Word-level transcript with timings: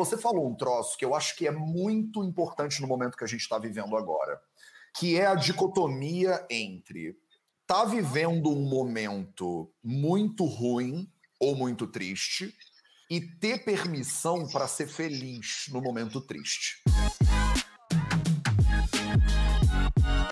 Você 0.00 0.16
falou 0.16 0.48
um 0.48 0.54
troço 0.54 0.96
que 0.96 1.04
eu 1.04 1.14
acho 1.14 1.36
que 1.36 1.46
é 1.46 1.50
muito 1.50 2.24
importante 2.24 2.80
no 2.80 2.88
momento 2.88 3.18
que 3.18 3.24
a 3.24 3.26
gente 3.26 3.42
está 3.42 3.58
vivendo 3.58 3.94
agora, 3.98 4.40
que 4.96 5.20
é 5.20 5.26
a 5.26 5.34
dicotomia 5.34 6.42
entre 6.48 7.18
tá 7.66 7.84
vivendo 7.84 8.48
um 8.48 8.66
momento 8.66 9.70
muito 9.84 10.46
ruim 10.46 11.06
ou 11.38 11.54
muito 11.54 11.86
triste 11.86 12.50
e 13.10 13.20
ter 13.20 13.62
permissão 13.62 14.48
para 14.48 14.66
ser 14.66 14.88
feliz 14.88 15.66
no 15.68 15.82
momento 15.82 16.18
triste. 16.22 16.82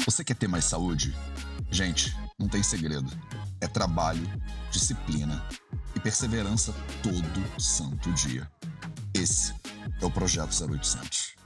Você 0.03 0.25
quer 0.25 0.35
ter 0.35 0.48
mais 0.48 0.64
saúde? 0.64 1.14
Gente, 1.71 2.16
não 2.39 2.48
tem 2.48 2.62
segredo. 2.62 3.12
É 3.61 3.69
trabalho, 3.69 4.27
disciplina 4.71 5.46
e 5.95 6.00
perseverança 6.00 6.75
todo 7.03 7.61
santo 7.61 8.11
dia. 8.14 8.50
Esse 9.14 9.57
é 10.00 10.05
o 10.05 10.11
Projeto 10.11 10.50
0800. 10.50 11.36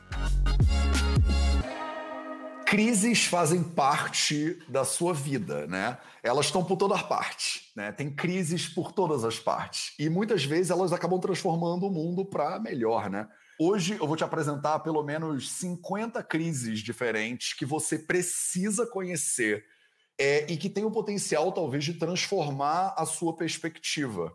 Crises 2.66 3.24
fazem 3.26 3.62
parte 3.62 4.58
da 4.68 4.84
sua 4.84 5.12
vida, 5.12 5.66
né? 5.66 5.98
Elas 6.22 6.46
estão 6.46 6.64
por 6.64 6.76
toda 6.76 6.96
parte, 6.98 7.70
né? 7.76 7.92
Tem 7.92 8.10
crises 8.10 8.66
por 8.66 8.92
todas 8.92 9.24
as 9.24 9.38
partes. 9.38 9.94
E 9.98 10.08
muitas 10.08 10.44
vezes 10.44 10.70
elas 10.70 10.92
acabam 10.92 11.20
transformando 11.20 11.86
o 11.86 11.90
mundo 11.90 12.24
para 12.24 12.58
melhor, 12.58 13.10
né? 13.10 13.28
Hoje 13.60 13.96
eu 14.00 14.06
vou 14.06 14.16
te 14.16 14.24
apresentar 14.24 14.78
pelo 14.80 15.02
menos 15.02 15.50
50 15.52 16.22
crises 16.22 16.80
diferentes 16.80 17.52
que 17.52 17.66
você 17.66 17.98
precisa 17.98 18.86
conhecer 18.86 19.64
é, 20.18 20.50
e 20.50 20.56
que 20.56 20.70
tem 20.70 20.84
o 20.84 20.90
potencial, 20.90 21.52
talvez, 21.52 21.84
de 21.84 21.94
transformar 21.94 22.94
a 22.96 23.04
sua 23.04 23.36
perspectiva. 23.36 24.34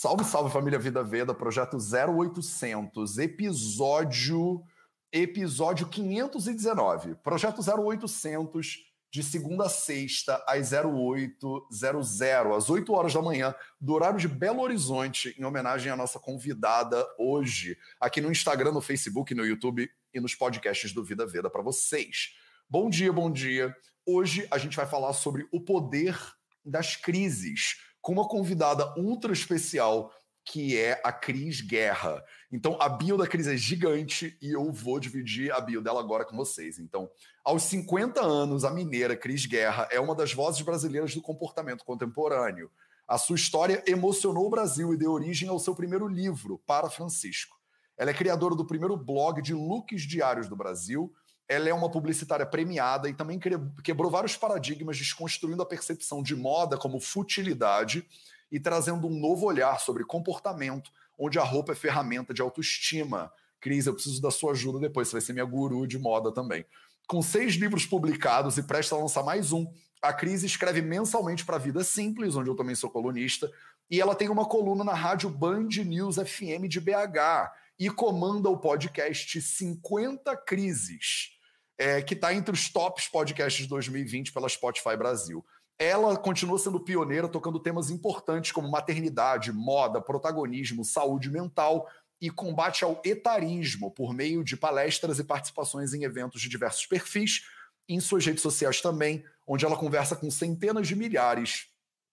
Salve, 0.00 0.22
salve 0.22 0.52
família 0.52 0.78
Vida 0.78 1.02
Veda, 1.02 1.34
projeto 1.34 1.76
0800, 1.76 3.18
episódio 3.18 4.62
episódio 5.10 5.88
519, 5.88 7.16
projeto 7.16 7.60
0800 7.60 8.78
de 9.10 9.24
segunda 9.24 9.66
a 9.66 9.68
sexta 9.68 10.40
às 10.46 10.70
0800, 10.70 12.22
às 12.56 12.70
8 12.70 12.92
horas 12.92 13.12
da 13.12 13.20
manhã, 13.20 13.52
do 13.80 13.92
horário 13.92 14.20
de 14.20 14.28
Belo 14.28 14.60
Horizonte, 14.60 15.34
em 15.36 15.44
homenagem 15.44 15.90
à 15.90 15.96
nossa 15.96 16.20
convidada 16.20 17.04
hoje, 17.18 17.76
aqui 18.00 18.20
no 18.20 18.30
Instagram, 18.30 18.70
no 18.70 18.80
Facebook, 18.80 19.34
no 19.34 19.44
YouTube 19.44 19.90
e 20.14 20.20
nos 20.20 20.32
podcasts 20.32 20.92
do 20.92 21.02
Vida 21.02 21.26
Veda 21.26 21.50
para 21.50 21.60
vocês. 21.60 22.36
Bom 22.70 22.88
dia, 22.88 23.12
bom 23.12 23.32
dia. 23.32 23.76
Hoje 24.06 24.46
a 24.48 24.58
gente 24.58 24.76
vai 24.76 24.86
falar 24.86 25.12
sobre 25.12 25.48
o 25.50 25.60
poder 25.60 26.16
das 26.64 26.94
crises 26.94 27.87
com 28.08 28.14
uma 28.14 28.26
convidada 28.26 28.90
ultra 28.96 29.34
especial 29.34 30.10
que 30.42 30.78
é 30.78 30.98
a 31.04 31.12
Cris 31.12 31.60
Guerra. 31.60 32.24
Então, 32.50 32.78
a 32.80 32.88
bio 32.88 33.18
da 33.18 33.26
Cris 33.26 33.46
é 33.46 33.54
gigante 33.54 34.34
e 34.40 34.50
eu 34.50 34.72
vou 34.72 34.98
dividir 34.98 35.52
a 35.52 35.60
bio 35.60 35.82
dela 35.82 36.00
agora 36.00 36.24
com 36.24 36.34
vocês. 36.34 36.78
Então, 36.78 37.10
aos 37.44 37.64
50 37.64 38.18
anos, 38.22 38.64
a 38.64 38.70
mineira 38.70 39.14
Cris 39.14 39.44
Guerra 39.44 39.86
é 39.90 40.00
uma 40.00 40.14
das 40.14 40.32
vozes 40.32 40.62
brasileiras 40.62 41.14
do 41.14 41.20
comportamento 41.20 41.84
contemporâneo. 41.84 42.70
A 43.06 43.18
sua 43.18 43.36
história 43.36 43.84
emocionou 43.86 44.46
o 44.46 44.50
Brasil 44.50 44.94
e 44.94 44.96
deu 44.96 45.12
origem 45.12 45.50
ao 45.50 45.58
seu 45.58 45.74
primeiro 45.74 46.08
livro, 46.08 46.62
Para 46.66 46.88
Francisco. 46.88 47.58
Ela 47.98 48.12
é 48.12 48.14
criadora 48.14 48.54
do 48.54 48.64
primeiro 48.64 48.96
blog 48.96 49.42
de 49.42 49.52
looks 49.52 50.00
diários 50.00 50.48
do 50.48 50.56
Brasil. 50.56 51.12
Ela 51.48 51.68
é 51.68 51.74
uma 51.74 51.90
publicitária 51.90 52.44
premiada 52.44 53.08
e 53.08 53.14
também 53.14 53.40
quebrou 53.82 54.10
vários 54.10 54.36
paradigmas, 54.36 54.98
desconstruindo 54.98 55.62
a 55.62 55.66
percepção 55.66 56.22
de 56.22 56.36
moda 56.36 56.76
como 56.76 57.00
futilidade 57.00 58.06
e 58.52 58.60
trazendo 58.60 59.06
um 59.06 59.18
novo 59.18 59.46
olhar 59.46 59.78
sobre 59.80 60.04
comportamento, 60.04 60.90
onde 61.18 61.38
a 61.38 61.42
roupa 61.42 61.72
é 61.72 61.74
ferramenta 61.74 62.34
de 62.34 62.42
autoestima. 62.42 63.32
Cris, 63.60 63.86
eu 63.86 63.94
preciso 63.94 64.20
da 64.20 64.30
sua 64.30 64.52
ajuda 64.52 64.78
depois, 64.78 65.08
você 65.08 65.12
vai 65.12 65.20
ser 65.20 65.32
minha 65.32 65.44
guru 65.44 65.86
de 65.86 65.98
moda 65.98 66.32
também. 66.32 66.64
Com 67.06 67.22
seis 67.22 67.54
livros 67.54 67.86
publicados 67.86 68.58
e 68.58 68.62
presta 68.62 68.94
a 68.94 68.98
lançar 68.98 69.22
mais 69.22 69.52
um, 69.52 69.66
a 70.00 70.12
Cris 70.12 70.42
escreve 70.42 70.80
mensalmente 70.80 71.44
para 71.44 71.56
a 71.56 71.58
Vida 71.58 71.82
Simples, 71.82 72.36
onde 72.36 72.50
eu 72.50 72.54
também 72.54 72.74
sou 72.74 72.90
colunista, 72.90 73.50
e 73.90 74.00
ela 74.00 74.14
tem 74.14 74.28
uma 74.28 74.44
coluna 74.44 74.84
na 74.84 74.94
rádio 74.94 75.30
Band 75.30 75.68
News 75.84 76.16
FM 76.16 76.68
de 76.68 76.80
BH 76.80 77.50
e 77.78 77.88
comanda 77.90 78.48
o 78.48 78.58
podcast 78.58 79.40
50 79.40 80.36
Crises, 80.38 81.37
é, 81.78 82.02
que 82.02 82.14
está 82.14 82.34
entre 82.34 82.52
os 82.52 82.68
tops 82.68 83.08
podcasts 83.08 83.62
de 83.62 83.68
2020 83.68 84.32
pela 84.32 84.48
Spotify 84.48 84.96
Brasil 84.96 85.44
ela 85.78 86.16
continua 86.16 86.58
sendo 86.58 86.80
pioneira, 86.80 87.28
tocando 87.28 87.60
temas 87.60 87.88
importantes 87.88 88.50
como 88.50 88.68
maternidade, 88.68 89.52
moda, 89.52 90.00
protagonismo, 90.00 90.84
saúde 90.84 91.30
mental 91.30 91.88
e 92.20 92.30
combate 92.30 92.82
ao 92.82 93.00
etarismo 93.04 93.92
por 93.92 94.12
meio 94.12 94.42
de 94.42 94.56
palestras 94.56 95.20
e 95.20 95.24
participações 95.24 95.94
em 95.94 96.02
eventos 96.02 96.42
de 96.42 96.48
diversos 96.48 96.84
perfis, 96.84 97.42
em 97.88 98.00
suas 98.00 98.26
redes 98.26 98.42
sociais 98.42 98.80
também, 98.80 99.24
onde 99.46 99.64
ela 99.64 99.76
conversa 99.76 100.16
com 100.16 100.28
centenas 100.30 100.88
de 100.88 100.96
milhares 100.96 101.68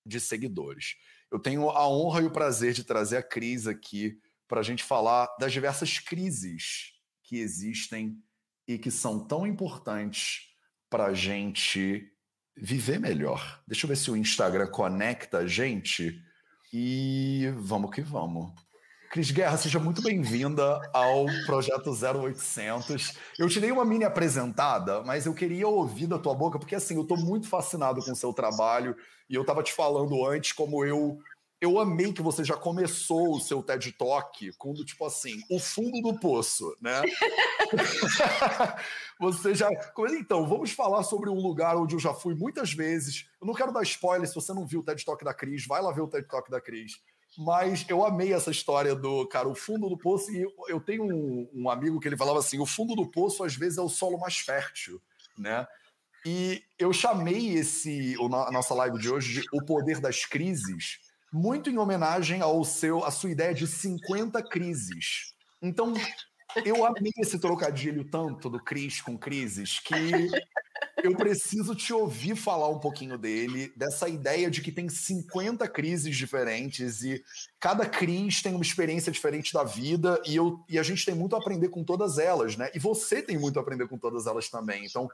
de 0.05 0.19
seguidores. 0.19 0.95
Eu 1.31 1.39
tenho 1.39 1.67
a 1.71 1.89
honra 1.89 2.21
e 2.21 2.25
o 2.25 2.31
prazer 2.31 2.71
de 2.71 2.83
trazer 2.83 3.17
a 3.17 3.23
Cris 3.23 3.65
aqui 3.65 4.19
para 4.47 4.59
a 4.59 4.63
gente 4.63 4.83
falar 4.83 5.27
das 5.39 5.51
diversas 5.51 5.97
crises 5.97 6.93
que 7.23 7.39
existem 7.39 8.15
e 8.67 8.77
que 8.77 8.91
são 8.91 9.19
tão 9.19 9.45
importantes 9.45 10.41
para 10.89 11.05
a 11.05 11.13
gente 11.13 12.11
viver 12.57 12.99
melhor. 12.99 13.61
Deixa 13.67 13.85
eu 13.85 13.89
ver 13.89 13.95
se 13.95 14.09
o 14.09 14.17
Instagram 14.17 14.67
conecta 14.67 15.39
a 15.39 15.47
gente. 15.47 16.19
E 16.73 17.51
vamos 17.57 17.91
que 17.91 18.01
vamos. 18.01 18.51
Cris 19.11 19.31
Guerra, 19.31 19.55
seja 19.55 19.79
muito 19.79 20.01
bem-vinda 20.01 20.81
ao 20.93 21.25
Projeto 21.45 21.91
0800. 21.91 23.13
Eu 23.39 23.47
te 23.47 23.61
dei 23.61 23.71
uma 23.71 23.85
mini 23.85 24.03
apresentada, 24.03 25.01
mas 25.03 25.25
eu 25.25 25.33
queria 25.33 25.67
ouvir 25.67 26.07
da 26.07 26.19
tua 26.19 26.33
boca, 26.33 26.59
porque 26.59 26.75
assim, 26.75 26.95
eu 26.95 27.03
estou 27.03 27.17
muito 27.17 27.47
fascinado 27.47 28.03
com 28.03 28.11
o 28.11 28.15
seu 28.15 28.33
trabalho, 28.33 28.93
e 29.29 29.35
eu 29.35 29.41
estava 29.41 29.63
te 29.63 29.71
falando 29.71 30.25
antes 30.25 30.51
como 30.51 30.83
eu 30.83 31.17
eu 31.65 31.79
amei 31.79 32.13
que 32.13 32.21
você 32.21 32.43
já 32.43 32.55
começou 32.55 33.35
o 33.35 33.39
seu 33.39 33.61
TED 33.63 33.91
Talk 33.93 34.51
com 34.53 34.73
do 34.73 34.85
tipo 34.85 35.03
assim, 35.05 35.41
o 35.49 35.59
fundo 35.59 35.99
do 36.01 36.19
poço, 36.19 36.75
né? 36.79 37.01
você 39.19 39.55
já. 39.55 39.67
Então, 40.11 40.47
vamos 40.47 40.71
falar 40.71 41.03
sobre 41.03 41.29
um 41.29 41.41
lugar 41.41 41.75
onde 41.75 41.95
eu 41.95 41.99
já 41.99 42.13
fui 42.13 42.35
muitas 42.35 42.71
vezes. 42.71 43.27
Eu 43.41 43.47
não 43.47 43.53
quero 43.53 43.73
dar 43.73 43.81
spoiler, 43.81 44.27
se 44.27 44.35
você 44.35 44.53
não 44.53 44.65
viu 44.65 44.81
o 44.81 44.83
TED 44.83 45.03
Talk 45.03 45.25
da 45.25 45.33
Cris, 45.33 45.65
vai 45.65 45.81
lá 45.81 45.91
ver 45.91 46.01
o 46.01 46.07
TED 46.07 46.27
Talk 46.27 46.49
da 46.51 46.61
Cris. 46.61 47.01
Mas 47.37 47.85
eu 47.89 48.05
amei 48.05 48.31
essa 48.31 48.51
história 48.51 48.95
do, 48.95 49.27
cara, 49.27 49.49
o 49.49 49.55
fundo 49.55 49.89
do 49.89 49.97
poço. 49.97 50.31
E 50.31 50.45
eu 50.69 50.79
tenho 50.79 51.03
um, 51.03 51.49
um 51.53 51.69
amigo 51.69 51.99
que 51.99 52.07
ele 52.07 52.15
falava 52.15 52.39
assim: 52.39 52.59
o 52.59 52.65
fundo 52.65 52.95
do 52.95 53.09
poço 53.09 53.43
às 53.43 53.55
vezes 53.55 53.77
é 53.77 53.81
o 53.81 53.89
solo 53.89 54.19
mais 54.19 54.37
fértil, 54.37 55.01
né? 55.37 55.67
E 56.25 56.63
eu 56.79 56.91
chamei 56.91 57.53
esse, 57.55 58.15
a 58.19 58.51
nossa 58.51 58.73
live 58.73 58.97
de 58.97 59.09
hoje 59.09 59.41
de 59.41 59.47
O 59.53 59.63
Poder 59.63 59.99
das 59.99 60.25
Crises, 60.25 60.99
muito 61.31 61.69
em 61.69 61.77
homenagem 61.77 62.41
ao 62.41 62.63
seu, 62.63 63.03
à 63.03 63.11
sua 63.11 63.31
ideia 63.31 63.53
de 63.53 63.67
50 63.67 64.41
crises. 64.43 65.33
Então, 65.61 65.93
eu 66.63 66.85
amei 66.85 67.11
esse 67.17 67.39
trocadilho 67.39 68.05
tanto 68.09 68.49
do 68.49 68.63
Cris 68.63 69.01
com 69.01 69.17
crises 69.17 69.79
que 69.79 70.29
eu 71.03 71.15
preciso 71.15 71.75
te 71.75 71.91
ouvir 71.91 72.35
falar 72.35 72.69
um 72.69 72.79
pouquinho 72.79 73.17
dele, 73.17 73.71
dessa 73.75 74.07
ideia 74.07 74.49
de 74.49 74.61
que 74.61 74.71
tem 74.71 74.87
50 74.87 75.67
crises 75.67 76.15
diferentes 76.15 77.03
e 77.03 77.23
cada 77.59 77.85
crise 77.85 78.41
tem 78.41 78.53
uma 78.53 78.63
experiência 78.63 79.11
diferente 79.11 79.53
da 79.53 79.63
vida 79.63 80.21
e, 80.25 80.35
eu, 80.35 80.63
e 80.69 80.79
a 80.79 80.83
gente 80.83 81.05
tem 81.05 81.13
muito 81.13 81.35
a 81.35 81.39
aprender 81.39 81.69
com 81.69 81.83
todas 81.83 82.17
elas, 82.17 82.55
né? 82.55 82.69
E 82.73 82.79
você 82.79 83.21
tem 83.21 83.37
muito 83.37 83.59
a 83.59 83.61
aprender 83.61 83.87
com 83.87 83.97
todas 83.97 84.25
elas 84.25 84.49
também. 84.49 84.85
Então, 84.85 85.09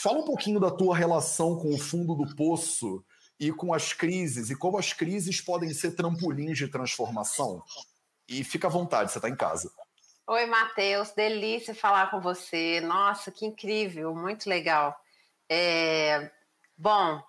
fala 0.00 0.18
um 0.18 0.24
pouquinho 0.24 0.60
da 0.60 0.70
tua 0.70 0.96
relação 0.96 1.56
com 1.56 1.74
o 1.74 1.78
fundo 1.78 2.14
do 2.14 2.36
poço 2.36 3.02
e 3.42 3.52
com 3.52 3.74
as 3.74 3.92
crises 3.92 4.50
e 4.50 4.56
como 4.56 4.78
as 4.78 4.92
crises 4.92 5.40
podem 5.40 5.74
ser 5.74 5.96
trampolins 5.96 6.56
de 6.56 6.68
transformação. 6.68 7.60
E 8.28 8.44
fica 8.44 8.68
à 8.68 8.70
vontade, 8.70 9.10
você 9.10 9.18
está 9.18 9.28
em 9.28 9.34
casa. 9.34 9.68
Oi, 10.28 10.46
Matheus, 10.46 11.10
delícia 11.10 11.74
falar 11.74 12.08
com 12.08 12.20
você. 12.20 12.80
Nossa, 12.80 13.32
que 13.32 13.44
incrível, 13.44 14.14
muito 14.14 14.48
legal. 14.48 14.96
É... 15.50 16.30
Bom, 16.78 17.20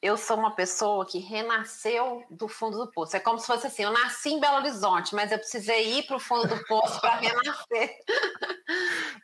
eu 0.00 0.16
sou 0.16 0.36
uma 0.36 0.54
pessoa 0.54 1.04
que 1.04 1.18
renasceu 1.18 2.24
do 2.30 2.46
fundo 2.46 2.78
do 2.78 2.90
poço. 2.90 3.16
É 3.16 3.20
como 3.20 3.38
se 3.38 3.46
fosse 3.46 3.66
assim: 3.66 3.82
eu 3.82 3.92
nasci 3.92 4.30
em 4.30 4.40
Belo 4.40 4.58
Horizonte, 4.58 5.14
mas 5.14 5.32
eu 5.32 5.38
precisei 5.38 5.98
ir 5.98 6.06
para 6.06 6.16
o 6.16 6.20
fundo 6.20 6.46
do 6.46 6.64
poço 6.66 7.00
para 7.00 7.16
renascer. 7.18 7.98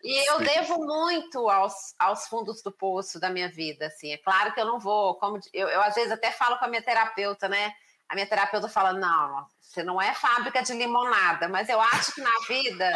e 0.03 0.31
eu 0.31 0.39
Sim. 0.39 0.45
devo 0.45 0.85
muito 0.85 1.49
aos, 1.49 1.95
aos 1.99 2.27
fundos 2.27 2.61
do 2.63 2.73
poço 2.73 3.21
da 3.21 3.31
minha 3.31 3.49
vida. 3.49 3.87
Assim, 3.87 4.13
é 4.13 4.19
claro 4.19 4.53
que 4.53 4.61
eu 4.61 4.67
não 4.67 4.81
vou, 4.81 5.15
como 5.15 5.39
eu, 5.53 5.69
eu 5.69 5.81
às 5.81 5.95
vezes 5.95 6.11
até 6.11 6.33
falo 6.33 6.59
com 6.59 6.65
a 6.65 6.69
minha 6.69 6.83
terapeuta, 6.83 7.49
né? 7.49 7.73
A 8.09 8.15
minha 8.15 8.27
terapeuta 8.27 8.69
fala: 8.69 8.93
não, 8.93 9.47
você 9.61 9.83
não 9.83 10.01
é 10.01 10.15
fábrica 10.15 10.63
de 10.63 10.73
limonada, 10.73 11.49
mas 11.49 11.69
eu 11.69 11.81
acho 11.81 12.15
que 12.15 12.21
na 12.21 12.39
vida 12.47 12.93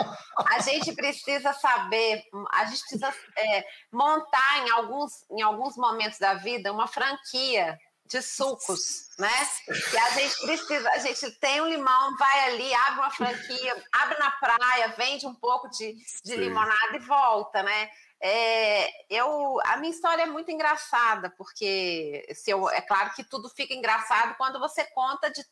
a 0.47 0.61
gente 0.61 0.93
precisa 0.93 1.53
saber, 1.53 2.23
a 2.53 2.65
gente 2.67 2.81
precisa 2.81 3.13
é, 3.37 3.65
montar 3.93 4.67
em 4.67 4.71
alguns, 4.71 5.25
em 5.31 5.43
alguns 5.43 5.77
momentos 5.77 6.19
da 6.19 6.35
vida 6.35 6.73
uma 6.73 6.87
franquia 6.87 7.77
de 8.09 8.23
sucos, 8.23 9.11
né? 9.19 9.49
Que 9.91 9.99
a 9.99 10.11
gente 10.11 10.41
precisa, 10.41 10.89
a 10.91 10.99
gente 10.99 11.31
tem 11.41 11.61
um 11.61 11.69
limão, 11.69 12.17
vai 12.17 12.45
ali, 12.47 12.75
abre 12.75 13.01
uma 13.01 13.11
franquia, 13.11 13.85
abre 13.93 14.19
na 14.19 14.31
praia, 14.31 14.95
vende 14.97 15.27
um 15.27 15.35
pouco 15.35 15.69
de, 15.71 15.95
de 16.25 16.37
limonada 16.37 16.97
e 16.97 17.01
volta, 17.01 17.63
né? 17.63 17.91
É, 18.21 18.91
eu, 19.09 19.61
a 19.65 19.77
minha 19.77 19.93
história 19.93 20.23
é 20.23 20.27
muito 20.27 20.51
engraçada, 20.51 21.31
porque 21.39 22.27
se 22.35 22.51
eu, 22.51 22.69
é 22.69 22.81
claro 22.81 23.13
que 23.15 23.23
tudo 23.23 23.49
fica 23.49 23.73
engraçado 23.73 24.35
quando 24.37 24.59
você 24.59 24.85
conta 24.87 25.31
de, 25.31 25.45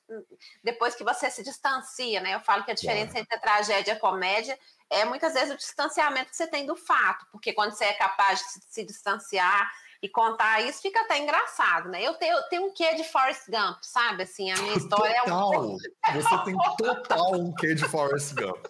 depois 0.64 0.96
que 0.96 1.04
você 1.04 1.30
se 1.30 1.44
distancia, 1.44 2.20
né? 2.20 2.34
Eu 2.34 2.40
falo 2.40 2.64
que 2.64 2.72
a 2.72 2.74
diferença 2.74 3.18
entre 3.18 3.36
a 3.36 3.40
tragédia 3.40 3.92
e 3.92 3.96
a 3.96 4.00
comédia 4.00 4.58
é 4.90 5.04
muitas 5.04 5.34
vezes 5.34 5.54
o 5.54 5.56
distanciamento 5.56 6.30
que 6.30 6.36
você 6.36 6.46
tem 6.46 6.66
do 6.66 6.74
fato, 6.74 7.26
porque 7.30 7.52
quando 7.52 7.72
você 7.72 7.84
é 7.84 7.92
capaz 7.92 8.40
de 8.40 8.44
se, 8.46 8.60
se 8.68 8.84
distanciar 8.84 9.70
e 10.02 10.08
contar 10.08 10.60
isso, 10.62 10.82
fica 10.82 11.00
até 11.00 11.18
engraçado, 11.18 11.88
né? 11.88 12.02
Eu 12.02 12.14
tenho, 12.14 12.36
eu 12.36 12.42
tenho 12.44 12.66
um 12.66 12.72
quê 12.72 12.94
de 12.94 13.04
Forrest 13.04 13.48
Gump, 13.48 13.78
sabe? 13.82 14.24
Assim, 14.24 14.50
a 14.50 14.56
minha 14.56 14.74
história 14.76 15.20
total. 15.22 15.54
é 15.54 15.58
um. 15.58 15.76
Você 16.14 16.44
tem 16.44 16.56
total 16.76 17.34
um 17.34 17.54
quê 17.54 17.74
de 17.74 17.84
Forrest 17.88 18.34
Gump. 18.34 18.66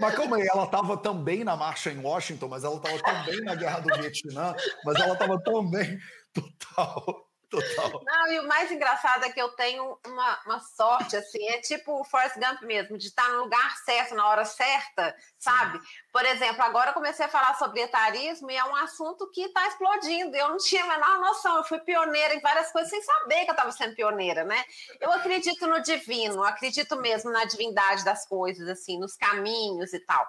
Mas 0.00 0.14
calma 0.14 0.36
aí, 0.36 0.46
ela 0.46 0.64
estava 0.64 0.96
também 0.96 1.44
na 1.44 1.56
marcha 1.56 1.90
em 1.90 2.00
Washington, 2.00 2.48
mas 2.48 2.64
ela 2.64 2.76
estava 2.76 2.98
também 2.98 3.40
na 3.42 3.54
guerra 3.54 3.80
do 3.80 3.94
Vietnã, 3.98 4.54
mas 4.84 5.00
ela 5.00 5.12
estava 5.14 5.40
também 5.42 5.98
total. 6.32 7.27
Total. 7.50 8.00
Não, 8.04 8.32
e 8.32 8.40
o 8.40 8.46
mais 8.46 8.70
engraçado 8.70 9.24
é 9.24 9.30
que 9.30 9.40
eu 9.40 9.48
tenho 9.50 9.98
uma, 10.06 10.40
uma 10.44 10.60
sorte, 10.60 11.16
assim, 11.16 11.42
é 11.48 11.60
tipo 11.60 12.00
o 12.00 12.04
Forrest 12.04 12.36
Gump 12.36 12.62
mesmo, 12.62 12.98
de 12.98 13.06
estar 13.06 13.28
no 13.30 13.44
lugar 13.44 13.76
certo, 13.78 14.14
na 14.14 14.26
hora 14.28 14.44
certa, 14.44 15.16
sabe? 15.38 15.80
Por 16.12 16.24
exemplo, 16.26 16.62
agora 16.62 16.90
eu 16.90 16.94
comecei 16.94 17.24
a 17.24 17.28
falar 17.28 17.54
sobre 17.54 17.80
etarismo 17.80 18.50
e 18.50 18.56
é 18.56 18.64
um 18.64 18.76
assunto 18.76 19.30
que 19.30 19.42
está 19.42 19.66
explodindo. 19.66 20.36
Eu 20.36 20.50
não 20.50 20.58
tinha 20.58 20.84
a 20.84 20.88
menor 20.88 21.20
noção, 21.20 21.56
eu 21.56 21.64
fui 21.64 21.78
pioneira 21.80 22.34
em 22.34 22.40
várias 22.40 22.70
coisas 22.70 22.90
sem 22.90 23.02
saber 23.02 23.44
que 23.44 23.50
eu 23.50 23.54
estava 23.54 23.72
sendo 23.72 23.94
pioneira, 23.94 24.44
né? 24.44 24.62
Eu 25.00 25.10
acredito 25.12 25.66
no 25.66 25.80
divino, 25.80 26.44
acredito 26.44 26.96
mesmo 26.96 27.30
na 27.30 27.44
divindade 27.44 28.04
das 28.04 28.26
coisas, 28.26 28.68
assim, 28.68 28.98
nos 28.98 29.16
caminhos 29.16 29.92
e 29.94 30.00
tal. 30.00 30.26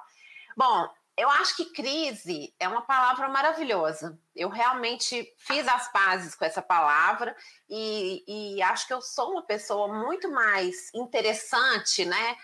Bom, 0.55 0.89
eu 1.19 1.29
acho 1.29 1.57
que 1.57 1.65
crise 1.65 2.55
é 2.57 2.65
uma 2.65 2.81
palavra 2.81 3.27
maravilhosa. 3.27 4.17
Eu 4.33 4.47
realmente 4.47 5.27
fiz 5.37 5.67
as 5.67 5.91
pazes 5.91 6.33
com 6.33 6.45
essa 6.45 6.61
palavra 6.61 7.35
e, 7.69 8.23
e, 8.25 8.61
acho 8.61 8.87
que 8.87 8.93
eu 8.93 9.01
sou 9.01 9.31
uma 9.31 9.45
pessoa 9.45 9.93
muito 9.93 10.31
mais 10.31 10.89
interessante, 10.95 12.05
né? 12.05 12.37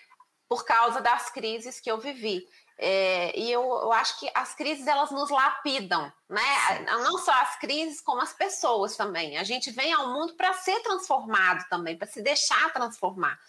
Por 0.50 0.66
causa 0.66 1.00
das 1.00 1.30
crises 1.30 1.80
que 1.80 1.90
eu 1.90 1.98
vivi. 1.98 2.46
É, 2.78 3.32
e 3.40 3.50
eu, 3.50 3.62
eu, 3.64 3.94
acho 3.94 4.20
que 4.20 4.30
as 4.34 4.54
crises 4.54 4.86
elas 4.86 5.10
nos 5.10 5.30
lapidam, 5.30 6.12
né? 6.30 6.82
Não 6.86 7.18
só 7.18 7.32
as 7.32 7.58
crises, 7.58 8.02
como 8.02 8.22
as 8.22 8.34
pessoas 8.34 8.98
também. 8.98 9.38
A 9.38 9.46
gente 9.46 9.72
vem 9.72 9.94
ao 9.94 10.12
mundo 10.12 10.36
para 10.36 10.52
ser 10.52 10.82
transformado 10.82 11.66
também, 11.70 11.98
para 11.98 12.08
se 12.08 12.22
deixar 12.22 12.74
transformar. 12.74 13.40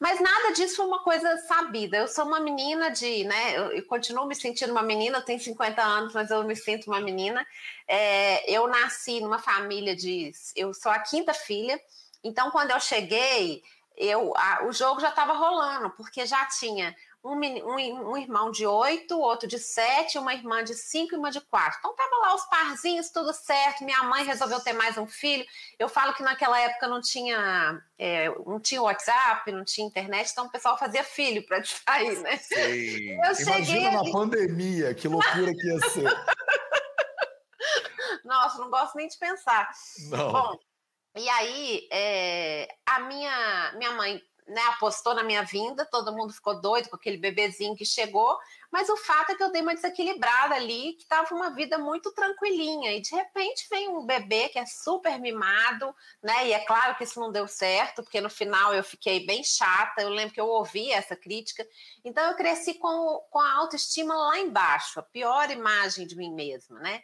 Mas 0.00 0.20
nada 0.20 0.52
disso 0.52 0.76
foi 0.76 0.86
uma 0.86 1.02
coisa 1.02 1.36
sabida. 1.38 1.96
Eu 1.96 2.08
sou 2.08 2.24
uma 2.24 2.40
menina 2.40 2.90
de, 2.90 3.24
né? 3.24 3.56
Eu, 3.56 3.72
eu 3.72 3.86
continuo 3.86 4.26
me 4.26 4.34
sentindo 4.34 4.72
uma 4.72 4.82
menina, 4.82 5.18
eu 5.18 5.24
tenho 5.24 5.40
50 5.40 5.82
anos, 5.82 6.14
mas 6.14 6.30
eu 6.30 6.42
me 6.44 6.56
sinto 6.56 6.88
uma 6.88 7.00
menina. 7.00 7.46
É, 7.86 8.50
eu 8.50 8.66
nasci 8.68 9.20
numa 9.20 9.38
família 9.38 9.94
de. 9.94 10.32
Eu 10.56 10.72
sou 10.74 10.90
a 10.90 10.98
quinta 10.98 11.34
filha, 11.34 11.80
então 12.22 12.50
quando 12.50 12.70
eu 12.70 12.80
cheguei, 12.80 13.62
eu, 13.96 14.32
a, 14.36 14.64
o 14.66 14.72
jogo 14.72 15.00
já 15.00 15.10
estava 15.10 15.32
rolando, 15.32 15.90
porque 15.90 16.26
já 16.26 16.44
tinha 16.46 16.94
um, 17.24 17.34
um, 17.34 18.10
um, 18.10 18.16
irmão 18.16 18.50
de 18.50 18.66
oito, 18.66 19.18
outro 19.18 19.46
de 19.46 19.58
sete, 19.58 20.18
uma 20.18 20.34
irmã 20.34 20.64
de 20.64 20.74
cinco 20.74 21.14
e 21.14 21.18
uma 21.18 21.30
de 21.30 21.40
quatro. 21.40 21.78
Então 21.78 21.94
tava 21.94 22.16
lá 22.16 22.34
os 22.34 22.44
parzinhos, 22.46 23.10
tudo 23.10 23.32
certo. 23.32 23.84
Minha 23.84 24.02
mãe 24.02 24.24
resolveu 24.24 24.58
ter 24.60 24.72
mais 24.72 24.98
um 24.98 25.06
filho. 25.06 25.46
Eu 25.78 25.88
falo 25.88 26.14
que 26.14 26.22
naquela 26.22 26.58
época 26.58 26.88
não 26.88 27.00
tinha, 27.00 27.80
é, 27.96 28.28
não 28.44 28.58
tinha 28.58 28.82
WhatsApp, 28.82 29.52
não 29.52 29.64
tinha 29.64 29.86
internet, 29.86 30.30
então 30.32 30.46
o 30.46 30.50
pessoal 30.50 30.76
fazia 30.76 31.04
filho 31.04 31.46
para 31.46 31.58
distrair, 31.60 32.18
né? 32.20 32.36
Sim. 32.38 32.56
Eu 32.56 33.40
Imagina 33.40 33.90
na 33.92 34.00
ali... 34.00 34.12
pandemia, 34.12 34.94
que 34.94 35.06
loucura 35.06 35.54
que 35.54 35.66
ia 35.66 35.78
ser. 35.90 36.10
Nossa, 38.24 38.58
não 38.58 38.70
gosto 38.70 38.96
nem 38.96 39.06
de 39.06 39.16
pensar. 39.16 39.70
Não. 40.10 40.32
Bom, 40.32 40.58
e 41.16 41.28
aí, 41.28 41.88
é, 41.92 42.68
a 42.86 43.00
minha, 43.00 43.72
minha 43.76 43.92
mãe 43.92 44.20
né, 44.46 44.60
apostou 44.68 45.14
na 45.14 45.22
minha 45.22 45.42
vinda, 45.42 45.84
todo 45.84 46.12
mundo 46.12 46.32
ficou 46.32 46.60
doido 46.60 46.88
com 46.88 46.96
aquele 46.96 47.16
bebezinho 47.16 47.76
que 47.76 47.84
chegou, 47.84 48.38
mas 48.70 48.88
o 48.88 48.96
fato 48.96 49.32
é 49.32 49.34
que 49.34 49.42
eu 49.42 49.52
dei 49.52 49.62
uma 49.62 49.74
desequilibrada 49.74 50.54
ali, 50.54 50.94
que 50.94 51.02
estava 51.02 51.34
uma 51.34 51.50
vida 51.50 51.78
muito 51.78 52.12
tranquilinha, 52.12 52.92
e 52.92 53.00
de 53.00 53.14
repente 53.14 53.66
vem 53.70 53.88
um 53.88 54.04
bebê 54.04 54.48
que 54.48 54.58
é 54.58 54.66
super 54.66 55.18
mimado, 55.18 55.94
né, 56.22 56.48
e 56.48 56.52
é 56.52 56.58
claro 56.60 56.96
que 56.96 57.04
isso 57.04 57.20
não 57.20 57.30
deu 57.30 57.46
certo, 57.46 58.02
porque 58.02 58.20
no 58.20 58.30
final 58.30 58.74
eu 58.74 58.82
fiquei 58.82 59.24
bem 59.24 59.44
chata, 59.44 60.02
eu 60.02 60.08
lembro 60.08 60.34
que 60.34 60.40
eu 60.40 60.48
ouvi 60.48 60.90
essa 60.90 61.14
crítica, 61.14 61.66
então 62.04 62.24
eu 62.28 62.34
cresci 62.34 62.74
com, 62.74 63.24
com 63.30 63.38
a 63.38 63.52
autoestima 63.54 64.14
lá 64.14 64.38
embaixo, 64.38 64.98
a 64.98 65.02
pior 65.02 65.50
imagem 65.50 66.06
de 66.06 66.16
mim 66.16 66.32
mesma, 66.32 66.78
né, 66.80 67.02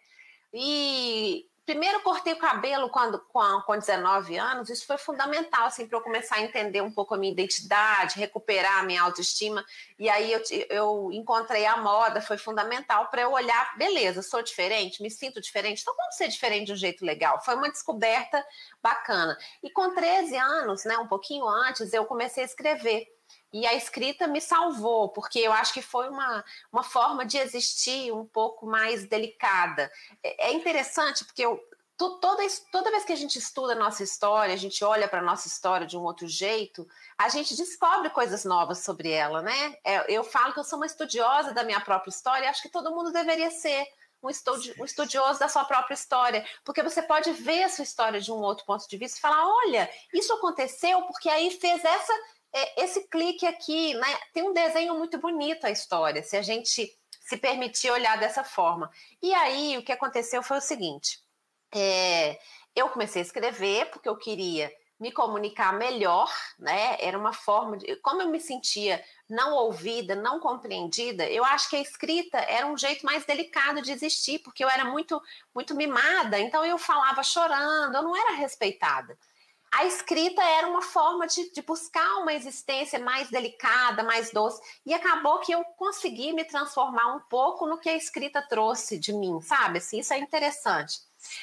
e 0.53 1.47
Primeiro, 1.69 2.01
cortei 2.01 2.33
o 2.33 2.39
cabelo 2.39 2.89
quando, 2.89 3.19
com, 3.19 3.61
com 3.67 3.77
19 3.77 4.39
anos, 4.39 4.71
isso 4.71 4.87
foi 4.87 4.97
fundamental 4.97 5.67
assim, 5.67 5.87
para 5.87 5.99
eu 5.99 6.03
começar 6.03 6.37
a 6.37 6.41
entender 6.41 6.81
um 6.81 6.91
pouco 6.91 7.15
a 7.15 7.19
minha 7.19 7.31
identidade, 7.31 8.19
recuperar 8.19 8.79
a 8.79 8.83
minha 8.85 9.03
autoestima. 9.03 9.63
E 9.99 10.09
aí 10.09 10.33
eu, 10.33 10.41
eu 10.71 11.11
encontrei 11.13 11.67
a 11.67 11.77
moda, 11.77 12.23
foi 12.23 12.39
fundamental 12.39 13.09
para 13.09 13.21
eu 13.21 13.33
olhar, 13.33 13.77
beleza, 13.77 14.23
sou 14.23 14.41
diferente, 14.41 15.03
me 15.03 15.11
sinto 15.11 15.43
diferente, 15.43 15.83
então 15.83 15.95
vamos 15.95 16.17
ser 16.17 16.29
diferente 16.29 16.69
de 16.69 16.73
um 16.73 16.77
jeito 16.77 17.05
legal. 17.05 17.39
Foi 17.45 17.55
uma 17.55 17.71
descoberta 17.71 18.43
bacana. 18.83 19.37
E 19.63 19.69
com 19.69 19.95
13 19.95 20.39
anos, 20.39 20.87
né, 20.87 20.97
um 20.97 21.07
pouquinho 21.07 21.47
antes, 21.47 21.93
eu 21.93 22.07
comecei 22.07 22.45
a 22.45 22.47
escrever. 22.47 23.18
E 23.53 23.67
a 23.67 23.75
escrita 23.75 24.27
me 24.27 24.41
salvou, 24.41 25.09
porque 25.09 25.39
eu 25.39 25.53
acho 25.53 25.73
que 25.73 25.83
foi 25.83 26.09
uma, 26.09 26.45
uma 26.71 26.83
forma 26.83 27.25
de 27.25 27.39
existir 27.39 28.13
um 28.13 28.27
pouco 28.27 28.67
mais 28.67 29.07
delicada. 29.07 29.91
É, 30.23 30.49
é 30.49 30.53
interessante, 30.53 31.25
porque 31.25 31.45
eu, 31.45 31.59
toda, 31.99 32.43
toda 32.71 32.91
vez 32.91 33.05
que 33.05 33.13
a 33.13 33.17
gente 33.17 33.39
estuda 33.39 33.73
a 33.73 33.77
nossa 33.77 34.05
história, 34.05 34.55
a 34.55 34.59
gente 34.59 34.85
olha 34.85 35.09
para 35.09 35.19
a 35.19 35.25
nossa 35.25 35.49
história 35.49 35.87
de 35.87 35.97
um 35.97 36.03
outro 36.03 36.29
jeito, 36.29 36.87
a 37.19 37.29
gente 37.29 37.57
descobre 37.57 38.09
coisas 38.11 38.45
novas 38.45 38.79
sobre 38.85 39.11
ela, 39.11 39.43
né? 39.43 39.77
É, 39.85 40.13
eu 40.13 40.23
falo 40.23 40.53
que 40.53 40.61
eu 40.61 40.65
sou 40.65 40.79
uma 40.79 40.87
estudiosa 40.87 41.53
da 41.53 41.65
minha 41.65 41.81
própria 41.81 42.11
história, 42.11 42.49
acho 42.49 42.63
que 42.63 42.69
todo 42.69 42.95
mundo 42.95 43.11
deveria 43.11 43.51
ser 43.51 43.85
um, 44.23 44.31
estudi 44.31 44.75
um 44.81 44.85
estudioso 44.85 45.41
da 45.41 45.49
sua 45.49 45.65
própria 45.65 45.95
história, 45.95 46.47
porque 46.65 46.83
você 46.83 47.03
pode 47.03 47.33
ver 47.33 47.65
a 47.65 47.69
sua 47.69 47.83
história 47.83 48.21
de 48.21 48.31
um 48.31 48.41
outro 48.41 48.65
ponto 48.65 48.89
de 48.89 48.97
vista 48.97 49.19
e 49.19 49.21
falar: 49.21 49.45
olha, 49.47 49.91
isso 50.13 50.33
aconteceu 50.33 51.03
porque 51.03 51.29
aí 51.29 51.51
fez 51.51 51.85
essa 51.85 52.13
é, 52.53 52.85
esse 52.85 53.07
clique 53.09 53.47
aqui, 53.47 53.95
né? 53.95 54.19
Tem 54.33 54.43
um 54.43 54.53
desenho 54.53 54.97
muito 54.97 55.19
bonito 55.19 55.67
a 55.67 55.71
história, 55.71 56.23
se 56.23 56.37
a 56.37 56.43
gente 56.43 56.91
se 57.21 57.37
permitir 57.37 57.91
olhar 57.91 58.19
dessa 58.19 58.43
forma. 58.43 58.91
E 59.23 59.35
aí 59.35 59.77
o 59.77 59.83
que 59.83 59.93
aconteceu 59.93 60.43
foi 60.43 60.59
o 60.59 60.63
seguinte: 60.63 61.21
é, 61.75 62.39
eu 62.75 62.89
comecei 62.89 63.21
a 63.23 63.25
escrever 63.25 63.91
porque 63.91 64.09
eu 64.09 64.17
queria 64.17 64.73
me 64.99 65.13
comunicar 65.13 65.73
melhor, 65.75 66.33
né? 66.59 66.97
Era 67.01 67.19
uma 67.19 67.33
forma 67.33 67.77
de. 67.77 67.97
Como 67.97 68.23
eu 68.23 68.29
me 68.29 68.41
sentia 68.41 69.05
não 69.29 69.55
ouvida, 69.55 70.17
não 70.17 70.41
compreendida, 70.41 71.29
eu 71.29 71.45
acho 71.45 71.69
que 71.69 71.77
a 71.77 71.81
escrita 71.81 72.39
era 72.39 72.67
um 72.67 72.77
jeito 72.77 73.05
mais 73.05 73.25
delicado 73.25 73.83
de 73.83 73.93
existir, 73.93 74.41
porque 74.41 74.65
eu 74.65 74.71
era 74.71 74.85
muito, 74.87 75.21
muito 75.55 75.75
mimada, 75.75 76.39
então 76.39 76.65
eu 76.65 76.79
falava 76.79 77.23
chorando, 77.23 77.95
eu 77.95 78.03
não 78.03 78.17
era 78.17 78.37
respeitada 78.37 79.17
a 79.71 79.85
escrita 79.85 80.43
era 80.43 80.67
uma 80.67 80.83
forma 80.83 81.27
de, 81.27 81.53
de, 81.53 81.63
buscar 81.63 82.17
uma 82.19 82.33
existência 82.33 82.99
mais 82.99 83.31
delicada, 83.31 84.03
mais 84.03 84.31
doce, 84.31 84.61
e 84.85 84.95
acabou 84.95 85.39
que 85.41 85.53
eu 85.53 85.63
consegui 85.77 86.33
me 86.33 86.45
transformar 86.45 87.15
um 87.15 87.21
pouco 87.21 87.67
no 87.67 87.79
que 87.79 87.89
a 87.89 87.97
escrita 87.97 88.41
trouxe 88.43 88.99
de 88.99 89.13
mim, 89.13 89.41
sabe? 89.41 89.79
Assim, 89.79 90.01
isso 90.01 90.13
é 90.15 90.19
interessante. 90.19 91.01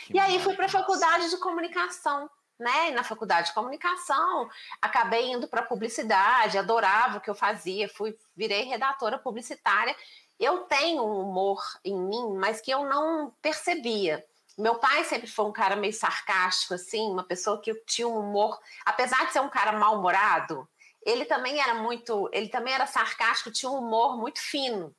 Que 0.07 0.15
e 0.15 0.19
aí 0.19 0.39
fui 0.39 0.55
para 0.55 0.65
a 0.65 0.69
faculdade 0.69 1.29
de 1.29 1.37
comunicação, 1.37 2.29
né? 2.57 2.89
E 2.89 2.91
na 2.91 3.03
faculdade 3.03 3.49
de 3.49 3.53
comunicação, 3.53 4.49
acabei 4.81 5.31
indo 5.31 5.47
para 5.47 5.61
publicidade, 5.61 6.57
adorava 6.57 7.17
o 7.17 7.21
que 7.21 7.29
eu 7.29 7.35
fazia, 7.35 7.87
fui, 7.89 8.17
virei 8.35 8.63
redatora 8.63 9.19
publicitária. 9.19 9.95
Eu 10.39 10.59
tenho 10.59 11.03
um 11.03 11.21
humor 11.21 11.61
em 11.83 11.95
mim, 11.97 12.33
mas 12.37 12.59
que 12.59 12.71
eu 12.71 12.85
não 12.85 13.31
percebia. 13.41 14.25
Meu 14.57 14.75
pai 14.75 15.03
sempre 15.03 15.27
foi 15.27 15.45
um 15.45 15.51
cara 15.51 15.75
meio 15.75 15.93
sarcástico, 15.93 16.73
assim, 16.73 17.11
uma 17.11 17.23
pessoa 17.23 17.61
que 17.61 17.73
tinha 17.85 18.07
um 18.07 18.19
humor, 18.19 18.57
apesar 18.85 19.25
de 19.25 19.33
ser 19.33 19.41
um 19.41 19.49
cara 19.49 19.73
mal-humorado, 19.73 20.67
ele 21.05 21.23
também 21.25 21.61
era 21.61 21.75
muito, 21.75 22.27
ele 22.33 22.49
também 22.49 22.73
era 22.73 22.87
sarcástico, 22.87 23.51
tinha 23.51 23.69
um 23.69 23.77
humor 23.77 24.17
muito 24.17 24.41
fino. 24.41 24.93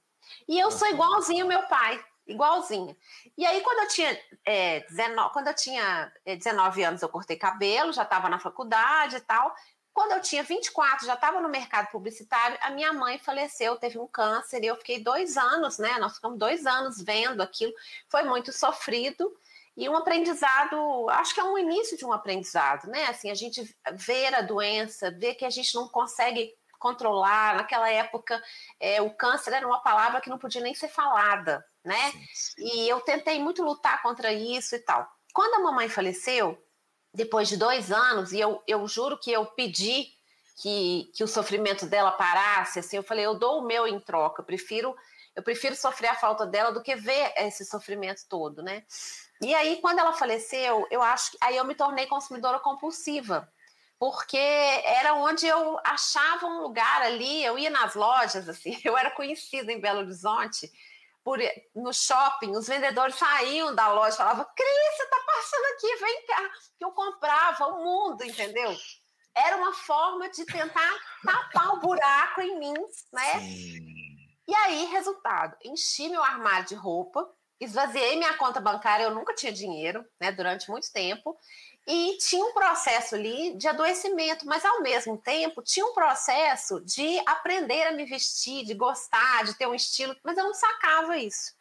E 0.49 0.59
eu 0.59 0.71
sou 0.71 0.89
igualzinho 0.89 1.47
meu 1.47 1.63
pai, 1.65 2.03
igualzinha. 2.27 2.97
E 3.37 3.45
aí, 3.45 3.61
quando 3.61 3.81
eu 3.81 3.89
tinha, 3.89 4.21
é, 4.45 4.81
19, 4.81 5.33
quando 5.33 5.49
eu 5.49 5.55
tinha 5.55 6.13
19 6.25 6.83
é, 6.83 6.85
anos, 6.87 7.03
eu 7.03 7.09
cortei 7.09 7.37
cabelo, 7.37 7.93
já 7.93 8.03
estava 8.03 8.29
na 8.29 8.39
faculdade 8.39 9.17
e 9.17 9.21
tal. 9.21 9.55
Quando 9.97 10.13
eu 10.13 10.21
tinha 10.21 10.43
24, 10.43 11.07
já 11.07 11.15
estava 11.15 11.41
no 11.41 11.49
mercado 11.49 11.91
publicitário, 11.91 12.59
a 12.61 12.69
minha 12.69 12.93
mãe 12.93 13.17
faleceu, 13.17 13.77
teve 13.77 13.99
um 13.99 14.07
câncer, 14.07 14.63
e 14.63 14.67
eu 14.67 14.77
fiquei 14.77 15.03
dois 15.03 15.39
anos, 15.39 15.79
né? 15.79 15.99
Nós 15.99 16.17
ficamos 16.17 16.39
dois 16.39 16.67
anos 16.67 17.03
vendo 17.03 17.41
aquilo, 17.41 17.73
foi 18.11 18.23
muito 18.23 18.53
sofrido. 18.53 19.35
E 19.75 19.89
um 19.89 19.97
aprendizado, 19.97 21.09
acho 21.09 21.33
que 21.33 21.41
é 21.41 21.45
um 21.45 21.57
início 21.57 21.97
de 21.97 22.05
um 22.05 22.13
aprendizado, 22.13 22.87
né? 22.89 23.07
Assim, 23.07 23.31
a 23.31 23.35
gente 23.35 23.75
ver 23.95 24.35
a 24.35 24.43
doença, 24.43 25.11
ver 25.11 25.35
que 25.35 25.47
a 25.47 25.51
gente 25.51 25.75
não 25.75 25.89
consegue 25.89 26.53
controlar. 26.79 27.57
Naquela 27.57 27.89
época, 27.91 28.39
é, 28.79 29.01
o 29.01 29.17
câncer 29.17 29.55
era 29.55 29.67
uma 29.67 29.81
palavra 29.81 30.21
que 30.21 30.29
não 30.29 30.37
podia 30.37 30.61
nem 30.61 30.75
ser 30.75 30.89
falada, 30.89 31.65
né? 31.83 32.13
E 32.59 32.87
eu 32.87 33.01
tentei 33.01 33.43
muito 33.43 33.65
lutar 33.65 34.03
contra 34.03 34.31
isso 34.31 34.77
e 34.77 34.79
tal. 34.81 35.09
Quando 35.33 35.55
a 35.55 35.61
mamãe 35.61 35.89
faleceu, 35.89 36.63
depois 37.17 37.49
de 37.49 37.57
dois 37.57 37.91
anos, 37.91 38.33
e 38.33 38.39
eu, 38.39 38.63
eu 38.69 38.87
juro 38.87 39.19
que 39.19 39.33
eu 39.33 39.47
pedi 39.47 40.09
que, 40.57 41.11
que 41.15 41.25
o 41.25 41.29
sofrimento 41.29 41.87
dela 41.87 42.13
parasse, 42.13 42.79
assim, 42.79 42.99
eu 42.99 43.03
falei, 43.03 43.25
eu 43.25 43.35
dou 43.35 43.61
o 43.61 43.67
meu 43.67 43.89
em 43.89 43.99
troca, 43.99 44.43
eu 44.43 44.45
prefiro, 44.45 44.95
eu 45.35 45.43
prefiro 45.43 45.75
sofrer 45.75 46.09
a 46.09 46.15
falta 46.15 46.47
dela 46.47 46.71
do 46.73 46.83
que 46.83 46.95
ver 46.95 47.33
esse 47.39 47.65
sofrimento 47.65 48.23
todo, 48.29 48.63
né? 48.63 48.85
E 49.41 49.55
aí, 49.55 49.81
quando 49.81 49.99
ela 49.99 50.13
faleceu, 50.13 50.87
eu 50.91 51.03
acho 51.03 51.33
que 51.33 51.39
aí 51.41 51.57
eu 51.57 51.65
me 51.65 51.75
tornei 51.75 52.07
consumidora 52.07 52.61
compulsiva, 52.61 53.51
porque 53.99 54.37
era 54.37 55.15
onde 55.15 55.47
eu 55.47 55.79
achava 55.85 56.47
um 56.47 56.61
lugar 56.61 57.01
ali, 57.01 57.43
eu 57.43 57.59
ia 57.59 57.71
nas 57.71 57.95
lojas, 57.95 58.47
assim, 58.47 58.79
eu 58.85 58.97
era 58.97 59.11
conhecida 59.11 59.73
em 59.73 59.81
Belo 59.81 60.01
Horizonte, 60.01 60.71
por, 61.27 61.41
no 61.75 61.93
shopping, 61.93 62.53
os 62.53 62.69
vendedores 62.69 63.17
saíam 63.17 63.75
da 63.75 63.89
loja 63.89 64.15
e 64.15 64.17
falavam, 64.17 64.47
Cris, 64.55 64.97
você 64.97 65.07
tá 65.09 65.17
passando 65.27 65.65
aqui, 65.75 65.97
vem 65.97 66.27
cá, 66.27 66.51
que 66.79 66.85
eu 66.85 66.93
comprava 66.93 67.67
o 67.67 67.85
mundo, 67.85 68.23
entendeu? 68.23 68.73
Era 69.35 69.57
uma 69.57 69.75
forma 69.75 70.31
de 70.31 70.47
tentar 70.47 70.95
tapar 71.25 71.75
o 71.75 71.81
buraco 71.81 72.41
em 72.41 72.57
mim, 72.61 72.75
né? 73.13 73.41
Sim. 73.41 73.97
E 74.47 74.55
aí, 74.55 74.85
resultado, 74.85 75.57
enchi 75.65 76.09
meu 76.09 76.23
armário 76.23 76.69
de 76.69 76.77
roupa, 76.77 77.29
esvaziei 77.59 78.17
minha 78.17 78.39
conta 78.39 78.61
bancária, 78.61 79.03
eu 79.03 79.11
nunca 79.13 79.35
tinha 79.35 79.53
dinheiro, 79.53 80.07
né, 80.21 80.31
durante 80.31 80.71
muito 80.71 80.93
tempo, 80.93 81.37
e 81.87 82.19
tinha 82.19 82.45
um 82.45 82.53
processo 82.53 83.15
ali 83.15 83.57
de 83.57 83.69
adoecimento, 83.69 84.45
mas 84.45 84.65
ao 84.65 84.83
mesmo 84.83 85.17
tempo 85.17 85.63
tinha 85.63 85.87
um 85.87 85.95
processo 85.95 86.81
de 86.81 87.21
aprender 87.27 87.85
a 87.85 87.93
me 87.93 88.05
vestir, 88.05 88.65
de 88.65 88.75
gostar, 88.75 89.45
de 89.45 89.55
ter 89.55 89.69
um 89.69 89.75
estilo, 89.75 90.17
mas 90.25 90.37
eu 90.37 90.45
não 90.45 90.55
sacava 90.55 91.17
isso. 91.17 91.55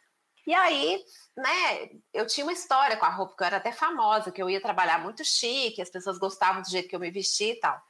E 0.44 0.52
aí, 0.52 1.04
né, 1.36 1.90
eu 2.12 2.26
tinha 2.26 2.44
uma 2.44 2.52
história 2.52 2.96
com 2.96 3.06
a 3.06 3.10
roupa, 3.10 3.36
que 3.36 3.42
eu 3.42 3.46
era 3.46 3.56
até 3.58 3.70
famosa, 3.70 4.32
que 4.32 4.42
eu 4.42 4.50
ia 4.50 4.60
trabalhar 4.60 4.98
muito 4.98 5.24
chique, 5.24 5.82
as 5.82 5.90
pessoas 5.90 6.18
gostavam 6.18 6.62
do 6.62 6.70
jeito 6.70 6.88
que 6.88 6.96
eu 6.96 7.00
me 7.00 7.10
vestia 7.10 7.52
e 7.52 7.60
tal. 7.60 7.80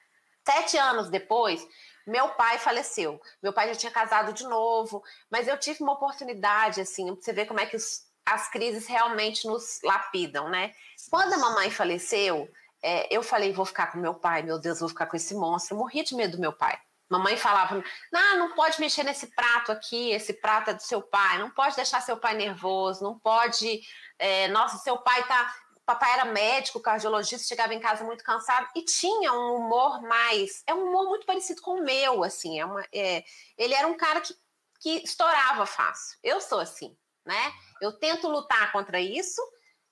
Sete 0.44 0.76
anos 0.76 1.10
depois, 1.10 1.66
meu 2.06 2.28
pai 2.30 2.58
faleceu. 2.58 3.20
Meu 3.42 3.52
pai 3.52 3.68
já 3.68 3.74
tinha 3.74 3.92
casado 3.92 4.32
de 4.32 4.44
novo, 4.44 5.02
mas 5.30 5.48
eu 5.48 5.58
tive 5.58 5.82
uma 5.82 5.94
oportunidade, 5.94 6.80
assim, 6.80 7.14
você 7.14 7.32
ver 7.32 7.46
como 7.46 7.60
é 7.60 7.66
que 7.66 7.76
os, 7.76 8.05
as 8.26 8.48
crises 8.50 8.86
realmente 8.88 9.46
nos 9.46 9.80
lapidam, 9.84 10.48
né? 10.48 10.74
Quando 11.08 11.34
a 11.34 11.38
mamãe 11.38 11.70
faleceu, 11.70 12.50
é, 12.82 13.14
eu 13.14 13.22
falei, 13.22 13.52
vou 13.52 13.64
ficar 13.64 13.92
com 13.92 13.98
meu 13.98 14.14
pai, 14.14 14.42
meu 14.42 14.58
Deus, 14.58 14.80
vou 14.80 14.88
ficar 14.88 15.06
com 15.06 15.16
esse 15.16 15.34
monstro. 15.34 15.78
Eu 15.94 16.04
de 16.04 16.14
medo 16.14 16.36
do 16.36 16.40
meu 16.40 16.52
pai. 16.52 16.78
Mamãe 17.08 17.36
falava, 17.36 17.82
não, 18.12 18.38
não 18.38 18.54
pode 18.54 18.80
mexer 18.80 19.04
nesse 19.04 19.28
prato 19.28 19.70
aqui, 19.70 20.10
esse 20.10 20.32
prato 20.32 20.70
é 20.70 20.74
do 20.74 20.82
seu 20.82 21.00
pai, 21.00 21.38
não 21.38 21.50
pode 21.50 21.76
deixar 21.76 22.02
seu 22.02 22.16
pai 22.16 22.34
nervoso, 22.34 23.04
não 23.04 23.16
pode, 23.16 23.80
é, 24.18 24.48
nossa, 24.48 24.78
seu 24.78 24.98
pai 24.98 25.22
tá, 25.28 25.54
papai 25.84 26.14
era 26.14 26.24
médico, 26.24 26.80
cardiologista, 26.80 27.46
chegava 27.46 27.72
em 27.72 27.78
casa 27.78 28.02
muito 28.02 28.24
cansado 28.24 28.68
e 28.74 28.84
tinha 28.84 29.32
um 29.32 29.54
humor 29.54 30.02
mais, 30.02 30.64
é 30.66 30.74
um 30.74 30.88
humor 30.88 31.04
muito 31.08 31.24
parecido 31.24 31.62
com 31.62 31.78
o 31.78 31.84
meu, 31.84 32.24
assim, 32.24 32.58
é 32.58 32.64
uma, 32.64 32.84
é, 32.92 33.22
ele 33.56 33.74
era 33.74 33.86
um 33.86 33.96
cara 33.96 34.20
que, 34.20 34.34
que 34.80 35.04
estourava 35.04 35.64
fácil, 35.64 36.18
eu 36.24 36.40
sou 36.40 36.58
assim, 36.58 36.96
né, 37.26 37.52
eu 37.80 37.92
tento 37.92 38.28
lutar 38.28 38.72
contra 38.72 39.00
isso, 39.00 39.42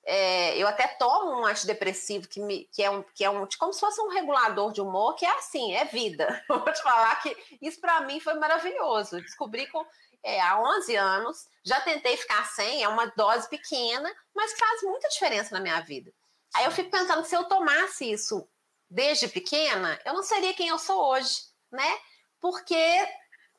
é, 0.07 0.57
eu 0.59 0.69
até 0.69 0.87
tomo 0.87 1.41
um 1.41 1.47
antidepressivo 1.47 2.29
que, 2.29 2.39
me, 2.41 2.69
que, 2.73 2.83
é 2.83 2.91
um, 2.91 3.03
que 3.15 3.25
é 3.25 3.31
um, 3.31 3.47
como 3.59 3.73
se 3.73 3.81
fosse 3.81 4.01
um 4.01 4.09
regulador 4.09 4.73
de 4.73 4.81
humor, 4.81 5.15
que 5.15 5.25
é 5.25 5.31
assim, 5.31 5.75
é 5.75 5.85
vida. 5.87 6.43
Vou 6.49 6.61
te 6.73 6.83
falar 6.83 7.17
que 7.23 7.35
isso 7.61 7.81
para 7.81 8.03
mim 8.03 8.21
foi 8.21 8.35
maravilhoso. 8.35 9.21
descobri 9.23 9.67
com, 9.69 9.85
é, 10.23 10.41
há 10.41 10.61
11 10.61 10.97
anos, 10.97 11.49
já 11.65 11.81
tentei 11.81 12.17
ficar 12.17 12.45
sem, 12.47 12.83
é 12.83 12.89
uma 12.89 13.07
dose 13.17 13.49
pequena, 13.49 14.11
mas 14.35 14.53
faz 14.59 14.83
muita 14.83 15.09
diferença 15.09 15.55
na 15.55 15.61
minha 15.61 15.81
vida. 15.81 16.13
Aí 16.55 16.67
eu 16.67 16.71
fico 16.71 16.91
pensando, 16.91 17.25
se 17.25 17.35
eu 17.35 17.45
tomasse 17.45 18.11
isso 18.11 18.47
desde 18.89 19.27
pequena, 19.27 19.99
eu 20.05 20.13
não 20.13 20.23
seria 20.23 20.55
quem 20.55 20.69
eu 20.69 20.79
sou 20.79 21.13
hoje, 21.13 21.41
né? 21.73 21.99
Porque 22.41 23.09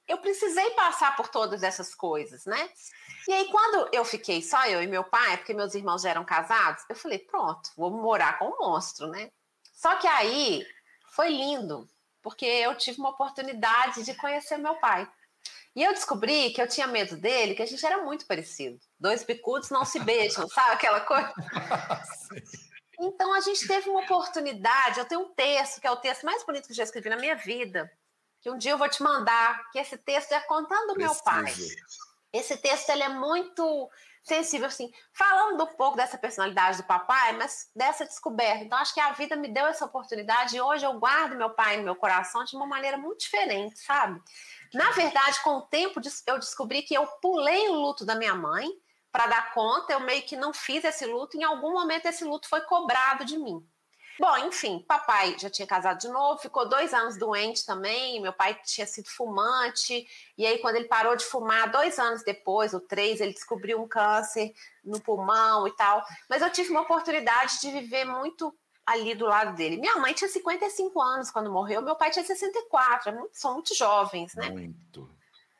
eu 0.07 0.17
precisei 0.19 0.71
passar 0.71 1.15
por 1.15 1.27
todas 1.27 1.63
essas 1.63 1.95
coisas, 1.95 2.45
né? 2.45 2.69
E 3.27 3.33
aí, 3.33 3.45
quando 3.45 3.89
eu 3.91 4.05
fiquei 4.05 4.41
só 4.41 4.65
eu 4.67 4.81
e 4.81 4.87
meu 4.87 5.03
pai, 5.03 5.37
porque 5.37 5.53
meus 5.53 5.73
irmãos 5.73 6.03
já 6.03 6.11
eram 6.11 6.23
casados, 6.23 6.83
eu 6.87 6.95
falei, 6.95 7.19
pronto, 7.19 7.71
vou 7.75 7.89
morar 7.89 8.37
com 8.37 8.45
o 8.45 8.57
monstro, 8.59 9.07
né? 9.07 9.31
Só 9.73 9.95
que 9.95 10.07
aí 10.07 10.65
foi 11.15 11.29
lindo, 11.29 11.89
porque 12.21 12.45
eu 12.45 12.75
tive 12.75 12.99
uma 12.99 13.09
oportunidade 13.09 14.03
de 14.03 14.13
conhecer 14.15 14.57
meu 14.57 14.75
pai. 14.75 15.09
E 15.75 15.83
eu 15.83 15.93
descobri 15.93 16.51
que 16.51 16.61
eu 16.61 16.69
tinha 16.69 16.87
medo 16.87 17.17
dele, 17.17 17.55
que 17.55 17.61
a 17.61 17.65
gente 17.65 17.85
era 17.85 18.03
muito 18.03 18.25
parecido. 18.25 18.79
Dois 18.99 19.23
bicudos 19.23 19.69
não 19.69 19.83
se 19.83 19.99
beijam, 19.99 20.47
sabe 20.49 20.73
aquela 20.73 21.01
coisa? 21.01 21.33
Então 22.97 23.33
a 23.33 23.41
gente 23.41 23.67
teve 23.67 23.89
uma 23.89 23.99
oportunidade. 23.99 24.99
Eu 24.99 25.05
tenho 25.05 25.19
um 25.19 25.33
texto, 25.33 25.81
que 25.81 25.87
é 25.87 25.91
o 25.91 25.97
texto 25.97 26.25
mais 26.25 26.45
bonito 26.45 26.65
que 26.65 26.71
eu 26.71 26.75
já 26.77 26.83
escrevi 26.83 27.09
na 27.09 27.17
minha 27.17 27.35
vida, 27.35 27.91
que 28.45 28.51
um 28.51 28.59
dia 28.59 28.73
eu 28.73 28.77
vou 28.77 28.87
te 28.87 29.01
mandar, 29.01 29.71
que 29.71 29.79
esse 29.79 29.97
texto 29.97 30.31
é 30.31 30.39
contando 30.41 30.91
o 30.91 30.95
meu 30.95 31.15
pai. 31.15 31.51
Esse 32.31 32.55
texto 32.55 32.91
ele 32.91 33.01
é 33.01 33.09
muito 33.09 33.89
sensível, 34.23 34.67
assim, 34.67 34.91
falando 35.11 35.63
um 35.63 35.75
pouco 35.75 35.97
dessa 35.97 36.15
personalidade 36.15 36.77
do 36.77 36.83
papai, 36.83 37.33
mas 37.33 37.71
dessa 37.75 38.05
descoberta. 38.05 38.63
Então, 38.63 38.77
acho 38.77 38.93
que 38.93 38.99
a 38.99 39.13
vida 39.13 39.35
me 39.35 39.47
deu 39.47 39.65
essa 39.65 39.85
oportunidade 39.85 40.55
e 40.55 40.61
hoje 40.61 40.85
eu 40.85 40.93
guardo 40.99 41.35
meu 41.35 41.49
pai 41.49 41.77
no 41.77 41.85
meu 41.85 41.95
coração 41.95 42.43
de 42.43 42.55
uma 42.55 42.67
maneira 42.67 42.99
muito 42.99 43.21
diferente, 43.21 43.79
sabe? 43.79 44.21
Na 44.75 44.91
verdade, 44.91 45.41
com 45.41 45.57
o 45.57 45.61
tempo, 45.63 45.99
eu 46.27 46.37
descobri 46.37 46.83
que 46.83 46.93
eu 46.93 47.07
pulei 47.23 47.67
o 47.69 47.73
luto 47.73 48.05
da 48.05 48.13
minha 48.13 48.35
mãe 48.35 48.69
para 49.11 49.25
dar 49.25 49.53
conta, 49.55 49.93
eu 49.93 50.01
meio 50.01 50.21
que 50.21 50.35
não 50.35 50.53
fiz 50.53 50.83
esse 50.83 51.07
luto, 51.07 51.35
em 51.35 51.43
algum 51.43 51.71
momento 51.71 52.05
esse 52.05 52.23
luto 52.23 52.47
foi 52.47 52.61
cobrado 52.61 53.25
de 53.25 53.39
mim. 53.39 53.67
Bom, 54.19 54.37
enfim, 54.39 54.83
papai 54.87 55.35
já 55.37 55.49
tinha 55.49 55.67
casado 55.67 55.99
de 55.99 56.07
novo, 56.07 56.39
ficou 56.39 56.67
dois 56.67 56.93
anos 56.93 57.17
doente 57.17 57.65
também. 57.65 58.21
Meu 58.21 58.31
pai 58.31 58.57
tinha 58.63 58.87
sido 58.87 59.09
fumante, 59.09 60.07
e 60.37 60.45
aí, 60.45 60.59
quando 60.59 60.77
ele 60.77 60.87
parou 60.87 61.15
de 61.15 61.25
fumar, 61.25 61.69
dois 61.71 61.99
anos 61.99 62.23
depois, 62.23 62.73
ou 62.73 62.79
três, 62.79 63.19
ele 63.19 63.33
descobriu 63.33 63.81
um 63.81 63.87
câncer 63.87 64.53
no 64.83 65.01
pulmão 65.01 65.67
e 65.67 65.75
tal. 65.75 66.03
Mas 66.29 66.41
eu 66.41 66.49
tive 66.49 66.69
uma 66.71 66.81
oportunidade 66.81 67.59
de 67.59 67.71
viver 67.71 68.05
muito 68.05 68.55
ali 68.85 69.15
do 69.15 69.25
lado 69.25 69.55
dele. 69.55 69.77
Minha 69.77 69.95
mãe 69.95 70.13
tinha 70.13 70.29
55 70.29 71.01
anos 71.01 71.31
quando 71.31 71.51
morreu, 71.51 71.81
meu 71.81 71.95
pai 71.95 72.11
tinha 72.11 72.23
64, 72.23 73.09
é 73.09 73.23
são 73.33 73.53
muito 73.53 73.75
jovens, 73.75 74.35
né? 74.35 74.49
Muito. 74.49 75.14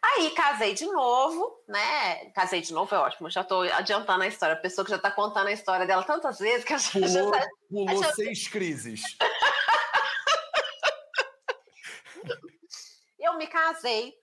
Aí 0.05 0.29
casei 0.31 0.73
de 0.75 0.85
novo, 0.85 1.63
né? 1.67 2.29
Casei 2.31 2.61
de 2.61 2.71
novo 2.71 2.93
é 2.93 2.99
ótimo, 2.99 3.29
já 3.29 3.43
tô 3.43 3.61
adiantando 3.61 4.23
a 4.23 4.27
história. 4.27 4.53
A 4.53 4.59
pessoa 4.59 4.85
que 4.85 4.91
já 4.91 4.99
tá 4.99 5.09
contando 5.09 5.47
a 5.47 5.51
história 5.51 5.87
dela 5.87 6.03
tantas 6.03 6.37
vezes 6.37 6.63
que 6.63 6.73
a 6.73 6.77
gente 6.77 6.91
pulou, 6.91 7.33
já 7.33 7.39
tá... 7.41 7.47
pulou 7.69 8.03
já... 8.03 8.13
seis 8.13 8.47
crises. 8.47 9.01
eu 13.19 13.35
me 13.35 13.47
casei 13.47 14.13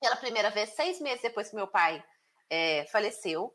pela 0.00 0.14
primeira 0.16 0.50
vez 0.50 0.70
seis 0.70 1.00
meses 1.00 1.22
depois 1.22 1.50
que 1.50 1.56
meu 1.56 1.66
pai 1.66 2.02
é, 2.48 2.86
faleceu. 2.92 3.52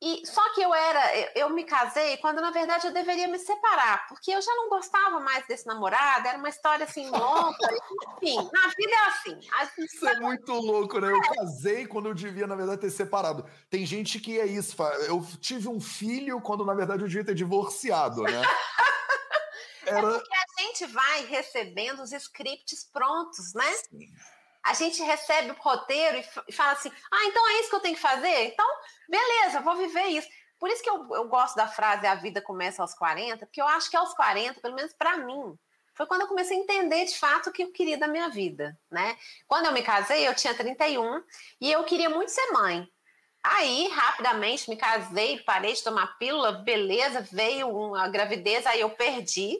E 0.00 0.26
só 0.26 0.52
que 0.52 0.60
eu 0.60 0.74
era, 0.74 1.30
eu 1.34 1.48
me 1.48 1.64
casei 1.64 2.18
quando 2.18 2.40
na 2.42 2.50
verdade 2.50 2.86
eu 2.86 2.92
deveria 2.92 3.26
me 3.28 3.38
separar, 3.38 4.06
porque 4.08 4.30
eu 4.30 4.42
já 4.42 4.54
não 4.54 4.68
gostava 4.68 5.18
mais 5.20 5.46
desse 5.46 5.66
namorado, 5.66 6.28
era 6.28 6.36
uma 6.36 6.50
história 6.50 6.84
assim 6.84 7.08
longa, 7.08 7.56
enfim, 8.22 8.36
na 8.52 8.68
vida 8.68 8.92
é 8.92 9.08
assim. 9.08 9.40
Isso 9.78 10.06
é 10.06 10.20
muito 10.20 10.52
louco, 10.52 11.00
né? 11.00 11.10
Eu 11.10 11.20
casei 11.22 11.86
quando 11.86 12.06
eu 12.06 12.14
devia, 12.14 12.46
na 12.46 12.54
verdade, 12.54 12.82
ter 12.82 12.90
separado. 12.90 13.46
Tem 13.70 13.86
gente 13.86 14.20
que 14.20 14.38
é 14.38 14.44
isso, 14.44 14.76
eu 15.08 15.26
tive 15.40 15.66
um 15.66 15.80
filho 15.80 16.42
quando 16.42 16.64
na 16.64 16.74
verdade 16.74 17.02
eu 17.02 17.08
devia 17.08 17.24
ter 17.24 17.34
divorciado, 17.34 18.22
né? 18.22 18.42
É 19.88 19.90
era... 19.90 20.08
É 20.08 20.12
porque 20.14 20.34
a 20.34 20.62
gente 20.62 20.86
vai 20.86 21.26
recebendo 21.26 22.02
os 22.02 22.10
scripts 22.10 22.90
prontos, 22.92 23.54
né? 23.54 23.72
Sim 23.88 24.08
a 24.66 24.74
gente 24.74 25.02
recebe 25.02 25.50
o 25.50 25.54
roteiro 25.54 26.22
e 26.48 26.52
fala 26.52 26.72
assim: 26.72 26.90
ah, 27.10 27.24
então 27.26 27.48
é 27.50 27.60
isso 27.60 27.70
que 27.70 27.76
eu 27.76 27.80
tenho 27.80 27.94
que 27.94 28.00
fazer? 28.00 28.46
Então, 28.46 28.66
beleza, 29.08 29.60
vou 29.60 29.76
viver 29.76 30.06
isso. 30.06 30.28
Por 30.58 30.68
isso 30.70 30.82
que 30.82 30.90
eu, 30.90 31.06
eu 31.14 31.28
gosto 31.28 31.54
da 31.54 31.68
frase 31.68 32.06
a 32.06 32.14
vida 32.14 32.40
começa 32.40 32.82
aos 32.82 32.94
40, 32.94 33.46
porque 33.46 33.60
eu 33.60 33.68
acho 33.68 33.90
que 33.90 33.96
aos 33.96 34.12
40, 34.14 34.60
pelo 34.60 34.74
menos 34.74 34.92
para 34.94 35.18
mim, 35.18 35.56
foi 35.94 36.06
quando 36.06 36.22
eu 36.22 36.28
comecei 36.28 36.56
a 36.56 36.60
entender 36.60 37.04
de 37.04 37.16
fato 37.16 37.50
o 37.50 37.52
que 37.52 37.62
eu 37.62 37.72
queria 37.72 37.96
da 37.96 38.08
minha 38.08 38.28
vida, 38.28 38.76
né? 38.90 39.16
Quando 39.46 39.66
eu 39.66 39.72
me 39.72 39.82
casei, 39.82 40.26
eu 40.26 40.34
tinha 40.34 40.54
31 40.54 41.22
e 41.60 41.70
eu 41.70 41.84
queria 41.84 42.10
muito 42.10 42.30
ser 42.30 42.50
mãe. 42.52 42.88
Aí, 43.44 43.86
rapidamente, 43.88 44.68
me 44.68 44.76
casei, 44.76 45.38
parei 45.40 45.72
de 45.72 45.82
tomar 45.84 46.18
pílula, 46.18 46.50
beleza, 46.50 47.20
veio 47.30 47.68
uma 47.68 48.08
gravidez, 48.08 48.66
aí 48.66 48.80
eu 48.80 48.90
perdi, 48.90 49.56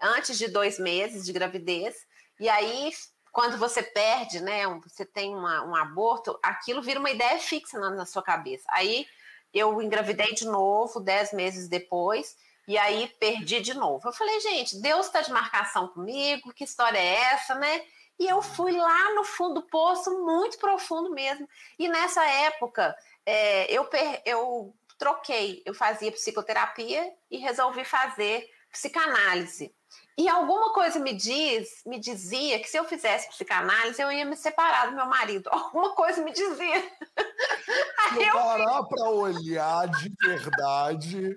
antes 0.00 0.38
de 0.38 0.48
dois 0.48 0.78
meses 0.78 1.26
de 1.26 1.32
gravidez, 1.32 1.94
e 2.40 2.48
aí 2.48 2.90
quando 3.32 3.58
você 3.58 3.82
perde, 3.82 4.40
né, 4.40 4.66
você 4.86 5.04
tem 5.04 5.34
uma, 5.34 5.64
um 5.64 5.74
aborto, 5.74 6.38
aquilo 6.42 6.82
vira 6.82 7.00
uma 7.00 7.10
ideia 7.10 7.38
fixa 7.38 7.78
na, 7.78 7.90
na, 7.90 8.06
sua 8.06 8.22
cabeça. 8.22 8.64
Aí 8.68 9.06
eu 9.52 9.80
engravidei 9.80 10.34
de 10.34 10.46
novo, 10.46 11.00
dez 11.00 11.32
meses 11.32 11.68
depois, 11.68 12.36
e 12.66 12.76
aí 12.76 13.08
perdi 13.18 13.60
de 13.60 13.74
novo. 13.74 14.08
Eu 14.08 14.12
falei, 14.12 14.40
gente, 14.40 14.80
Deus 14.80 15.06
está 15.06 15.20
de 15.20 15.32
marcação 15.32 15.88
comigo, 15.88 16.52
que 16.52 16.64
história 16.64 16.98
é 16.98 17.14
essa, 17.32 17.54
né? 17.54 17.82
E 18.18 18.26
eu 18.26 18.42
fui 18.42 18.72
lá 18.72 19.14
no 19.14 19.24
fundo 19.24 19.60
do 19.60 19.62
poço, 19.62 20.10
muito 20.24 20.58
profundo 20.58 21.10
mesmo. 21.10 21.48
E 21.78 21.88
nessa 21.88 22.24
época, 22.24 22.94
é, 23.24 23.72
eu, 23.72 23.88
eu 24.26 24.74
troquei, 24.98 25.62
eu 25.64 25.72
fazia 25.72 26.10
psicoterapia 26.10 27.12
e 27.30 27.38
resolvi 27.38 27.84
fazer 27.84 28.50
psicanálise. 28.70 29.72
E 30.18 30.28
alguma 30.28 30.72
coisa 30.72 30.98
me 30.98 31.14
diz, 31.14 31.80
me 31.86 32.00
dizia 32.00 32.58
que 32.58 32.68
se 32.68 32.76
eu 32.76 32.84
fizesse 32.84 33.28
psicanálise, 33.28 34.02
eu 34.02 34.10
ia 34.10 34.24
me 34.24 34.36
separar 34.36 34.88
do 34.88 34.96
meu 34.96 35.06
marido. 35.06 35.48
Alguma 35.52 35.94
coisa 35.94 36.20
me 36.24 36.32
dizia. 36.32 36.98
Se 38.14 38.22
eu 38.22 38.32
parar 38.32 38.82
para 38.84 39.10
olhar 39.10 39.86
de 39.86 40.10
verdade, 40.20 41.36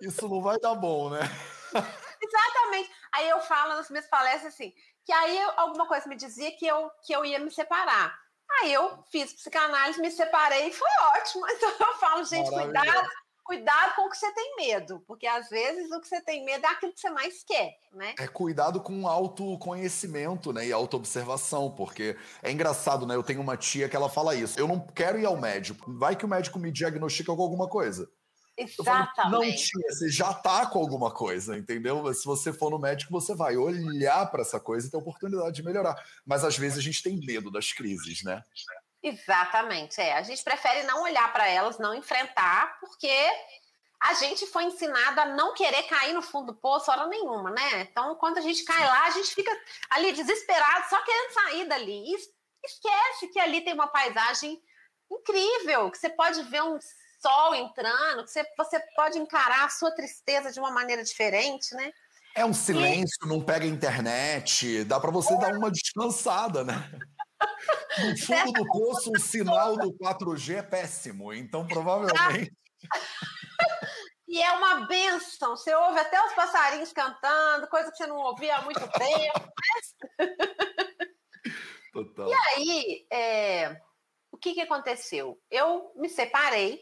isso 0.00 0.28
não 0.28 0.40
vai 0.40 0.58
dar 0.58 0.74
bom, 0.76 1.10
né? 1.10 1.20
Exatamente. 2.22 2.90
Aí 3.12 3.28
eu 3.28 3.40
falo 3.40 3.74
nas 3.74 3.90
minhas 3.90 4.06
palestras 4.06 4.54
assim, 4.54 4.72
que 5.04 5.12
aí 5.12 5.38
alguma 5.56 5.86
coisa 5.86 6.08
me 6.08 6.16
dizia 6.16 6.56
que 6.56 6.64
eu, 6.64 6.90
que 7.04 7.12
eu 7.12 7.24
ia 7.24 7.40
me 7.40 7.50
separar. 7.50 8.16
Aí 8.60 8.72
eu 8.72 9.02
fiz 9.10 9.32
psicanálise, 9.32 10.00
me 10.00 10.10
separei 10.10 10.68
e 10.68 10.72
foi 10.72 10.88
ótimo. 11.16 11.44
Então 11.50 11.70
eu 11.80 11.94
falo, 11.94 12.24
gente, 12.24 12.50
cuidado, 12.50 13.08
cuidado 13.44 13.94
com 13.96 14.06
o 14.06 14.10
que 14.10 14.16
você 14.16 14.32
tem 14.32 14.56
medo, 14.56 15.02
porque 15.06 15.26
às 15.26 15.48
vezes 15.48 15.90
o 15.90 16.00
que 16.00 16.08
você 16.08 16.20
tem 16.20 16.44
medo 16.44 16.64
é 16.64 16.68
aquilo 16.68 16.92
que 16.92 17.00
você 17.00 17.10
mais 17.10 17.42
quer, 17.44 17.76
né? 17.92 18.14
É 18.18 18.26
cuidado 18.26 18.80
com 18.80 19.06
autoconhecimento, 19.06 20.52
né, 20.52 20.66
e 20.66 20.72
autoobservação, 20.72 21.70
porque 21.70 22.16
é 22.42 22.50
engraçado, 22.50 23.06
né? 23.06 23.14
Eu 23.14 23.22
tenho 23.22 23.40
uma 23.40 23.56
tia 23.56 23.88
que 23.88 23.96
ela 23.96 24.08
fala 24.08 24.34
isso. 24.34 24.58
Eu 24.58 24.68
não 24.68 24.80
quero 24.80 25.18
ir 25.18 25.26
ao 25.26 25.36
médico. 25.36 25.92
Vai 25.92 26.16
que 26.16 26.24
o 26.24 26.28
médico 26.28 26.58
me 26.58 26.70
diagnostica 26.70 27.34
com 27.34 27.42
alguma 27.42 27.68
coisa. 27.68 28.10
Exatamente. 28.56 29.14
Falo, 29.14 29.30
não, 29.30 29.40
tia, 29.42 29.90
você 29.90 30.08
já 30.10 30.32
tá 30.32 30.66
com 30.66 30.78
alguma 30.78 31.10
coisa, 31.10 31.56
entendeu? 31.56 32.02
Mas 32.02 32.20
se 32.20 32.26
você 32.26 32.52
for 32.52 32.70
no 32.70 32.78
médico, 32.78 33.10
você 33.10 33.34
vai 33.34 33.56
olhar 33.56 34.30
para 34.30 34.42
essa 34.42 34.60
coisa 34.60 34.86
e 34.86 34.90
ter 34.90 34.96
oportunidade 34.96 35.56
de 35.56 35.62
melhorar. 35.62 35.96
Mas 36.24 36.44
às 36.44 36.56
vezes 36.56 36.78
a 36.78 36.82
gente 36.82 37.02
tem 37.02 37.18
medo 37.18 37.50
das 37.50 37.72
crises, 37.72 38.22
né? 38.22 38.44
Exatamente, 39.02 40.00
é. 40.00 40.12
A 40.14 40.22
gente 40.22 40.42
prefere 40.44 40.84
não 40.84 41.02
olhar 41.02 41.32
para 41.32 41.48
elas, 41.48 41.78
não 41.78 41.94
enfrentar, 41.94 42.78
porque 42.80 43.10
a 44.00 44.14
gente 44.14 44.46
foi 44.46 44.64
ensinado 44.64 45.20
a 45.20 45.26
não 45.26 45.54
querer 45.54 45.84
cair 45.84 46.12
no 46.12 46.22
fundo 46.22 46.52
do 46.52 46.58
poço 46.58 46.90
hora 46.90 47.06
nenhuma, 47.06 47.50
né? 47.50 47.82
Então, 47.82 48.14
quando 48.16 48.38
a 48.38 48.40
gente 48.40 48.64
cai 48.64 48.84
lá, 48.84 49.06
a 49.06 49.10
gente 49.10 49.34
fica 49.34 49.50
ali 49.90 50.12
desesperado, 50.12 50.88
só 50.88 51.00
querendo 51.02 51.32
sair 51.32 51.68
dali. 51.68 52.12
E 52.12 52.16
esquece 52.64 53.28
que 53.32 53.40
ali 53.40 53.60
tem 53.60 53.74
uma 53.74 53.88
paisagem 53.88 54.60
incrível, 55.10 55.90
que 55.90 55.98
você 55.98 56.08
pode 56.08 56.42
ver 56.44 56.62
um 56.62 56.78
sol 57.20 57.54
entrando, 57.54 58.24
que 58.24 58.30
você, 58.30 58.44
você 58.56 58.80
pode 58.96 59.18
encarar 59.18 59.66
a 59.66 59.70
sua 59.70 59.92
tristeza 59.92 60.50
de 60.50 60.58
uma 60.58 60.70
maneira 60.70 61.04
diferente, 61.04 61.74
né? 61.74 61.92
É 62.34 62.44
um 62.44 62.54
silêncio, 62.54 63.18
e... 63.24 63.28
não 63.28 63.40
pega 63.40 63.66
internet, 63.66 64.84
dá 64.84 64.98
para 64.98 65.10
você 65.10 65.34
é. 65.34 65.38
dar 65.38 65.52
uma 65.52 65.70
descansada, 65.70 66.64
né? 66.64 66.90
No 67.98 68.18
fundo 68.18 68.52
do 68.52 68.66
poço, 68.66 69.12
o 69.12 69.20
sinal 69.20 69.76
do 69.76 69.92
4G 69.92 70.56
é 70.56 70.62
péssimo, 70.62 71.32
então 71.32 71.66
provavelmente. 71.66 72.50
E 74.32 74.40
é 74.40 74.50
uma 74.52 74.86
benção. 74.86 75.54
Você 75.54 75.74
ouve 75.74 75.98
até 75.98 76.18
os 76.24 76.32
passarinhos 76.32 76.90
cantando, 76.90 77.68
coisa 77.68 77.90
que 77.90 77.98
você 77.98 78.06
não 78.06 78.16
ouvia 78.16 78.56
há 78.56 78.62
muito 78.62 78.80
tempo. 78.80 79.52
Total. 81.92 82.28
E 82.30 82.32
aí, 82.32 83.06
é... 83.12 83.76
o 84.30 84.38
que, 84.38 84.54
que 84.54 84.62
aconteceu? 84.62 85.38
Eu 85.50 85.92
me 85.96 86.08
separei 86.08 86.80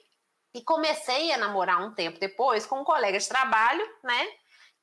e 0.54 0.62
comecei 0.62 1.32
a 1.32 1.38
namorar 1.38 1.82
um 1.82 1.92
tempo 1.92 2.20
depois 2.20 2.66
com 2.66 2.82
um 2.82 2.84
colega 2.84 3.18
de 3.18 3.28
trabalho, 3.28 3.84
né? 4.04 4.28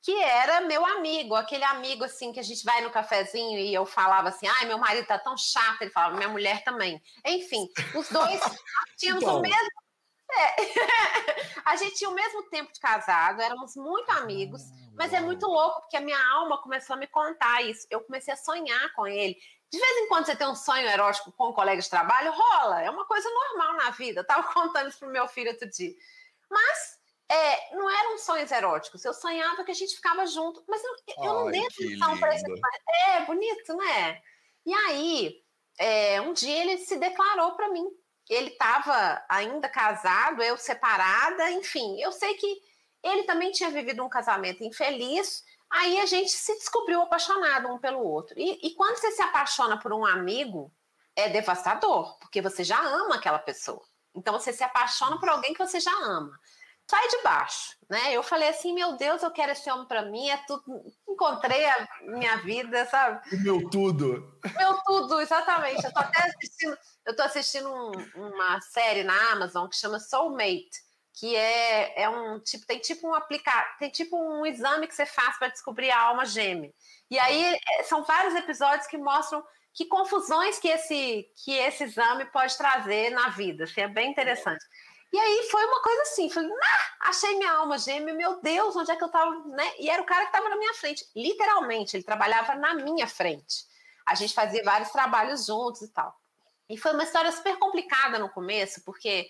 Que 0.02 0.14
era 0.22 0.60
meu 0.62 0.84
amigo, 0.86 1.34
aquele 1.34 1.64
amigo 1.64 2.04
assim 2.04 2.32
que 2.32 2.40
a 2.40 2.42
gente 2.42 2.64
vai 2.64 2.80
no 2.80 2.90
cafezinho 2.90 3.58
e 3.58 3.74
eu 3.74 3.84
falava 3.84 4.28
assim, 4.28 4.46
ai, 4.46 4.66
meu 4.66 4.78
marido 4.78 5.06
tá 5.06 5.18
tão 5.18 5.36
chato, 5.36 5.82
ele 5.82 5.90
falava, 5.90 6.16
minha 6.16 6.28
mulher 6.28 6.62
também. 6.64 7.02
Enfim, 7.26 7.68
os 7.94 8.08
dois 8.08 8.40
tínhamos 8.96 9.24
o 9.24 9.40
mesmo. 9.40 9.68
É. 10.30 10.54
a 11.64 11.76
gente 11.76 11.96
tinha 11.96 12.10
o 12.10 12.14
mesmo 12.14 12.42
tempo 12.50 12.72
de 12.72 12.78
casado, 12.80 13.40
éramos 13.40 13.74
muito 13.76 14.10
amigos, 14.10 14.62
ah, 14.62 14.90
mas 14.94 15.12
é 15.12 15.20
muito 15.20 15.46
louco 15.46 15.80
porque 15.80 15.96
a 15.96 16.02
minha 16.02 16.22
alma 16.32 16.60
começou 16.62 16.94
a 16.94 16.98
me 16.98 17.06
contar 17.06 17.62
isso. 17.62 17.86
Eu 17.90 18.02
comecei 18.02 18.34
a 18.34 18.36
sonhar 18.36 18.92
com 18.94 19.06
ele. 19.06 19.36
De 19.70 19.78
vez 19.78 19.96
em 19.98 20.08
quando 20.08 20.26
você 20.26 20.36
tem 20.36 20.48
um 20.48 20.54
sonho 20.54 20.88
erótico 20.88 21.32
com 21.32 21.50
um 21.50 21.52
colega 21.52 21.80
de 21.80 21.90
trabalho, 21.90 22.32
rola, 22.32 22.82
é 22.82 22.90
uma 22.90 23.04
coisa 23.06 23.28
normal 23.28 23.76
na 23.76 23.90
vida. 23.90 24.20
Eu 24.20 24.26
tava 24.26 24.42
contando 24.52 24.88
isso 24.88 24.98
pro 24.98 25.08
meu 25.08 25.26
filho 25.28 25.50
outro 25.50 25.68
dia. 25.68 25.92
Mas 26.50 26.97
é, 27.30 27.76
não 27.76 27.90
eram 27.90 28.18
sonhos 28.18 28.50
eróticos. 28.50 29.04
Eu 29.04 29.12
sonhava 29.12 29.62
que 29.62 29.70
a 29.70 29.74
gente 29.74 29.94
ficava 29.94 30.26
junto, 30.26 30.64
mas 30.66 30.82
eu, 30.82 30.96
eu 31.24 31.34
não 31.34 31.50
dei 31.50 31.64
atenção 31.66 32.18
para 32.18 32.34
esse. 32.34 32.44
É 33.06 33.20
bonito, 33.26 33.76
né? 33.76 34.22
E 34.64 34.72
aí, 34.72 35.42
é, 35.78 36.20
um 36.22 36.32
dia 36.32 36.62
ele 36.62 36.78
se 36.78 36.96
declarou 36.96 37.52
para 37.52 37.68
mim. 37.68 37.86
Ele 38.30 38.48
estava 38.48 39.22
ainda 39.28 39.68
casado, 39.68 40.42
eu 40.42 40.56
separada, 40.56 41.50
enfim. 41.50 42.00
Eu 42.00 42.12
sei 42.12 42.34
que 42.34 42.60
ele 43.02 43.24
também 43.24 43.52
tinha 43.52 43.70
vivido 43.70 44.02
um 44.02 44.08
casamento 44.08 44.64
infeliz. 44.64 45.44
Aí 45.70 46.00
a 46.00 46.06
gente 46.06 46.30
se 46.30 46.54
descobriu 46.54 47.02
apaixonado 47.02 47.68
um 47.68 47.78
pelo 47.78 48.02
outro. 48.02 48.38
E, 48.38 48.58
e 48.62 48.74
quando 48.74 48.96
você 48.96 49.10
se 49.12 49.22
apaixona 49.22 49.78
por 49.78 49.92
um 49.92 50.04
amigo, 50.04 50.72
é 51.14 51.28
devastador, 51.28 52.18
porque 52.18 52.40
você 52.40 52.64
já 52.64 52.80
ama 52.80 53.16
aquela 53.16 53.38
pessoa. 53.38 53.82
Então 54.14 54.32
você 54.32 54.52
se 54.52 54.64
apaixona 54.64 55.18
por 55.20 55.28
alguém 55.28 55.52
que 55.52 55.64
você 55.64 55.78
já 55.78 55.92
ama 55.92 56.38
sai 56.88 57.06
de 57.08 57.22
baixo, 57.22 57.76
né? 57.88 58.14
Eu 58.14 58.22
falei 58.22 58.48
assim, 58.48 58.72
meu 58.72 58.96
Deus, 58.96 59.22
eu 59.22 59.30
quero 59.30 59.52
esse 59.52 59.70
homem 59.70 59.86
para 59.86 60.06
mim, 60.06 60.30
é 60.30 60.38
tudo, 60.46 60.62
encontrei 61.06 61.66
a 61.66 61.88
minha 62.02 62.36
vida, 62.38 62.86
sabe? 62.86 63.20
O 63.34 63.42
meu 63.42 63.68
tudo. 63.68 64.40
Meu 64.56 64.78
tudo, 64.84 65.20
exatamente. 65.20 65.84
Eu 65.84 65.92
tô 65.92 66.00
até 66.00 66.22
assistindo, 66.22 66.78
eu 67.04 67.14
tô 67.14 67.22
assistindo 67.22 67.70
um, 67.70 67.92
uma 68.14 68.60
série 68.62 69.04
na 69.04 69.32
Amazon 69.32 69.68
que 69.68 69.76
chama 69.76 70.00
Soulmate, 70.00 70.88
que 71.12 71.36
é, 71.36 72.04
é 72.04 72.08
um 72.08 72.40
tipo, 72.40 72.64
tem 72.64 72.78
tipo 72.78 73.06
um 73.06 73.14
aplicar, 73.14 73.76
tem 73.78 73.90
tipo 73.90 74.16
um 74.16 74.46
exame 74.46 74.86
que 74.86 74.94
você 74.94 75.04
faz 75.04 75.38
para 75.38 75.48
descobrir 75.48 75.90
a 75.90 76.00
alma 76.00 76.24
gêmea. 76.24 76.72
E 77.10 77.18
aí 77.18 77.54
é, 77.54 77.82
são 77.82 78.02
vários 78.02 78.34
episódios 78.34 78.86
que 78.86 78.96
mostram 78.96 79.44
que 79.74 79.84
confusões 79.84 80.58
que 80.58 80.68
esse 80.68 81.26
que 81.44 81.52
esse 81.52 81.84
exame 81.84 82.24
pode 82.26 82.56
trazer 82.56 83.10
na 83.10 83.28
vida. 83.28 83.64
Assim, 83.64 83.82
é 83.82 83.88
bem 83.88 84.10
interessante. 84.10 84.64
E 85.10 85.18
aí 85.18 85.48
foi 85.50 85.64
uma 85.64 85.80
coisa 85.80 86.02
assim, 86.02 86.28
falei, 86.28 86.50
ah, 86.50 87.08
achei 87.08 87.36
minha 87.38 87.52
alma 87.52 87.78
gêmea, 87.78 88.12
meu 88.12 88.40
Deus, 88.42 88.76
onde 88.76 88.90
é 88.90 88.96
que 88.96 89.02
eu 89.02 89.08
tava, 89.08 89.34
né? 89.46 89.72
E 89.78 89.88
era 89.88 90.02
o 90.02 90.06
cara 90.06 90.22
que 90.26 90.28
estava 90.28 90.50
na 90.50 90.56
minha 90.56 90.74
frente, 90.74 91.06
literalmente, 91.16 91.96
ele 91.96 92.04
trabalhava 92.04 92.54
na 92.54 92.74
minha 92.74 93.06
frente. 93.06 93.64
A 94.04 94.14
gente 94.14 94.34
fazia 94.34 94.62
vários 94.62 94.90
trabalhos 94.90 95.46
juntos 95.46 95.82
e 95.82 95.88
tal. 95.88 96.14
E 96.68 96.76
foi 96.76 96.92
uma 96.92 97.04
história 97.04 97.32
super 97.32 97.56
complicada 97.56 98.18
no 98.18 98.28
começo, 98.28 98.82
porque 98.84 99.28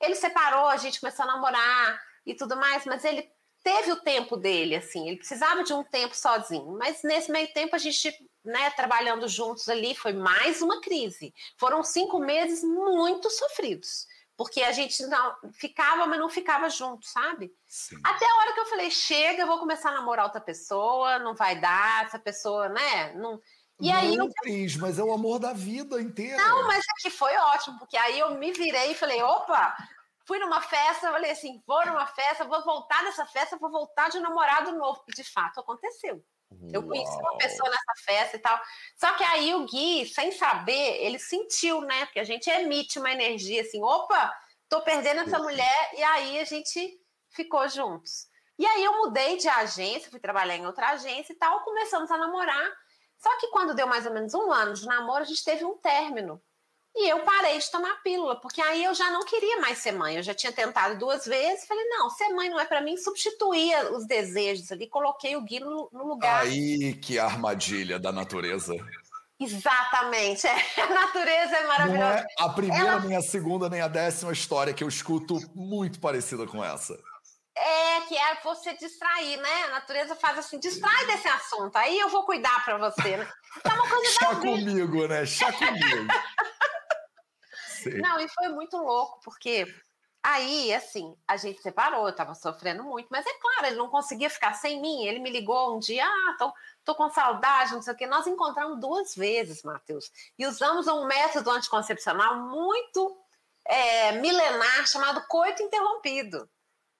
ele 0.00 0.14
separou, 0.14 0.68
a 0.68 0.78
gente 0.78 0.98
começou 0.98 1.24
a 1.24 1.28
namorar 1.28 2.02
e 2.24 2.34
tudo 2.34 2.56
mais, 2.56 2.86
mas 2.86 3.04
ele 3.04 3.30
teve 3.62 3.92
o 3.92 4.00
tempo 4.00 4.34
dele, 4.34 4.76
assim, 4.76 5.08
ele 5.08 5.18
precisava 5.18 5.62
de 5.62 5.74
um 5.74 5.84
tempo 5.84 6.16
sozinho. 6.16 6.72
Mas 6.78 7.02
nesse 7.02 7.30
meio 7.30 7.52
tempo 7.52 7.76
a 7.76 7.78
gente, 7.78 8.10
né, 8.42 8.70
trabalhando 8.70 9.28
juntos 9.28 9.68
ali, 9.68 9.94
foi 9.94 10.14
mais 10.14 10.62
uma 10.62 10.80
crise. 10.80 11.34
Foram 11.58 11.84
cinco 11.84 12.18
meses 12.18 12.62
muito 12.64 13.28
sofridos 13.28 14.06
porque 14.38 14.62
a 14.62 14.70
gente 14.70 15.04
não 15.08 15.36
ficava, 15.52 16.06
mas 16.06 16.20
não 16.20 16.28
ficava 16.28 16.70
junto, 16.70 17.04
sabe? 17.04 17.52
Sim. 17.66 18.00
Até 18.04 18.24
a 18.24 18.36
hora 18.36 18.52
que 18.52 18.60
eu 18.60 18.66
falei, 18.66 18.88
chega, 18.88 19.42
eu 19.42 19.48
vou 19.48 19.58
começar 19.58 19.90
a 19.90 19.94
namorar 19.94 20.26
outra 20.26 20.40
pessoa, 20.40 21.18
não 21.18 21.34
vai 21.34 21.60
dar, 21.60 22.04
essa 22.04 22.20
pessoa, 22.20 22.68
né? 22.68 23.12
Não... 23.14 23.40
E 23.80 23.90
não, 23.92 23.98
aí 23.98 24.14
eu... 24.14 24.28
Cris, 24.40 24.76
mas 24.76 24.96
é 24.96 25.02
o 25.02 25.12
amor 25.12 25.40
da 25.40 25.52
vida 25.52 26.00
inteira. 26.00 26.36
Não, 26.36 26.68
mas 26.68 26.84
aqui 26.96 27.10
foi 27.10 27.36
ótimo, 27.36 27.80
porque 27.80 27.96
aí 27.96 28.20
eu 28.20 28.36
me 28.36 28.52
virei 28.52 28.92
e 28.92 28.94
falei, 28.94 29.20
opa, 29.20 29.76
fui 30.24 30.38
numa 30.38 30.60
festa, 30.60 31.10
falei 31.10 31.32
assim, 31.32 31.60
vou 31.66 31.84
numa 31.84 32.06
festa, 32.06 32.44
vou 32.44 32.62
voltar 32.62 33.02
dessa 33.02 33.26
festa, 33.26 33.58
vou 33.58 33.72
voltar 33.72 34.08
de 34.08 34.20
namorado 34.20 34.70
novo. 34.78 35.02
E 35.08 35.12
de 35.14 35.24
fato 35.24 35.58
aconteceu. 35.58 36.24
Eu 36.72 36.82
conheci 36.82 37.16
uma 37.16 37.36
pessoa 37.36 37.68
nessa 37.68 38.04
festa 38.04 38.36
e 38.36 38.40
tal. 38.40 38.58
Só 38.96 39.12
que 39.12 39.24
aí 39.24 39.54
o 39.54 39.66
Gui, 39.66 40.06
sem 40.06 40.32
saber, 40.32 41.02
ele 41.02 41.18
sentiu, 41.18 41.80
né? 41.82 42.06
Porque 42.06 42.20
a 42.20 42.24
gente 42.24 42.48
emite 42.48 42.98
uma 42.98 43.12
energia 43.12 43.62
assim, 43.62 43.82
opa, 43.82 44.32
tô 44.68 44.80
perdendo 44.82 45.20
essa 45.20 45.38
mulher, 45.38 45.90
e 45.94 46.02
aí 46.02 46.40
a 46.40 46.44
gente 46.44 47.00
ficou 47.30 47.68
juntos. 47.68 48.26
E 48.58 48.66
aí 48.66 48.82
eu 48.82 48.98
mudei 48.98 49.36
de 49.36 49.48
agência, 49.48 50.10
fui 50.10 50.20
trabalhar 50.20 50.56
em 50.56 50.66
outra 50.66 50.90
agência 50.90 51.32
e 51.32 51.36
tal, 51.36 51.62
começamos 51.64 52.10
a 52.10 52.18
namorar. 52.18 52.72
Só 53.18 53.36
que 53.38 53.48
quando 53.48 53.74
deu 53.74 53.86
mais 53.86 54.06
ou 54.06 54.12
menos 54.12 54.34
um 54.34 54.50
ano 54.50 54.74
de 54.74 54.86
namoro, 54.86 55.22
a 55.22 55.26
gente 55.26 55.44
teve 55.44 55.64
um 55.64 55.76
término. 55.78 56.42
E 56.96 57.08
eu 57.08 57.20
parei 57.20 57.58
de 57.58 57.70
tomar 57.70 58.02
pílula, 58.02 58.40
porque 58.40 58.60
aí 58.60 58.82
eu 58.84 58.92
já 58.94 59.10
não 59.10 59.24
queria 59.24 59.60
mais 59.60 59.78
ser 59.78 59.92
mãe. 59.92 60.16
Eu 60.16 60.22
já 60.22 60.34
tinha 60.34 60.52
tentado 60.52 60.98
duas 60.98 61.24
vezes. 61.26 61.66
Falei, 61.66 61.84
não, 61.84 62.10
ser 62.10 62.28
mãe 62.30 62.48
não 62.50 62.58
é 62.58 62.64
para 62.64 62.80
mim. 62.80 62.96
Substituía 62.96 63.92
os 63.92 64.06
desejos 64.06 64.72
ali, 64.72 64.88
coloquei 64.88 65.36
o 65.36 65.42
Gui 65.42 65.60
no, 65.60 65.88
no, 65.92 66.06
lugar. 66.06 66.42
Aí 66.42 66.94
que 66.94 67.18
armadilha 67.18 67.98
da 67.98 68.10
natureza. 68.10 68.74
Exatamente. 69.38 70.46
É. 70.48 70.56
A 70.82 70.88
natureza 70.88 71.56
é 71.56 71.66
maravilhosa. 71.66 72.00
Não 72.00 72.16
é 72.16 72.26
a 72.38 72.48
primeira, 72.48 72.88
Ela... 72.88 73.00
nem 73.00 73.16
a 73.16 73.22
segunda, 73.22 73.68
nem 73.68 73.80
a 73.80 73.88
décima 73.88 74.32
história 74.32 74.74
que 74.74 74.82
eu 74.82 74.88
escuto 74.88 75.38
muito 75.54 76.00
parecida 76.00 76.46
com 76.46 76.64
essa. 76.64 76.98
É, 77.56 78.00
que 78.02 78.16
é 78.16 78.38
você 78.42 78.74
distrair, 78.74 79.36
né? 79.36 79.64
A 79.64 79.68
natureza 79.70 80.14
faz 80.14 80.38
assim, 80.38 80.58
distrai 80.60 81.06
desse 81.06 81.26
assunto, 81.26 81.74
aí 81.76 81.98
eu 81.98 82.08
vou 82.08 82.24
cuidar 82.24 82.64
para 82.64 82.78
você, 82.78 83.16
né? 83.16 83.28
É 83.64 83.68
uma 83.68 83.88
coisa 83.88 84.12
Chá 84.12 84.36
comigo, 84.36 85.08
né? 85.08 85.26
Chá 85.26 85.52
comigo. 85.52 86.06
Não, 87.96 88.20
e 88.20 88.28
foi 88.28 88.48
muito 88.48 88.76
louco, 88.76 89.20
porque 89.24 89.66
aí, 90.22 90.74
assim, 90.74 91.16
a 91.26 91.36
gente 91.36 91.62
separou, 91.62 92.06
eu 92.06 92.14
tava 92.14 92.34
sofrendo 92.34 92.82
muito, 92.84 93.08
mas 93.10 93.24
é 93.26 93.32
claro, 93.40 93.66
ele 93.66 93.76
não 93.76 93.88
conseguia 93.88 94.28
ficar 94.28 94.54
sem 94.54 94.80
mim. 94.80 95.06
Ele 95.06 95.18
me 95.20 95.30
ligou 95.30 95.76
um 95.76 95.78
dia, 95.78 96.04
ah, 96.04 96.36
tô, 96.38 96.52
tô 96.84 96.94
com 96.94 97.10
saudade, 97.10 97.72
não 97.72 97.82
sei 97.82 97.94
o 97.94 97.96
quê. 97.96 98.06
Nós 98.06 98.26
encontramos 98.26 98.78
duas 98.80 99.14
vezes, 99.14 99.62
Matheus, 99.62 100.10
e 100.38 100.46
usamos 100.46 100.86
um 100.86 101.06
método 101.06 101.50
anticoncepcional 101.50 102.36
muito 102.36 103.16
é, 103.64 104.12
milenar 104.12 104.86
chamado 104.86 105.24
coito 105.28 105.62
interrompido. 105.62 106.48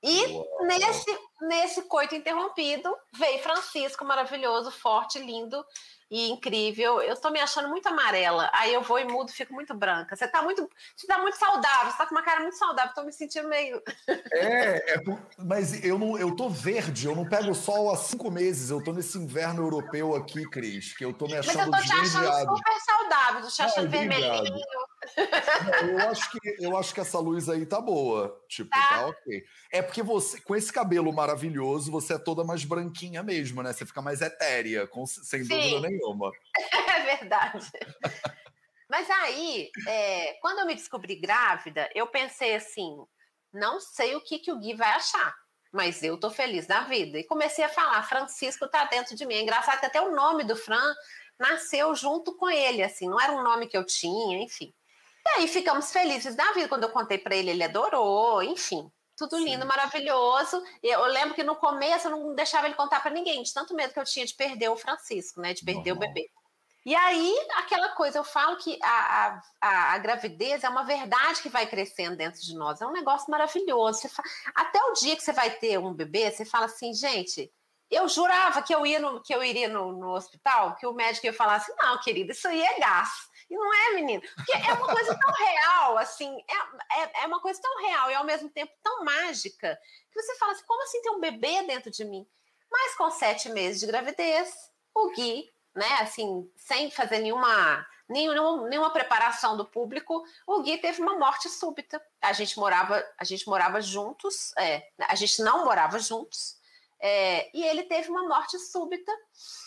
E 0.03 0.22
nesse, 0.62 1.18
nesse 1.40 1.83
coito 1.83 2.14
interrompido 2.14 2.94
veio 3.12 3.42
Francisco, 3.42 4.05
maravilhoso, 4.05 4.70
forte, 4.70 5.18
lindo, 5.18 5.64
e 6.11 6.31
incrível. 6.31 7.01
Eu 7.03 7.14
estou 7.14 7.31
me 7.31 7.40
achando 7.40 7.68
muito 7.68 7.87
amarela. 7.87 8.51
Aí 8.53 8.72
eu 8.72 8.83
vou 8.83 8.98
e 8.98 9.05
mudo, 9.05 9.31
fico 9.31 9.53
muito 9.53 9.74
branca. 9.74 10.16
Você 10.16 10.24
está 10.24 10.42
muito, 10.42 10.68
você 10.96 11.07
tá 11.07 11.18
muito 11.18 11.37
saudável, 11.37 11.90
você 11.90 11.98
tá 11.98 12.07
com 12.07 12.14
uma 12.14 12.22
cara 12.22 12.40
muito 12.40 12.57
saudável. 12.57 12.90
Estou 12.90 13.05
me 13.05 13.12
sentindo 13.12 13.48
meio. 13.48 13.83
É, 14.31 14.94
é, 14.94 15.03
mas 15.38 15.85
eu 15.85 15.98
não, 15.98 16.16
eu 16.16 16.35
tô 16.35 16.48
verde. 16.48 17.07
Eu 17.07 17.14
não 17.14 17.29
pego 17.29 17.55
sol 17.55 17.92
há 17.92 17.96
cinco 17.96 18.31
meses. 18.31 18.70
Eu 18.70 18.83
tô 18.83 18.92
nesse 18.92 19.18
inverno 19.18 19.62
europeu 19.62 20.14
aqui, 20.14 20.48
Cris, 20.48 20.96
que 20.96 21.05
eu 21.05 21.12
tô 21.12 21.27
me 21.27 21.37
achando 21.37 21.57
Mas 21.57 21.66
eu 21.66 21.72
tô 21.72 21.79
te 21.79 21.92
achando 21.92 22.57
super 22.57 22.81
saudável, 22.81 23.42
tô 23.42 23.48
te 23.48 23.62
achando 23.62 23.90
vermelhinho. 23.90 24.61
eu 25.83 26.11
acho 26.11 26.31
que 26.31 26.38
eu 26.61 26.77
acho 26.77 26.94
que 26.94 27.01
essa 27.01 27.18
luz 27.18 27.48
aí 27.48 27.66
tá 27.66 27.81
boa, 27.81 28.40
tipo, 28.48 28.70
tá. 28.70 28.88
tá 28.88 29.07
ok. 29.07 29.44
É 29.72 29.83
porque 29.83 30.03
você, 30.03 30.40
com 30.40 30.55
esse 30.55 30.72
cabelo 30.72 31.12
maravilhoso, 31.12 31.27
você 31.90 32.14
é 32.14 32.18
toda 32.18 32.44
mais 32.44 32.64
branquinha 32.64 33.22
mesmo, 33.22 33.62
né? 33.62 33.72
Você 33.72 33.84
fica 33.86 34.02
mais 34.02 34.20
etérea, 34.20 34.86
com, 34.86 35.06
sem 35.06 35.44
Sim. 35.44 35.48
dúvida 35.48 35.88
nenhuma. 35.88 36.30
É 36.98 37.16
verdade. 37.16 37.70
Mas 38.88 39.08
aí, 39.10 39.70
é, 39.86 40.34
quando 40.40 40.60
eu 40.60 40.66
me 40.66 40.74
descobri 40.74 41.16
grávida, 41.16 41.88
eu 41.94 42.06
pensei 42.06 42.54
assim: 42.54 42.96
não 43.52 43.80
sei 43.80 44.16
o 44.16 44.20
que, 44.20 44.38
que 44.38 44.50
o 44.50 44.58
Gui 44.58 44.74
vai 44.74 44.90
achar, 44.90 45.34
mas 45.72 46.02
eu 46.02 46.18
tô 46.18 46.30
feliz 46.30 46.66
da 46.66 46.80
vida. 46.80 47.18
E 47.18 47.24
comecei 47.24 47.64
a 47.64 47.68
falar: 47.68 48.02
Francisco 48.02 48.68
tá 48.68 48.84
dentro 48.84 49.14
de 49.14 49.26
mim. 49.26 49.34
É 49.34 49.42
engraçado 49.42 49.80
que 49.80 49.86
até 49.86 50.00
o 50.00 50.14
nome 50.14 50.44
do 50.44 50.56
Fran 50.56 50.94
nasceu 51.38 51.94
junto 51.94 52.36
com 52.36 52.50
ele, 52.50 52.82
assim, 52.82 53.08
não 53.08 53.20
era 53.20 53.32
um 53.32 53.42
nome 53.42 53.68
que 53.68 53.76
eu 53.76 53.84
tinha, 53.84 54.42
enfim. 54.42 54.74
E 55.26 55.40
aí 55.40 55.48
ficamos 55.48 55.92
felizes 55.92 56.34
da 56.34 56.52
vida. 56.52 56.68
Quando 56.68 56.84
eu 56.84 56.90
contei 56.90 57.18
para 57.18 57.36
ele, 57.36 57.50
ele 57.50 57.62
adorou, 57.62 58.42
enfim. 58.42 58.90
Tudo 59.18 59.37
lindo, 59.37 59.62
Sim. 59.62 59.68
maravilhoso. 59.68 60.62
Eu 60.81 61.04
lembro 61.07 61.35
que 61.35 61.42
no 61.42 61.57
começo 61.57 62.07
eu 62.07 62.12
não 62.12 62.35
deixava 62.37 62.68
ele 62.68 62.76
contar 62.76 63.00
para 63.00 63.11
ninguém, 63.11 63.42
de 63.42 63.52
tanto 63.52 63.74
medo 63.74 63.92
que 63.92 63.98
eu 63.98 64.04
tinha 64.04 64.24
de 64.24 64.33
perder 64.33 64.68
o 64.68 64.76
Francisco, 64.76 65.40
né? 65.40 65.52
De 65.52 65.64
perder 65.64 65.90
Normal. 65.90 66.09
o 66.09 66.14
bebê. 66.14 66.31
E 66.87 66.94
aí, 66.94 67.37
aquela 67.57 67.90
coisa, 67.90 68.18
eu 68.18 68.24
falo 68.24 68.57
que 68.57 68.78
a, 68.83 69.42
a, 69.61 69.94
a, 69.94 69.98
gravidez 69.98 70.62
é 70.62 70.68
uma 70.68 70.85
verdade 70.85 71.42
que 71.42 71.48
vai 71.48 71.66
crescendo 71.66 72.16
dentro 72.16 72.40
de 72.40 72.54
nós. 72.54 72.81
É 72.81 72.87
um 72.87 72.92
negócio 72.92 73.31
maravilhoso. 73.31 74.09
Fala, 74.09 74.28
até 74.54 74.81
o 74.85 74.92
dia 74.92 75.16
que 75.16 75.22
você 75.22 75.33
vai 75.33 75.50
ter 75.50 75.78
um 75.78 75.92
bebê, 75.92 76.31
você 76.31 76.44
fala 76.44 76.66
assim, 76.66 76.94
gente, 76.94 77.52
eu 77.90 78.09
jurava 78.09 78.62
que 78.62 78.74
eu, 78.74 78.85
ia 78.87 78.98
no, 78.98 79.22
que 79.22 79.35
eu 79.35 79.42
iria 79.42 79.68
no, 79.68 79.92
no 79.92 80.14
hospital, 80.14 80.77
que 80.77 80.87
o 80.87 80.92
médico 80.92 81.27
ia 81.27 81.33
falar 81.33 81.57
assim, 81.57 81.72
não, 81.79 81.98
querida, 82.01 82.33
isso 82.33 82.46
aí 82.46 82.62
é 82.62 82.79
gás. 82.79 83.09
E 83.51 83.57
não 83.57 83.74
é, 83.74 83.94
menino. 83.94 84.22
Porque 84.35 84.53
é 84.53 84.72
uma 84.74 84.87
coisa 84.87 85.18
tão 85.18 85.33
real, 85.33 85.98
assim, 85.98 86.37
é, 86.48 87.01
é, 87.01 87.22
é, 87.22 87.27
uma 87.27 87.40
coisa 87.40 87.61
tão 87.61 87.79
real 87.81 88.11
e 88.11 88.14
ao 88.14 88.24
mesmo 88.24 88.51
tempo 88.51 88.72
tão 88.83 89.05
mágica, 89.05 89.79
que 90.12 90.22
você 90.22 90.37
fala 90.37 90.53
assim, 90.53 90.64
como 90.66 90.83
assim 90.83 91.01
tem 91.01 91.12
um 91.12 91.20
bebê 91.20 91.62
dentro 91.62 91.90
de 91.90 92.05
mim? 92.05 92.27
Mas 92.70 92.94
com 92.94 93.11
sete 93.11 93.48
meses 93.48 93.81
de 93.81 93.87
gravidez, 93.87 94.53
o 94.94 95.11
Gui, 95.12 95.51
né, 95.74 95.98
assim, 96.01 96.51
sem 96.57 96.90
fazer 96.90 97.20
nenhuma, 97.20 97.87
nenhuma, 98.07 98.68
nenhuma 98.68 98.90
preparação 98.90 99.57
do 99.57 99.64
público, 99.64 100.22
o 100.46 100.62
Gui 100.62 100.77
teve 100.77 101.01
uma 101.01 101.18
morte 101.18 101.48
súbita. 101.48 102.03
A 102.20 102.35
gente 102.35 102.59
morava, 102.59 103.03
a 103.16 103.24
gente 103.24 103.48
morava 103.48 103.81
juntos, 103.81 104.55
é, 104.59 104.87
a 104.98 105.14
gente 105.14 105.42
não 105.42 105.64
morava 105.64 105.98
juntos, 105.98 106.58
é, 107.00 107.48
e 107.56 107.64
ele 107.64 107.84
teve 107.84 108.11
uma 108.11 108.26
morte 108.26 108.58
súbita 108.58 109.12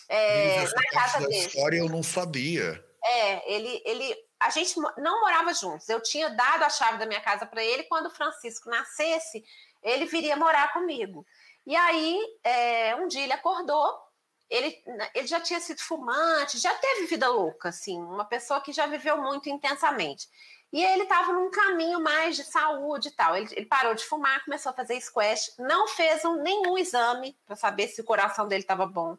é, 0.08 0.64
na 0.64 0.82
casa 0.92 1.26
dele. 1.26 1.46
história 1.46 1.78
eu 1.78 1.88
não 1.88 2.02
sabia. 2.02 2.84
É, 3.04 3.54
ele, 3.54 3.82
ele, 3.84 4.14
a 4.38 4.50
gente 4.50 4.78
não 4.98 5.20
morava 5.22 5.52
juntos. 5.54 5.88
Eu 5.88 6.00
tinha 6.02 6.28
dado 6.28 6.62
a 6.64 6.70
chave 6.70 6.98
da 6.98 7.06
minha 7.06 7.20
casa 7.20 7.46
para 7.46 7.64
ele. 7.64 7.84
Quando 7.84 8.06
o 8.06 8.10
Francisco 8.10 8.68
nascesse, 8.68 9.44
ele 9.82 10.04
viria 10.06 10.36
morar 10.36 10.72
comigo. 10.72 11.26
E 11.66 11.74
aí, 11.74 12.20
é, 12.44 12.94
um 12.96 13.08
dia 13.08 13.22
ele 13.22 13.32
acordou. 13.32 13.98
Ele, 14.50 14.82
ele 15.14 15.26
já 15.26 15.40
tinha 15.40 15.58
sido 15.60 15.80
fumante, 15.80 16.58
já 16.58 16.74
teve 16.74 17.06
vida 17.06 17.26
louca, 17.26 17.70
assim, 17.70 17.98
uma 17.98 18.26
pessoa 18.26 18.60
que 18.60 18.70
já 18.70 18.86
viveu 18.86 19.16
muito 19.16 19.48
intensamente. 19.48 20.28
E 20.72 20.82
ele 20.82 21.02
estava 21.02 21.32
num 21.32 21.50
caminho 21.50 22.00
mais 22.00 22.34
de 22.34 22.44
saúde 22.44 23.08
e 23.08 23.10
tal. 23.10 23.36
Ele, 23.36 23.46
ele, 23.52 23.66
parou 23.66 23.94
de 23.94 24.04
fumar, 24.04 24.42
começou 24.44 24.70
a 24.70 24.74
fazer 24.74 24.98
squash, 25.00 25.52
não 25.58 25.86
fez 25.86 26.24
um, 26.24 26.36
nenhum 26.36 26.78
exame 26.78 27.36
para 27.44 27.54
saber 27.54 27.88
se 27.88 28.00
o 28.00 28.04
coração 28.04 28.48
dele 28.48 28.62
estava 28.62 28.86
bom. 28.86 29.18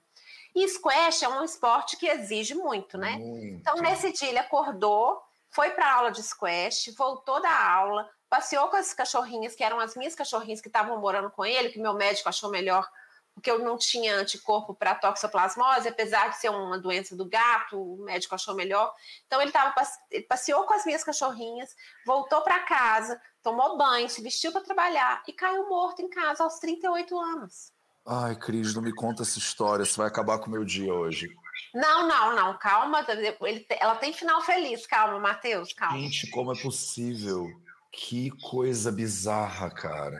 E 0.55 0.67
squash 0.67 1.23
é 1.23 1.29
um 1.29 1.43
esporte 1.43 1.95
que 1.97 2.07
exige 2.07 2.55
muito, 2.55 2.97
né? 2.97 3.17
Muito. 3.17 3.45
Então, 3.45 3.75
nesse 3.75 4.11
dia, 4.11 4.29
ele 4.29 4.39
acordou, 4.39 5.21
foi 5.49 5.69
para 5.71 5.85
a 5.85 5.93
aula 5.93 6.11
de 6.11 6.23
squash, 6.23 6.93
voltou 6.97 7.39
da 7.39 7.71
aula, 7.71 8.09
passeou 8.29 8.67
com 8.67 8.75
as 8.75 8.93
cachorrinhas, 8.93 9.53
que 9.53 9.63
eram 9.63 9.79
as 9.79 9.95
minhas 9.95 10.15
cachorrinhas 10.15 10.59
que 10.59 10.67
estavam 10.67 10.99
morando 10.99 11.29
com 11.29 11.45
ele, 11.45 11.69
que 11.69 11.79
meu 11.79 11.93
médico 11.93 12.29
achou 12.29 12.49
melhor, 12.49 12.87
porque 13.33 13.49
eu 13.49 13.59
não 13.59 13.77
tinha 13.77 14.15
anticorpo 14.15 14.73
para 14.73 14.95
toxoplasmose, 14.95 15.87
apesar 15.87 16.29
de 16.29 16.37
ser 16.37 16.49
uma 16.49 16.77
doença 16.77 17.15
do 17.15 17.25
gato, 17.25 17.81
o 17.81 18.03
médico 18.03 18.35
achou 18.35 18.53
melhor. 18.53 18.93
Então, 19.25 19.41
ele, 19.41 19.51
tava, 19.51 19.73
ele 20.11 20.23
passeou 20.23 20.63
com 20.65 20.73
as 20.73 20.85
minhas 20.85 21.03
cachorrinhas, 21.03 21.75
voltou 22.05 22.41
para 22.41 22.59
casa, 22.59 23.19
tomou 23.41 23.77
banho, 23.77 24.09
se 24.09 24.21
vestiu 24.21 24.51
para 24.51 24.61
trabalhar 24.61 25.23
e 25.27 25.33
caiu 25.33 25.67
morto 25.67 26.01
em 26.01 26.09
casa 26.09 26.43
aos 26.43 26.59
38 26.59 27.19
anos. 27.19 27.71
Ai, 28.05 28.35
Cris, 28.35 28.73
não 28.73 28.81
me 28.81 28.93
conta 28.93 29.23
essa 29.23 29.39
história, 29.39 29.85
você 29.85 29.97
vai 29.97 30.07
acabar 30.07 30.37
com 30.37 30.47
o 30.47 30.51
meu 30.51 30.65
dia 30.65 30.93
hoje. 30.93 31.33
Não, 31.73 32.07
não, 32.07 32.35
não, 32.35 32.57
calma. 32.57 33.05
Ele, 33.41 33.65
ela 33.69 33.95
tem 33.95 34.13
final 34.13 34.41
feliz, 34.41 34.85
calma, 34.85 35.19
Matheus, 35.19 35.73
calma. 35.73 35.97
Gente, 35.97 36.29
como 36.29 36.51
é 36.51 36.61
possível? 36.61 37.47
Que 37.91 38.31
coisa 38.49 38.91
bizarra, 38.91 39.69
cara. 39.69 40.19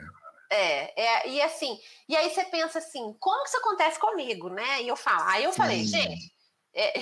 É, 0.50 1.02
é, 1.02 1.28
e 1.28 1.42
assim, 1.42 1.78
e 2.08 2.16
aí 2.16 2.30
você 2.30 2.44
pensa 2.44 2.78
assim, 2.78 3.14
como 3.18 3.42
que 3.42 3.48
isso 3.48 3.58
acontece 3.58 3.98
comigo, 3.98 4.48
né? 4.48 4.82
E 4.82 4.88
eu 4.88 4.96
falo, 4.96 5.28
aí 5.28 5.44
eu 5.44 5.52
Sim. 5.52 5.58
falei, 5.58 5.84
gente, 5.84 6.32
é, 6.74 6.92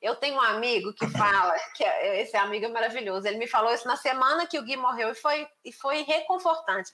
eu 0.00 0.16
tenho 0.16 0.36
um 0.36 0.40
amigo 0.40 0.92
que 0.92 1.08
fala, 1.08 1.54
que 1.74 1.84
é, 1.84 2.22
esse 2.22 2.36
amigo 2.36 2.66
é 2.66 2.68
maravilhoso, 2.68 3.26
ele 3.26 3.38
me 3.38 3.46
falou 3.46 3.72
isso 3.72 3.86
na 3.86 3.96
semana 3.96 4.46
que 4.46 4.58
o 4.58 4.62
Gui 4.62 4.76
morreu 4.76 5.10
e 5.10 5.14
foi, 5.14 5.46
e 5.64 5.72
foi 5.72 6.02
reconfortante. 6.02 6.90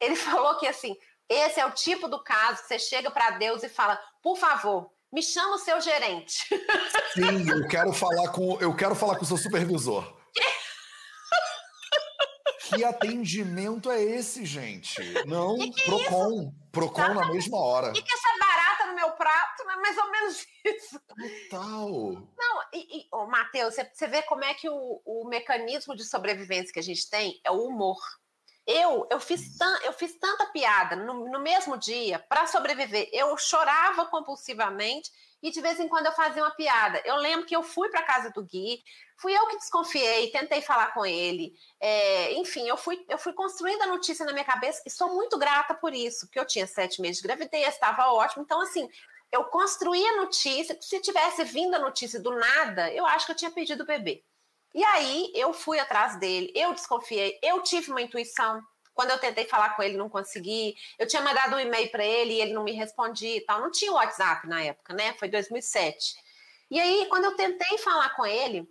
Ele 0.00 0.16
falou 0.16 0.56
que 0.58 0.66
assim, 0.66 0.96
esse 1.28 1.60
é 1.60 1.66
o 1.66 1.70
tipo 1.70 2.08
do 2.08 2.22
caso 2.22 2.62
que 2.62 2.68
você 2.68 2.78
chega 2.78 3.10
para 3.10 3.30
Deus 3.32 3.62
e 3.62 3.68
fala: 3.68 4.00
por 4.20 4.36
favor, 4.36 4.90
me 5.12 5.22
chama 5.22 5.54
o 5.54 5.58
seu 5.58 5.80
gerente. 5.80 6.46
Sim, 7.14 7.48
eu 7.48 7.68
quero 7.68 7.92
falar 7.92 8.28
com, 8.30 8.58
eu 8.60 8.74
quero 8.74 8.94
falar 8.94 9.16
com 9.16 9.22
o 9.22 9.26
seu 9.26 9.36
supervisor. 9.36 10.19
Que 12.70 12.84
atendimento 12.84 13.90
é 13.90 14.02
esse, 14.02 14.44
gente? 14.44 14.96
Não, 15.26 15.56
que 15.58 15.70
que 15.70 15.82
é 15.82 15.84
Procon. 15.84 16.42
Isso? 16.42 16.54
Procon 16.72 17.02
tá. 17.02 17.14
na 17.14 17.32
mesma 17.32 17.58
hora. 17.58 17.90
O 17.90 17.92
que, 17.92 18.02
que 18.02 18.12
é 18.12 18.14
essa 18.14 18.38
barata 18.38 18.86
no 18.86 18.94
meu 18.94 19.10
prato? 19.12 19.62
É 19.68 19.76
mais 19.76 19.98
ou 19.98 20.10
menos 20.10 20.46
isso. 20.64 21.00
Total. 21.50 21.88
Não, 22.38 22.62
e, 22.72 23.00
e 23.00 23.08
oh, 23.12 23.26
Matheus, 23.26 23.74
você, 23.74 23.90
você 23.92 24.06
vê 24.06 24.22
como 24.22 24.44
é 24.44 24.54
que 24.54 24.68
o, 24.68 25.02
o 25.04 25.28
mecanismo 25.28 25.96
de 25.96 26.04
sobrevivência 26.04 26.72
que 26.72 26.80
a 26.80 26.82
gente 26.82 27.08
tem 27.10 27.40
é 27.44 27.50
o 27.50 27.66
humor. 27.66 27.98
Eu, 28.66 29.06
eu, 29.10 29.18
fiz, 29.18 29.56
tan, 29.58 29.76
eu 29.82 29.92
fiz 29.92 30.16
tanta 30.18 30.46
piada 30.46 30.94
no, 30.94 31.28
no 31.28 31.40
mesmo 31.40 31.76
dia 31.76 32.18
para 32.28 32.46
sobreviver. 32.46 33.08
Eu 33.12 33.36
chorava 33.36 34.06
compulsivamente 34.06 35.10
e 35.42 35.50
de 35.50 35.60
vez 35.60 35.80
em 35.80 35.88
quando 35.88 36.06
eu 36.06 36.12
fazia 36.12 36.42
uma 36.42 36.50
piada. 36.50 37.00
Eu 37.04 37.16
lembro 37.16 37.46
que 37.46 37.56
eu 37.56 37.62
fui 37.62 37.88
para 37.88 38.02
casa 38.02 38.30
do 38.30 38.44
Gui, 38.44 38.82
fui 39.16 39.36
eu 39.36 39.46
que 39.46 39.56
desconfiei, 39.56 40.30
tentei 40.30 40.60
falar 40.60 40.92
com 40.92 41.04
ele. 41.04 41.54
É, 41.80 42.32
enfim, 42.34 42.68
eu 42.68 42.76
fui, 42.76 43.04
eu 43.08 43.18
fui 43.18 43.32
construindo 43.32 43.82
a 43.82 43.86
notícia 43.86 44.24
na 44.24 44.32
minha 44.32 44.44
cabeça 44.44 44.82
e 44.86 44.90
sou 44.90 45.14
muito 45.14 45.38
grata 45.38 45.74
por 45.74 45.94
isso, 45.94 46.26
porque 46.26 46.40
eu 46.40 46.46
tinha 46.46 46.66
sete 46.66 47.00
meses 47.00 47.22
de 47.22 47.28
gravidez, 47.28 47.68
estava 47.68 48.12
ótimo. 48.12 48.42
Então, 48.42 48.60
assim, 48.60 48.88
eu 49.32 49.44
construí 49.44 50.04
a 50.06 50.16
notícia. 50.16 50.76
Se 50.80 51.00
tivesse 51.00 51.44
vindo 51.44 51.74
a 51.74 51.78
notícia 51.78 52.20
do 52.20 52.30
nada, 52.30 52.92
eu 52.92 53.06
acho 53.06 53.26
que 53.26 53.32
eu 53.32 53.36
tinha 53.36 53.50
perdido 53.50 53.82
o 53.82 53.86
bebê. 53.86 54.22
E 54.74 54.84
aí 54.84 55.32
eu 55.34 55.52
fui 55.52 55.78
atrás 55.78 56.18
dele, 56.18 56.52
eu 56.54 56.72
desconfiei, 56.72 57.38
eu 57.42 57.60
tive 57.62 57.90
uma 57.90 58.02
intuição. 58.02 58.62
Quando 59.00 59.12
eu 59.12 59.18
tentei 59.18 59.46
falar 59.46 59.70
com 59.70 59.82
ele, 59.82 59.96
não 59.96 60.10
consegui. 60.10 60.76
Eu 60.98 61.06
tinha 61.06 61.22
mandado 61.22 61.56
um 61.56 61.58
e-mail 61.58 61.90
para 61.90 62.04
ele 62.04 62.34
e 62.34 62.40
ele 62.42 62.52
não 62.52 62.62
me 62.62 62.72
respondia 62.72 63.34
e 63.34 63.40
tal. 63.40 63.58
Não 63.58 63.70
tinha 63.70 63.90
WhatsApp 63.90 64.46
na 64.46 64.62
época, 64.62 64.92
né? 64.92 65.14
Foi 65.14 65.26
2007. 65.26 66.16
E 66.70 66.78
aí, 66.78 67.06
quando 67.08 67.24
eu 67.24 67.34
tentei 67.34 67.78
falar 67.78 68.10
com 68.10 68.26
ele 68.26 68.70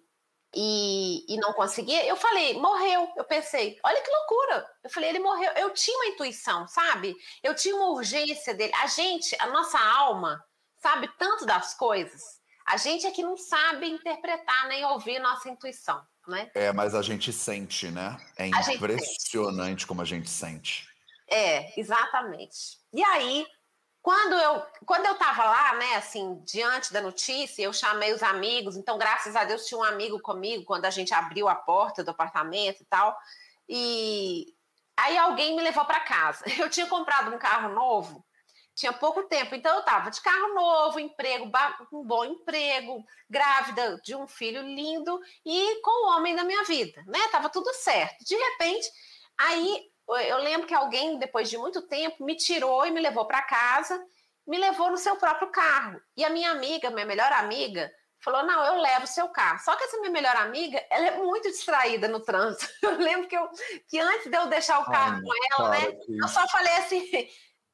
e, 0.53 1.25
e 1.33 1.35
não 1.37 1.51
conseguia, 1.51 2.05
eu 2.05 2.15
falei, 2.15 2.53
morreu. 2.59 3.11
Eu 3.17 3.23
pensei, 3.23 3.79
olha 3.83 3.99
que 4.03 4.11
loucura. 4.11 4.69
Eu 4.83 4.91
falei, 4.91 5.09
ele 5.09 5.17
morreu. 5.17 5.51
Eu 5.53 5.71
tinha 5.71 5.97
uma 5.97 6.05
intuição, 6.05 6.67
sabe? 6.67 7.15
Eu 7.41 7.55
tinha 7.55 7.75
uma 7.75 7.89
urgência 7.89 8.53
dele. 8.53 8.71
A 8.75 8.85
gente, 8.85 9.35
a 9.39 9.47
nossa 9.47 9.79
alma, 9.79 10.45
sabe 10.77 11.09
tanto 11.17 11.43
das 11.43 11.73
coisas. 11.73 12.21
A 12.67 12.77
gente 12.77 13.07
é 13.07 13.11
que 13.11 13.23
não 13.23 13.35
sabe 13.35 13.89
interpretar 13.89 14.67
nem 14.67 14.85
ouvir 14.85 15.17
nossa 15.17 15.49
intuição, 15.49 15.99
né? 16.29 16.49
É, 16.53 16.71
mas 16.71 16.95
a 16.95 17.01
gente 17.01 17.33
sente, 17.33 17.89
né? 17.89 18.17
É 18.37 18.47
impressionante 18.47 19.85
como 19.85 20.01
a 20.01 20.05
gente 20.05 20.29
sente. 20.29 20.87
É, 21.29 21.79
exatamente. 21.79 22.79
E 22.93 23.03
aí, 23.03 23.45
quando 24.01 24.33
eu, 24.33 24.65
quando 24.85 25.05
eu 25.05 25.15
tava 25.15 25.43
lá, 25.43 25.75
né, 25.75 25.95
assim, 25.95 26.41
diante 26.45 26.93
da 26.93 27.01
notícia, 27.01 27.61
eu 27.61 27.73
chamei 27.73 28.13
os 28.13 28.23
amigos, 28.23 28.77
então, 28.77 28.97
graças 28.97 29.35
a 29.35 29.43
Deus, 29.43 29.65
tinha 29.65 29.79
um 29.79 29.83
amigo 29.83 30.19
comigo 30.21 30.63
quando 30.63 30.85
a 30.85 30.89
gente 30.89 31.13
abriu 31.13 31.47
a 31.49 31.55
porta 31.55 32.03
do 32.03 32.11
apartamento 32.11 32.81
e 32.81 32.85
tal. 32.85 33.15
E 33.67 34.45
aí 34.97 35.17
alguém 35.17 35.55
me 35.55 35.61
levou 35.61 35.85
para 35.85 35.99
casa. 35.99 36.43
Eu 36.57 36.69
tinha 36.69 36.87
comprado 36.87 37.33
um 37.33 37.37
carro 37.37 37.73
novo, 37.73 38.25
tinha 38.79 38.93
pouco 38.93 39.23
tempo, 39.23 39.53
então 39.53 39.75
eu 39.75 39.83
tava 39.83 40.09
de 40.09 40.21
carro 40.21 40.53
novo, 40.53 41.01
emprego, 41.01 41.51
um 41.91 42.01
bom 42.01 42.23
emprego, 42.23 43.03
grávida 43.29 43.99
de 44.01 44.15
um 44.15 44.25
filho 44.25 44.61
lindo 44.61 45.19
e 45.45 45.81
com 45.81 46.05
o 46.05 46.15
homem 46.15 46.33
da 46.33 46.45
minha 46.45 46.63
vida, 46.63 47.03
né? 47.05 47.19
Tava 47.29 47.49
tudo 47.49 47.73
certo. 47.73 48.23
De 48.23 48.35
repente, 48.35 48.89
aí 49.37 49.83
eu 50.29 50.37
lembro 50.37 50.65
que 50.65 50.73
alguém, 50.73 51.19
depois 51.19 51.49
de 51.49 51.57
muito 51.57 51.81
tempo, 51.87 52.23
me 52.23 52.37
tirou 52.37 52.85
e 52.85 52.91
me 52.91 53.01
levou 53.01 53.25
para 53.25 53.41
casa, 53.41 54.01
me 54.47 54.57
levou 54.57 54.89
no 54.89 54.97
seu 54.97 55.17
próprio 55.17 55.51
carro. 55.51 55.99
E 56.15 56.23
a 56.23 56.29
minha 56.29 56.49
amiga, 56.51 56.89
minha 56.89 57.05
melhor 57.05 57.33
amiga, 57.33 57.91
falou: 58.21 58.43
Não, 58.45 58.63
eu 58.63 58.81
levo 58.81 59.03
o 59.03 59.07
seu 59.07 59.27
carro. 59.27 59.59
Só 59.59 59.75
que 59.75 59.83
essa 59.83 59.97
minha 59.97 60.09
melhor 60.09 60.37
amiga, 60.37 60.81
ela 60.89 61.07
é 61.07 61.17
muito 61.17 61.49
distraída 61.49 62.07
no 62.07 62.21
trânsito. 62.21 62.71
Eu 62.81 62.97
lembro 62.97 63.27
que, 63.27 63.35
eu, 63.35 63.49
que 63.89 63.99
antes 63.99 64.31
de 64.31 64.37
eu 64.37 64.47
deixar 64.47 64.79
o 64.79 64.85
carro 64.85 65.17
Ai, 65.17 65.21
com 65.21 65.63
ela, 65.63 65.75
cara, 65.75 65.91
né, 65.91 65.97
eu 66.21 66.27
só 66.29 66.47
falei 66.47 66.73
assim: 66.77 67.29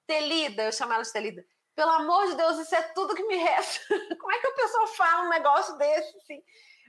Telida, 0.07 0.63
eu 0.63 0.71
chamo 0.71 0.93
ela 0.93 1.03
de 1.03 1.11
Telida. 1.11 1.43
Pelo 1.75 1.91
amor 1.91 2.27
de 2.27 2.35
Deus, 2.35 2.57
isso 2.59 2.73
é 2.73 2.81
tudo 2.93 3.15
que 3.15 3.25
me 3.25 3.35
resta. 3.35 3.81
Como 4.19 4.31
é 4.31 4.39
que 4.39 4.47
a 4.47 4.55
pessoa 4.55 4.87
fala 4.87 5.25
um 5.25 5.29
negócio 5.29 5.77
desse 5.77 6.17
assim? 6.17 6.41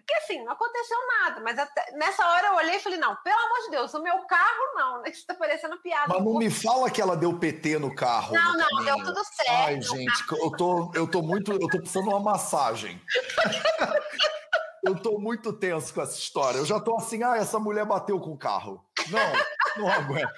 Porque 0.07 0.15
assim, 0.23 0.45
não 0.45 0.53
aconteceu 0.53 0.97
nada, 1.21 1.41
mas 1.41 1.59
até, 1.59 1.91
nessa 1.97 2.25
hora 2.25 2.47
eu 2.47 2.55
olhei 2.55 2.77
e 2.77 2.81
falei: 2.81 2.97
não, 2.97 3.17
pelo 3.25 3.41
amor 3.41 3.59
de 3.65 3.71
Deus, 3.73 3.93
o 3.93 4.01
meu 4.01 4.17
carro 4.27 4.75
não, 4.77 5.03
né? 5.03 5.11
Isso 5.11 5.27
tá 5.27 5.35
parecendo 5.35 5.77
piada. 5.83 6.15
Mas 6.15 6.25
não 6.25 6.35
me 6.35 6.49
fala 6.49 6.89
que 6.89 7.03
ela 7.03 7.17
deu 7.17 7.37
PT 7.37 7.81
no 7.81 7.93
carro. 7.93 8.33
Não, 8.33 8.53
no 8.53 8.59
não, 8.59 8.69
caminho. 8.69 8.95
deu 8.95 9.05
tudo 9.05 9.25
certo. 9.25 9.51
Ai, 9.51 9.83
gente, 9.83 10.25
eu 10.31 10.51
tô, 10.53 10.93
eu 10.95 11.11
tô 11.11 11.23
muito. 11.23 11.51
Eu 11.51 11.69
tô 11.69 11.79
precisando 11.79 12.05
de 12.05 12.11
uma 12.11 12.21
massagem. 12.21 13.03
eu 14.87 14.95
tô 15.03 15.19
muito 15.19 15.53
tenso 15.53 15.93
com 15.93 16.01
essa 16.01 16.17
história. 16.17 16.59
Eu 16.59 16.65
já 16.65 16.79
tô 16.79 16.97
assim, 16.97 17.25
ah, 17.25 17.37
essa 17.37 17.59
mulher 17.59 17.85
bateu 17.85 18.21
com 18.21 18.31
o 18.31 18.39
carro. 18.39 18.87
Não, 19.09 19.83
não 19.83 19.91
aguento. 19.91 20.33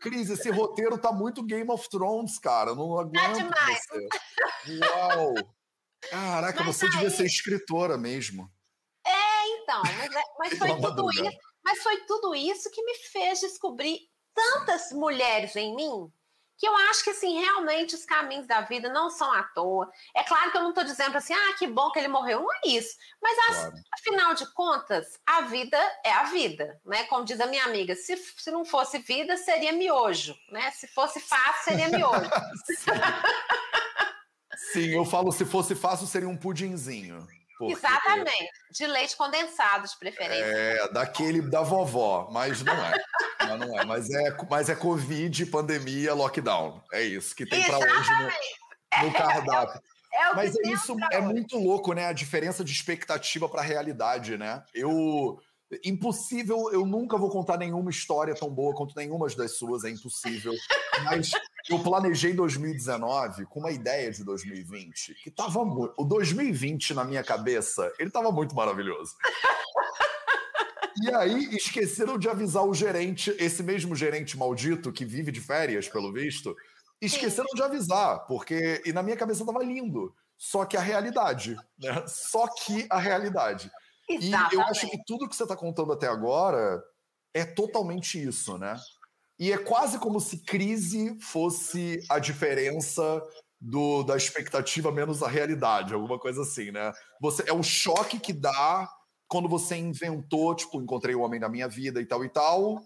Cris, 0.00 0.30
esse 0.30 0.50
roteiro 0.50 0.98
tá 0.98 1.12
muito 1.12 1.42
Game 1.42 1.70
of 1.70 1.88
Thrones, 1.88 2.38
cara. 2.38 2.74
Não 2.74 2.94
tá 2.94 3.00
aguento. 3.02 3.22
Tá 3.22 3.32
demais. 3.32 3.80
Você. 3.88 4.78
Uau! 4.84 5.34
Caraca, 6.10 6.64
mas 6.64 6.76
você 6.76 6.86
aí... 6.86 6.92
devia 6.92 7.10
ser 7.10 7.26
escritora 7.26 7.96
mesmo. 7.98 8.50
Então, 9.68 9.82
mas, 9.82 10.14
é, 10.14 10.22
mas 10.38 10.58
foi 10.58 10.68
tudo 10.80 11.10
isso, 11.10 11.38
mas 11.62 11.82
foi 11.82 11.96
tudo 12.06 12.34
isso 12.34 12.70
que 12.70 12.82
me 12.82 12.94
fez 12.94 13.40
descobrir 13.40 13.98
tantas 14.34 14.92
mulheres 14.92 15.54
em 15.56 15.76
mim 15.76 16.10
que 16.58 16.66
eu 16.66 16.76
acho 16.76 17.04
que 17.04 17.10
assim 17.10 17.40
realmente 17.40 17.94
os 17.94 18.04
caminhos 18.04 18.46
da 18.46 18.62
vida 18.62 18.88
não 18.88 19.08
são 19.08 19.32
à 19.32 19.44
toa. 19.44 19.88
É 20.14 20.24
claro 20.24 20.50
que 20.50 20.58
eu 20.58 20.62
não 20.62 20.70
estou 20.70 20.82
dizendo 20.82 21.16
assim, 21.16 21.32
ah, 21.32 21.54
que 21.56 21.68
bom 21.68 21.92
que 21.92 22.00
ele 22.00 22.08
morreu, 22.08 22.42
não 22.42 22.52
é 22.52 22.60
isso. 22.66 22.96
Mas 23.22 23.36
claro. 23.36 23.72
afinal 23.94 24.34
de 24.34 24.52
contas, 24.52 25.20
a 25.24 25.42
vida 25.42 25.78
é 26.04 26.12
a 26.12 26.24
vida, 26.24 26.80
né? 26.84 27.04
Como 27.04 27.24
diz 27.24 27.40
a 27.40 27.46
minha 27.46 27.64
amiga, 27.64 27.94
se, 27.94 28.16
se 28.16 28.50
não 28.50 28.64
fosse 28.64 28.98
vida, 28.98 29.36
seria 29.36 29.72
miojo, 29.72 30.36
né? 30.50 30.72
Se 30.72 30.88
fosse 30.88 31.20
fácil, 31.20 31.64
seria 31.64 31.88
miojo. 31.88 32.28
Sim, 34.72 34.88
eu 34.88 35.04
falo 35.04 35.30
se 35.30 35.44
fosse 35.44 35.76
fácil, 35.76 36.08
seria 36.08 36.28
um 36.28 36.36
pudinzinho. 36.36 37.24
Porque... 37.58 37.72
Exatamente. 37.72 38.50
De 38.70 38.86
leite 38.86 39.16
condensado, 39.16 39.88
de 39.88 39.98
preferência. 39.98 40.44
É, 40.44 40.88
daquele 40.92 41.42
da 41.42 41.62
vovó, 41.62 42.28
mas 42.30 42.62
não 42.62 42.72
é. 42.72 42.92
mas 43.40 43.58
não 43.58 43.80
é. 43.80 43.84
Mas 43.84 44.10
é, 44.10 44.36
mas 44.48 44.68
é 44.68 44.76
Covid, 44.76 45.46
pandemia, 45.46 46.14
lockdown. 46.14 46.80
É 46.92 47.02
isso 47.02 47.34
que 47.34 47.44
tem 47.44 47.64
para 47.64 47.78
hoje 47.78 48.10
no, 48.10 49.06
no 49.06 49.12
cardápio. 49.12 49.80
É, 50.14 50.22
é 50.22 50.34
mas 50.34 50.54
é 50.56 50.68
isso 50.68 50.96
é 51.10 51.20
muito 51.20 51.58
louco, 51.58 51.92
né? 51.92 52.06
A 52.06 52.12
diferença 52.12 52.64
de 52.64 52.72
expectativa 52.72 53.48
para 53.48 53.60
a 53.60 53.64
realidade, 53.64 54.38
né? 54.38 54.62
Eu 54.72 55.40
impossível, 55.84 56.70
eu 56.72 56.86
nunca 56.86 57.18
vou 57.18 57.28
contar 57.28 57.58
nenhuma 57.58 57.90
história 57.90 58.34
tão 58.34 58.48
boa 58.48 58.74
quanto 58.74 58.96
nenhuma 58.96 59.28
das 59.28 59.58
suas, 59.58 59.84
é 59.84 59.90
impossível. 59.90 60.54
Mas 61.04 61.30
eu 61.70 61.78
planejei 61.82 62.32
2019 62.32 63.46
com 63.46 63.60
uma 63.60 63.70
ideia 63.70 64.10
de 64.10 64.24
2020 64.24 65.14
que 65.22 65.30
tava 65.30 65.64
muito. 65.64 65.94
O 65.96 66.04
2020 66.04 66.94
na 66.94 67.04
minha 67.04 67.22
cabeça, 67.22 67.92
ele 67.98 68.10
tava 68.10 68.32
muito 68.32 68.54
maravilhoso. 68.54 69.14
E 71.02 71.14
aí 71.14 71.56
esqueceram 71.56 72.18
de 72.18 72.28
avisar 72.28 72.64
o 72.64 72.74
gerente, 72.74 73.34
esse 73.38 73.62
mesmo 73.62 73.94
gerente 73.94 74.36
maldito 74.36 74.92
que 74.92 75.04
vive 75.04 75.30
de 75.30 75.40
férias, 75.40 75.88
pelo 75.88 76.12
visto, 76.12 76.56
esqueceram 77.00 77.48
de 77.54 77.62
avisar, 77.62 78.26
porque 78.26 78.82
e 78.84 78.92
na 78.92 79.02
minha 79.02 79.16
cabeça 79.16 79.46
tava 79.46 79.62
lindo. 79.62 80.14
Só 80.36 80.64
que 80.64 80.76
a 80.76 80.80
realidade, 80.80 81.56
né? 81.78 82.04
Só 82.06 82.46
que 82.48 82.86
a 82.90 82.98
realidade. 82.98 83.70
Exatamente. 84.08 84.54
E 84.54 84.56
eu 84.56 84.62
acho 84.62 84.88
que 84.88 85.04
tudo 85.04 85.28
que 85.28 85.36
você 85.36 85.42
está 85.42 85.56
contando 85.56 85.92
até 85.92 86.06
agora 86.06 86.82
é 87.34 87.44
totalmente 87.44 88.22
isso, 88.22 88.56
né? 88.56 88.76
E 89.38 89.52
é 89.52 89.58
quase 89.58 89.98
como 89.98 90.20
se 90.20 90.44
crise 90.44 91.16
fosse 91.20 92.00
a 92.10 92.18
diferença 92.18 93.22
do, 93.60 94.02
da 94.02 94.16
expectativa 94.16 94.90
menos 94.90 95.22
a 95.22 95.28
realidade, 95.28 95.94
alguma 95.94 96.18
coisa 96.18 96.42
assim, 96.42 96.70
né? 96.70 96.92
Você, 97.20 97.44
é 97.48 97.52
o 97.52 97.62
choque 97.62 98.18
que 98.18 98.32
dá 98.32 98.88
quando 99.28 99.48
você 99.48 99.76
inventou, 99.76 100.54
tipo, 100.54 100.80
encontrei 100.80 101.14
o 101.14 101.20
homem 101.20 101.38
da 101.38 101.48
minha 101.48 101.68
vida 101.68 102.00
e 102.00 102.06
tal 102.06 102.24
e 102.24 102.28
tal, 102.28 102.80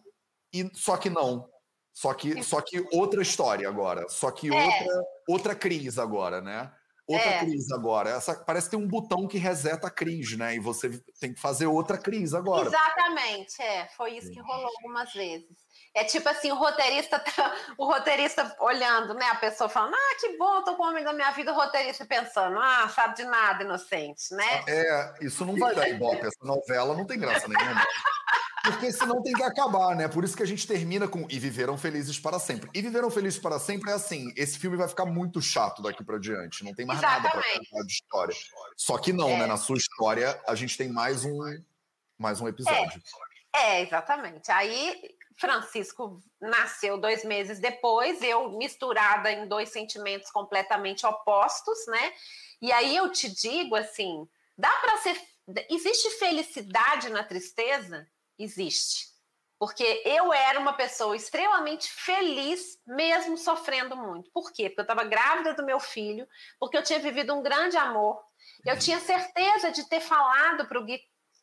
e 0.52 0.70
só 0.74 0.96
que 0.96 1.08
não. 1.08 1.48
Só 1.94 2.14
que, 2.14 2.42
só 2.42 2.60
que 2.60 2.86
outra 2.90 3.22
história 3.22 3.68
agora. 3.68 4.08
Só 4.08 4.30
que 4.30 4.48
é. 4.48 4.64
outra, 4.64 5.04
outra 5.28 5.54
crise 5.54 6.00
agora, 6.00 6.40
né? 6.40 6.72
Outra 7.06 7.30
é. 7.30 7.38
crise 7.40 7.74
agora. 7.74 8.10
Essa, 8.10 8.34
parece 8.34 8.70
que 8.70 8.76
tem 8.76 8.84
um 8.84 8.88
botão 8.88 9.28
que 9.28 9.36
reseta 9.36 9.88
a 9.88 9.90
crise, 9.90 10.36
né? 10.36 10.54
E 10.54 10.58
você 10.58 11.02
tem 11.20 11.34
que 11.34 11.40
fazer 11.40 11.66
outra 11.66 11.98
crise 11.98 12.34
agora. 12.34 12.66
Exatamente, 12.66 13.60
é. 13.60 13.88
Foi 13.96 14.16
isso 14.16 14.30
que 14.30 14.40
rolou 14.40 14.70
algumas 14.78 15.12
vezes. 15.12 15.56
É 15.94 16.05
tipo 16.05 16.26
assim, 16.28 16.50
o 16.50 16.55
roteirista 16.55 17.18
tá, 17.18 17.55
o 17.76 17.85
roteirista 17.85 18.57
olhando, 18.61 19.12
né? 19.12 19.26
A 19.26 19.35
pessoa 19.35 19.68
falando, 19.68 19.94
ah, 19.94 20.16
que 20.18 20.37
bom, 20.38 20.62
tô 20.62 20.74
com 20.74 20.85
o 20.85 20.88
homem 20.88 21.05
da 21.05 21.12
minha 21.12 21.31
vida, 21.33 21.52
o 21.52 21.55
roteirista 21.55 22.07
pensando, 22.07 22.59
ah, 22.59 22.88
sabe 22.88 23.16
de 23.16 23.24
nada, 23.24 23.62
inocente, 23.62 24.35
né? 24.35 24.64
É, 24.66 25.14
isso 25.20 25.44
não 25.44 25.57
vai 25.59 25.74
dar 25.74 25.88
ibope, 25.88 26.26
essa 26.26 26.44
novela 26.44 26.96
não 26.96 27.05
tem 27.05 27.18
graça 27.18 27.46
nenhuma. 27.46 27.85
Porque 28.64 28.92
senão 28.92 29.20
tem 29.22 29.33
que 29.33 29.42
acabar, 29.42 29.94
né? 29.96 30.07
Por 30.07 30.22
isso 30.22 30.37
que 30.37 30.42
a 30.42 30.46
gente 30.46 30.66
termina 30.66 31.09
com 31.09 31.26
E 31.28 31.38
Viveram 31.38 31.76
Felizes 31.76 32.18
para 32.20 32.38
Sempre. 32.38 32.70
E 32.72 32.81
Viveram 32.81 33.11
Felizes 33.11 33.40
para 33.40 33.59
Sempre 33.59 33.90
é 33.90 33.94
assim: 33.94 34.33
esse 34.37 34.57
filme 34.57 34.76
vai 34.76 34.87
ficar 34.87 35.05
muito 35.05 35.42
chato 35.42 35.83
daqui 35.83 36.05
para 36.05 36.16
diante. 36.16 36.64
Não 36.64 36.72
tem 36.72 36.87
mais 36.87 37.00
Exatamente. 37.00 37.35
nada 37.35 37.42
para 37.42 37.59
contar 37.59 37.87
de 37.87 37.92
história. 37.92 38.37
Só 38.76 38.98
que 38.98 39.12
não, 39.12 39.26
né? 39.26 39.35
é. 39.35 39.38
né? 39.38 39.46
Na 39.46 39.57
sua 39.57 39.76
história, 39.76 40.40
a 40.46 40.55
gente 40.55 40.78
tem 40.78 40.88
mais 40.88 41.24
um, 41.24 41.40
mais 42.16 42.40
um 42.40 42.46
episódio. 42.46 43.02
É. 43.52 43.78
é, 43.78 43.83
exatamente. 43.83 44.52
Aí 44.52 45.12
Francisco 45.42 46.22
nasceu 46.40 46.96
dois 46.96 47.22
meses 47.24 47.59
depois, 47.59 48.22
eu 48.22 48.50
misturada 48.52 49.31
em 49.31 49.46
dois 49.46 49.68
sentimentos 49.68 50.31
completamente 50.31 51.05
opostos, 51.05 51.87
né? 51.88 52.14
E 52.62 52.72
aí 52.72 52.96
eu 52.96 53.11
te 53.11 53.28
digo 53.28 53.76
assim: 53.76 54.26
dá 54.57 54.72
para 54.81 54.96
ser. 54.98 55.20
Existe 55.68 56.09
felicidade 56.18 57.11
na 57.11 57.24
tristeza? 57.24 58.09
existe. 58.38 59.12
Porque 59.59 60.02
eu 60.05 60.33
era 60.33 60.59
uma 60.59 60.72
pessoa 60.72 61.14
extremamente 61.14 61.88
feliz, 61.88 62.78
mesmo 62.85 63.38
sofrendo 63.38 63.96
muito. 63.96 64.28
Por 64.33 64.50
quê? 64.52 64.68
Porque 64.68 64.81
eu 64.81 64.83
estava 64.83 65.05
grávida 65.05 65.55
do 65.55 65.64
meu 65.64 65.78
filho, 65.78 66.26
porque 66.59 66.76
eu 66.76 66.83
tinha 66.83 66.98
vivido 66.98 67.33
um 67.33 67.42
grande 67.42 67.76
amor. 67.76 68.20
Eu 68.66 68.76
tinha 68.76 68.98
certeza 68.98 69.70
de 69.70 69.88
ter 69.88 70.00
falado 70.00 70.66
para 70.66 70.81
o 70.81 70.85
Gui 70.85 71.00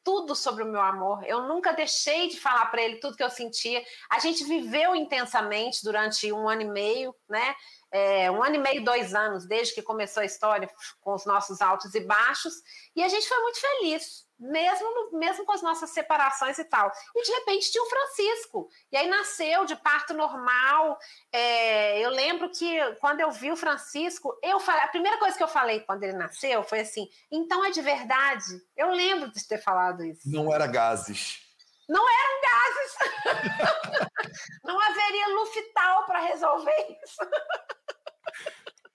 tudo 0.09 0.35
sobre 0.35 0.63
o 0.63 0.65
meu 0.65 0.81
amor. 0.81 1.23
Eu 1.23 1.43
nunca 1.43 1.71
deixei 1.71 2.29
de 2.29 2.39
falar 2.39 2.65
para 2.71 2.81
ele 2.81 2.95
tudo 2.95 3.15
que 3.15 3.23
eu 3.23 3.29
sentia. 3.29 3.83
A 4.09 4.17
gente 4.17 4.43
viveu 4.43 4.95
intensamente 4.95 5.83
durante 5.83 6.33
um 6.33 6.49
ano 6.49 6.63
e 6.63 6.65
meio, 6.65 7.15
né? 7.29 7.53
É, 7.91 8.31
um 8.31 8.41
ano 8.41 8.55
e 8.55 8.57
meio, 8.57 8.83
dois 8.83 9.13
anos, 9.13 9.45
desde 9.45 9.75
que 9.75 9.83
começou 9.83 10.21
a 10.21 10.25
história, 10.25 10.67
com 10.99 11.13
os 11.13 11.27
nossos 11.27 11.61
altos 11.61 11.93
e 11.93 11.99
baixos. 11.99 12.55
E 12.95 13.03
a 13.03 13.07
gente 13.07 13.27
foi 13.27 13.37
muito 13.43 13.61
feliz 13.61 14.27
mesmo, 14.39 15.11
mesmo 15.11 15.45
com 15.45 15.51
as 15.51 15.61
nossas 15.61 15.89
separações 15.89 16.57
e 16.57 16.63
tal. 16.63 16.91
E 17.15 17.23
de 17.23 17.31
repente 17.31 17.71
tinha 17.71 17.83
o 17.83 17.89
Francisco. 17.89 18.69
E 18.91 18.97
aí 18.97 19.07
nasceu 19.07 19.65
de 19.65 19.75
parto 19.75 20.13
normal. 20.13 20.97
É, 21.31 21.99
eu 21.99 22.09
lembro 22.09 22.49
que 22.49 22.79
quando 22.95 23.19
eu 23.19 23.31
vi 23.31 23.51
o 23.51 23.57
Francisco, 23.57 24.37
eu 24.41 24.59
falei, 24.59 24.83
a 24.83 24.87
primeira 24.87 25.17
coisa 25.17 25.35
que 25.35 25.43
eu 25.43 25.47
falei 25.47 25.81
quando 25.81 26.03
ele 26.03 26.13
nasceu 26.13 26.63
foi 26.63 26.79
assim: 26.81 27.07
então 27.29 27.65
é 27.65 27.71
de 27.71 27.81
verdade. 27.81 28.61
Eu 28.77 28.91
lembro 28.91 29.31
de 29.31 29.45
ter 29.45 29.57
falado 29.57 30.03
isso. 30.05 30.21
Não 30.25 30.53
era 30.53 30.67
gases. 30.67 31.41
Não 31.89 32.05
eram 32.07 32.41
gases. 32.41 34.09
Não 34.63 34.79
haveria 34.79 35.27
Luftal 35.29 36.05
para 36.05 36.19
resolver 36.19 36.99
isso. 37.03 37.17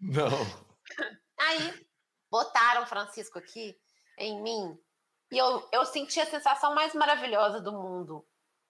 Não. 0.01 0.65
Aí 1.41 1.87
botaram 2.31 2.85
o 2.85 2.87
Francisco 2.87 3.39
aqui 3.39 3.77
em 4.17 4.41
mim 4.41 4.79
e 5.35 5.39
eu, 5.39 5.69
eu 5.73 5.85
senti 5.85 6.21
a 6.21 6.27
sensação 6.27 6.75
mais 6.77 6.95
maravilhosa 6.95 7.61
do 7.61 7.73
mundo. 7.73 8.25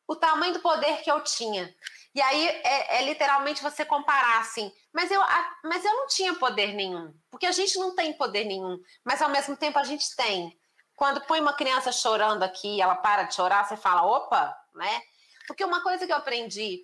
O 0.09 0.17
tamanho 0.17 0.55
do 0.55 0.61
poder 0.61 1.03
que 1.03 1.11
eu 1.11 1.21
tinha. 1.23 1.75
E 2.15 2.23
aí 2.23 2.49
é, 2.49 2.99
é, 2.99 3.05
literalmente 3.05 3.63
você 3.63 3.85
comparar 3.85 4.41
assim, 4.41 4.73
mas 4.93 5.11
eu, 5.11 5.21
a, 5.21 5.57
mas 5.65 5.85
eu 5.85 5.93
não 5.93 6.07
tinha 6.07 6.35
poder 6.35 6.73
nenhum, 6.73 7.13
porque 7.31 7.45
a 7.45 7.53
gente 7.53 7.77
não 7.79 7.95
tem 7.95 8.13
poder 8.13 8.45
nenhum, 8.45 8.79
mas 9.05 9.21
ao 9.21 9.29
mesmo 9.29 9.57
tempo 9.57 9.79
a 9.79 9.85
gente 9.85 10.15
tem. 10.17 10.59
Quando 10.97 11.27
põe 11.27 11.41
uma 11.41 11.53
criança 11.53 11.93
chorando 11.93 12.45
aqui, 12.45 12.81
ela 12.81 12.95
para 12.95 13.25
de 13.25 13.35
chorar, 13.35 13.65
você 13.65 13.77
fala, 13.77 14.07
opa, 14.07 14.57
né? 14.75 15.03
Porque 15.47 15.65
uma 15.65 15.83
coisa 15.83 16.07
que 16.07 16.13
eu 16.13 16.17
aprendi 16.17 16.83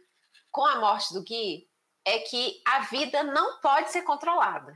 com 0.50 0.66
a 0.66 0.80
morte 0.80 1.14
do 1.14 1.22
Gui 1.22 1.68
é 2.04 2.18
que 2.18 2.60
a 2.66 2.80
vida 2.80 3.22
não 3.22 3.60
pode 3.60 3.90
ser 3.92 4.02
controlada. 4.02 4.74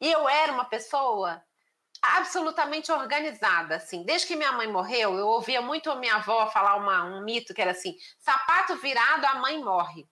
E 0.00 0.12
eu 0.12 0.28
era 0.28 0.52
uma 0.52 0.66
pessoa 0.66 1.42
absolutamente 2.16 2.92
organizada, 2.92 3.76
assim. 3.76 4.04
Desde 4.04 4.26
que 4.26 4.36
minha 4.36 4.52
mãe 4.52 4.70
morreu, 4.70 5.18
eu 5.18 5.26
ouvia 5.26 5.60
muito 5.60 5.90
a 5.90 5.96
minha 5.96 6.16
avó 6.16 6.46
falar 6.48 6.76
uma, 6.76 7.04
um 7.04 7.24
mito 7.24 7.54
que 7.54 7.62
era 7.62 7.72
assim: 7.72 7.94
sapato 8.18 8.76
virado, 8.76 9.24
a 9.24 9.36
mãe 9.36 9.62
morre. 9.62 10.06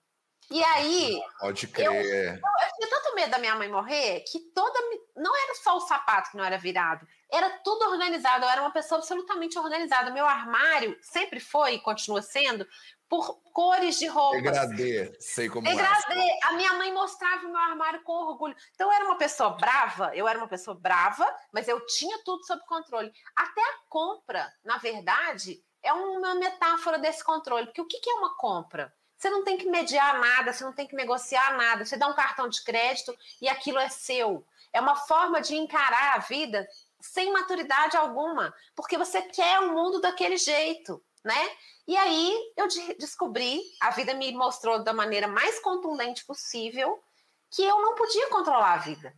E 0.49 0.63
aí. 0.63 1.19
Pode 1.39 1.67
crer. 1.67 1.87
Eu, 1.87 1.93
eu, 1.93 2.01
eu, 2.01 2.39
tinha 2.77 2.89
tanto 2.89 3.15
medo 3.15 3.31
da 3.31 3.39
minha 3.39 3.55
mãe 3.55 3.69
morrer 3.69 4.21
que 4.21 4.39
toda. 4.53 4.79
Não 5.15 5.35
era 5.35 5.55
só 5.55 5.77
o 5.77 5.81
sapato 5.81 6.31
que 6.31 6.37
não 6.37 6.43
era 6.43 6.57
virado, 6.57 7.07
era 7.31 7.49
tudo 7.63 7.85
organizado. 7.89 8.45
Eu 8.45 8.49
era 8.49 8.61
uma 8.61 8.71
pessoa 8.71 8.99
absolutamente 8.99 9.57
organizada. 9.57 10.11
Meu 10.11 10.25
armário 10.25 10.97
sempre 11.01 11.39
foi 11.39 11.75
e 11.75 11.79
continua 11.79 12.21
sendo 12.21 12.67
por 13.09 13.39
cores 13.53 13.99
de 13.99 14.07
roupas. 14.07 14.41
Degradê, 14.41 15.15
sei 15.19 15.47
como 15.47 15.67
Degradê. 15.67 16.19
é. 16.19 16.39
A 16.45 16.53
minha 16.53 16.73
mãe 16.73 16.91
mostrava 16.91 17.45
o 17.45 17.49
meu 17.49 17.59
armário 17.59 18.01
com 18.03 18.11
orgulho. 18.11 18.55
Então 18.73 18.87
eu 18.87 18.93
era 18.95 19.05
uma 19.05 19.17
pessoa 19.17 19.51
brava, 19.51 20.11
eu 20.15 20.27
era 20.27 20.39
uma 20.39 20.47
pessoa 20.47 20.75
brava, 20.75 21.25
mas 21.51 21.67
eu 21.67 21.85
tinha 21.85 22.23
tudo 22.23 22.43
sob 22.43 22.61
controle. 22.65 23.11
Até 23.35 23.61
a 23.61 23.79
compra, 23.87 24.51
na 24.63 24.77
verdade, 24.77 25.63
é 25.83 25.93
uma 25.93 26.33
metáfora 26.33 26.97
desse 26.97 27.23
controle. 27.23 27.67
Porque 27.67 27.81
o 27.81 27.87
que 27.87 28.09
é 28.09 28.13
uma 28.13 28.35
compra? 28.35 28.91
Você 29.23 29.29
não 29.29 29.41
tem 29.41 29.57
que 29.57 29.69
mediar 29.69 30.19
nada, 30.19 30.51
você 30.51 30.65
não 30.65 30.73
tem 30.73 30.85
que 30.85 30.97
negociar 30.97 31.55
nada. 31.55 31.85
Você 31.85 31.95
dá 31.95 32.09
um 32.09 32.13
cartão 32.13 32.49
de 32.49 32.61
crédito 32.61 33.17
e 33.41 33.47
aquilo 33.47 33.79
é 33.79 33.87
seu. 33.87 34.45
É 34.73 34.81
uma 34.81 34.97
forma 34.97 35.39
de 35.39 35.55
encarar 35.55 36.15
a 36.15 36.17
vida 36.17 36.67
sem 36.99 37.31
maturidade 37.31 37.95
alguma, 37.95 38.53
porque 38.75 38.97
você 38.97 39.21
quer 39.21 39.61
o 39.61 39.73
mundo 39.73 40.01
daquele 40.01 40.35
jeito, 40.35 41.01
né? 41.23 41.51
E 41.87 41.95
aí 41.95 42.37
eu 42.57 42.67
descobri, 42.99 43.61
a 43.79 43.91
vida 43.91 44.13
me 44.13 44.29
mostrou 44.33 44.83
da 44.83 44.91
maneira 44.91 45.25
mais 45.25 45.57
contundente 45.61 46.25
possível 46.25 47.01
que 47.49 47.63
eu 47.63 47.81
não 47.81 47.95
podia 47.95 48.29
controlar 48.29 48.73
a 48.73 48.79
vida. 48.79 49.15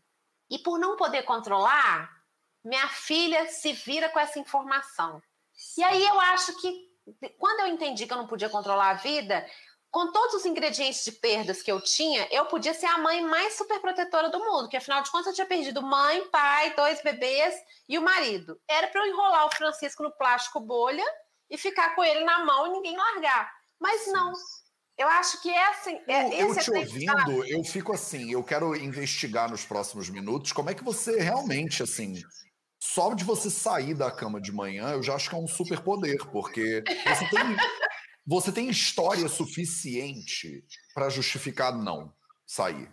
E 0.52 0.60
por 0.60 0.78
não 0.78 0.96
poder 0.98 1.24
controlar, 1.24 2.12
minha 2.64 2.88
filha 2.90 3.48
se 3.48 3.74
vira 3.74 4.08
com 4.10 4.20
essa 4.20 4.38
informação. 4.38 5.20
E 5.76 5.84
aí 5.84 6.06
eu 6.06 6.20
acho 6.20 6.62
que 6.62 6.94
quando 7.38 7.62
eu 7.62 7.68
entendi 7.68 8.08
que 8.08 8.14
eu 8.14 8.18
não 8.18 8.28
podia 8.28 8.50
controlar 8.50 8.90
a 8.90 8.94
vida, 8.96 9.48
com 9.96 10.12
todos 10.12 10.34
os 10.34 10.46
ingredientes 10.46 11.06
de 11.06 11.12
perdas 11.14 11.62
que 11.62 11.72
eu 11.72 11.80
tinha, 11.80 12.28
eu 12.30 12.48
podia 12.48 12.74
ser 12.74 12.86
a 12.86 12.98
mãe 12.98 13.22
mais 13.22 13.54
superprotetora 13.54 14.30
do 14.30 14.40
mundo, 14.40 14.68
que 14.68 14.76
afinal 14.76 15.02
de 15.02 15.10
contas 15.10 15.28
eu 15.28 15.34
tinha 15.36 15.48
perdido 15.48 15.82
mãe, 15.82 16.28
pai, 16.30 16.76
dois 16.76 17.02
bebês 17.02 17.56
e 17.88 17.98
o 17.98 18.02
marido. 18.02 18.60
Era 18.68 18.90
para 18.90 19.00
eu 19.00 19.10
enrolar 19.10 19.48
o 19.48 19.56
Francisco 19.56 20.04
no 20.04 20.12
plástico 20.12 20.60
bolha 20.60 21.06
e 21.50 21.58
ficar 21.58 21.96
com 21.96 22.04
ele 22.04 22.26
na 22.26 22.44
mão 22.44 22.68
e 22.68 22.72
ninguém 22.72 22.98
largar. 22.98 23.50
Mas 23.80 24.06
não. 24.08 24.34
Eu 24.98 25.08
acho 25.08 25.42
que 25.42 25.50
é 25.50 25.68
assim. 25.70 25.98
É, 26.10 26.42
eu, 26.42 26.54
eu 26.54 26.60
te 26.60 26.72
ouvindo, 26.72 27.46
eu 27.46 27.64
fico 27.64 27.94
assim. 27.94 28.34
Eu 28.34 28.44
quero 28.44 28.76
investigar 28.76 29.50
nos 29.50 29.64
próximos 29.64 30.10
minutos 30.10 30.52
como 30.52 30.70
é 30.70 30.74
que 30.74 30.84
você 30.84 31.22
realmente, 31.22 31.82
assim, 31.82 32.22
só 32.82 33.14
de 33.14 33.24
você 33.24 33.50
sair 33.50 33.94
da 33.94 34.12
cama 34.12 34.42
de 34.42 34.52
manhã, 34.52 34.90
eu 34.90 35.02
já 35.02 35.16
acho 35.16 35.30
que 35.30 35.36
é 35.36 35.40
um 35.40 35.48
superpoder, 35.48 36.18
porque 36.32 36.84
você 37.08 37.30
tem, 37.30 37.56
você 38.26 38.52
tem 38.52 38.70
história 38.70 39.28
suficiente 39.28 40.66
para 40.94 41.10
justificar 41.10 41.78
não 41.78 42.14
sair. 42.46 42.90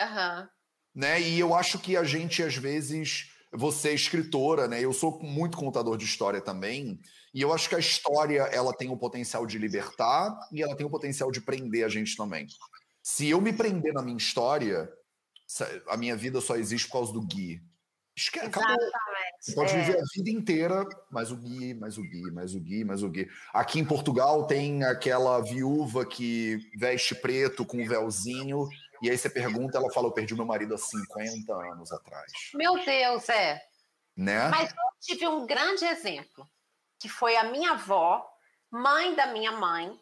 Uhum. 0.00 0.48
Né? 0.94 1.20
E 1.20 1.38
eu 1.38 1.54
acho 1.54 1.78
que 1.78 1.96
a 1.96 2.04
gente, 2.04 2.42
às 2.42 2.56
vezes, 2.56 3.30
você 3.52 3.90
é 3.90 3.94
escritora, 3.94 4.66
né? 4.66 4.82
Eu 4.82 4.92
sou 4.92 5.20
muito 5.22 5.56
contador 5.56 5.96
de 5.96 6.04
história 6.04 6.40
também. 6.40 7.00
E 7.34 7.42
eu 7.42 7.52
acho 7.52 7.68
que 7.68 7.74
a 7.74 7.78
história 7.78 8.42
ela 8.42 8.72
tem 8.72 8.90
o 8.90 8.96
potencial 8.96 9.46
de 9.46 9.58
libertar 9.58 10.36
e 10.52 10.62
ela 10.62 10.76
tem 10.76 10.86
o 10.86 10.90
potencial 10.90 11.30
de 11.30 11.40
prender 11.40 11.84
a 11.84 11.88
gente 11.88 12.16
também. 12.16 12.46
Se 13.02 13.28
eu 13.28 13.40
me 13.40 13.52
prender 13.52 13.92
na 13.92 14.02
minha 14.02 14.16
história, 14.16 14.90
a 15.88 15.96
minha 15.96 16.16
vida 16.16 16.40
só 16.40 16.56
existe 16.56 16.86
por 16.88 16.94
causa 16.94 17.12
do 17.12 17.22
Gui. 17.22 17.60
Esquece, 18.20 18.46
Exatamente. 18.46 18.90
Você 19.40 19.54
pode 19.54 19.72
é. 19.72 19.80
viver 19.80 19.98
a 19.98 20.04
vida 20.14 20.30
inteira, 20.30 20.86
mais 21.10 21.32
o 21.32 21.36
Gui, 21.36 21.72
mais 21.72 21.96
o 21.96 22.02
Gui, 22.02 22.30
mais 22.30 22.54
o 22.54 22.60
Gui, 22.60 22.84
mais 22.84 23.02
o 23.02 23.08
Gui. 23.08 23.30
Aqui 23.52 23.80
em 23.80 23.84
Portugal 23.84 24.46
tem 24.46 24.84
aquela 24.84 25.40
viúva 25.40 26.04
que 26.04 26.58
veste 26.76 27.14
preto 27.14 27.64
com 27.64 27.78
um 27.78 27.88
véuzinho, 27.88 28.68
e 29.00 29.08
aí 29.08 29.16
você 29.16 29.30
pergunta, 29.30 29.78
ela 29.78 29.90
fala: 29.90 30.08
Eu 30.08 30.12
perdi 30.12 30.34
meu 30.34 30.44
marido 30.44 30.74
há 30.74 30.78
50 30.78 31.52
anos 31.72 31.90
atrás. 31.90 32.30
Meu 32.54 32.74
Deus, 32.84 33.26
é. 33.30 33.62
Né? 34.14 34.48
Mas 34.48 34.70
eu 34.70 34.76
tive 35.00 35.26
um 35.26 35.46
grande 35.46 35.86
exemplo 35.86 36.46
que 36.98 37.08
foi 37.08 37.34
a 37.36 37.44
minha 37.44 37.72
avó, 37.72 38.22
mãe 38.70 39.14
da 39.14 39.28
minha 39.28 39.52
mãe, 39.52 39.98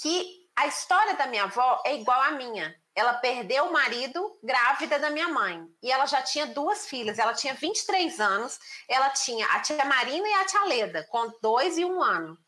que 0.00 0.46
a 0.54 0.68
história 0.68 1.16
da 1.16 1.26
minha 1.26 1.44
avó 1.44 1.82
é 1.84 1.96
igual 1.96 2.22
à 2.22 2.30
minha. 2.30 2.72
Ela 2.96 3.14
perdeu 3.14 3.66
o 3.66 3.72
marido 3.72 4.38
grávida 4.42 4.98
da 4.98 5.10
minha 5.10 5.28
mãe. 5.28 5.62
E 5.82 5.92
ela 5.92 6.06
já 6.06 6.22
tinha 6.22 6.46
duas 6.46 6.86
filhas. 6.88 7.18
Ela 7.18 7.34
tinha 7.34 7.52
23 7.52 8.18
anos. 8.18 8.58
Ela 8.88 9.10
tinha 9.10 9.46
a 9.48 9.60
tia 9.60 9.84
Marina 9.84 10.26
e 10.26 10.32
a 10.32 10.46
tia 10.46 10.64
Leda, 10.64 11.06
com 11.10 11.30
dois 11.42 11.76
e 11.76 11.84
um 11.84 12.02
ano. 12.02 12.38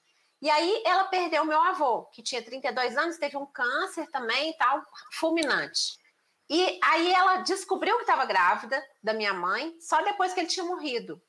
E 0.40 0.48
aí 0.48 0.82
ela 0.87 1.04
perdeu 1.04 1.44
meu 1.44 1.61
avô, 1.61 2.04
que 2.06 2.22
tinha 2.22 2.42
32 2.42 2.96
anos, 2.96 3.18
teve 3.18 3.37
um 3.37 3.44
câncer 3.44 4.08
também 4.11 4.50
e 4.50 4.56
tal, 4.56 4.80
fulminante. 5.14 5.98
E 6.48 6.78
aí 6.82 7.12
ela 7.12 7.38
descobriu 7.38 7.96
que 7.96 8.02
estava 8.02 8.24
grávida 8.24 8.82
da 9.02 9.12
minha 9.12 9.34
mãe 9.34 9.76
só 9.80 10.00
depois 10.02 10.32
que 10.32 10.40
ele 10.40 10.48
tinha 10.48 10.64
morrido. 10.64 11.20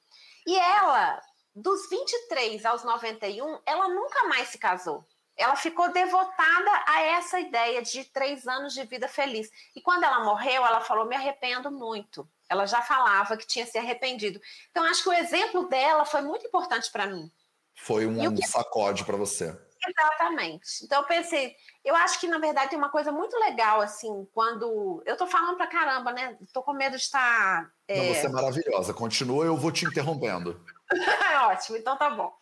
E 0.48 0.58
ela 0.58 1.20
dos 1.56 1.90
23 1.90 2.66
aos 2.66 2.84
91, 2.84 3.60
ela 3.66 3.90
nunca 3.90 4.28
mais 4.28 4.50
se 4.50 4.58
casou. 4.58 5.06
Ela 5.40 5.56
ficou 5.56 5.92
devotada 5.92 6.84
a 6.86 7.02
essa 7.02 7.40
ideia 7.40 7.82
de 7.82 8.04
três 8.04 8.46
anos 8.46 8.74
de 8.74 8.84
vida 8.84 9.08
feliz. 9.08 9.50
E 9.74 9.82
quando 9.82 10.04
ela 10.04 10.24
morreu, 10.24 10.66
ela 10.66 10.82
falou: 10.82 11.06
Me 11.06 11.16
arrependo 11.16 11.72
muito. 11.72 12.30
Ela 12.50 12.66
já 12.66 12.82
falava 12.82 13.38
que 13.38 13.48
tinha 13.48 13.66
se 13.66 13.78
arrependido. 13.78 14.42
Então, 14.70 14.84
acho 14.84 15.02
que 15.02 15.10
o 15.10 15.14
exemplo 15.14 15.70
dela 15.70 16.04
foi 16.04 16.22
muito 16.22 16.46
importante 16.46 16.92
para 16.92 17.08
mim. 17.08 17.32
Foi 17.74 18.06
um 18.06 18.36
que... 18.36 18.46
sacode 18.46 19.06
para 19.06 19.16
você. 19.16 19.58
Exatamente. 19.88 20.84
Então 20.84 21.00
eu 21.02 21.08
pensei, 21.08 21.56
eu 21.86 21.96
acho 21.96 22.20
que 22.20 22.28
na 22.28 22.38
verdade 22.38 22.72
tem 22.72 22.78
uma 22.78 22.90
coisa 22.90 23.12
muito 23.12 23.38
legal 23.38 23.80
assim, 23.80 24.28
quando 24.34 25.02
eu 25.06 25.16
tô 25.16 25.26
falando 25.26 25.56
pra 25.56 25.68
caramba, 25.68 26.12
né? 26.12 26.38
Tô 26.54 26.62
com 26.62 26.74
medo 26.74 26.98
de 26.98 27.04
estar. 27.04 27.72
É... 27.88 27.98
Não, 27.98 28.14
você 28.14 28.26
é 28.26 28.30
maravilhosa. 28.30 28.94
Continua, 28.94 29.46
eu 29.46 29.56
vou 29.56 29.72
te 29.72 29.86
interrompendo. 29.86 30.62
Ótimo, 31.48 31.78
então 31.78 31.98
tá 31.98 32.10
bom. 32.10 32.36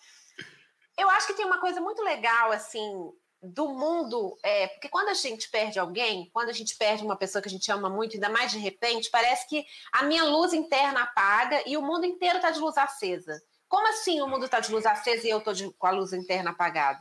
Eu 0.98 1.10
acho 1.10 1.28
que 1.28 1.34
tem 1.34 1.46
uma 1.46 1.60
coisa 1.60 1.80
muito 1.80 2.02
legal, 2.02 2.52
assim, 2.52 3.12
do 3.42 3.70
mundo, 3.70 4.38
é, 4.44 4.68
porque 4.68 4.90
quando 4.90 5.10
a 5.10 5.14
gente 5.14 5.50
perde 5.50 5.78
alguém, 5.78 6.30
quando 6.34 6.50
a 6.50 6.54
gente 6.54 6.76
perde 6.76 7.04
uma 7.04 7.16
pessoa 7.16 7.42
que 7.42 7.48
a 7.48 7.52
gente 7.52 7.72
ama 7.72 7.90
muito, 7.90 8.16
ainda 8.16 8.30
mais 8.30 8.52
de 8.52 8.58
repente, 8.58 9.10
parece 9.12 9.48
que 9.48 9.64
a 9.94 10.04
minha 10.04 10.24
luz 10.24 10.54
interna 10.54 11.04
apaga 11.04 11.62
e 11.68 11.78
o 11.78 11.82
mundo 11.82 12.06
inteiro 12.06 12.40
tá 12.40 12.50
de 12.50 12.60
luz 12.60 12.78
acesa. 12.78 13.40
Como 13.68 13.88
assim 13.90 14.22
o 14.22 14.28
mundo 14.28 14.50
tá 14.50 14.60
de 14.60 14.72
luz 14.72 14.86
acesa 14.86 15.28
e 15.28 15.30
eu 15.30 15.42
de, 15.54 15.72
com 15.74 15.88
a 15.88 15.92
luz 15.92 16.14
interna 16.14 16.52
apagada? 16.52 17.00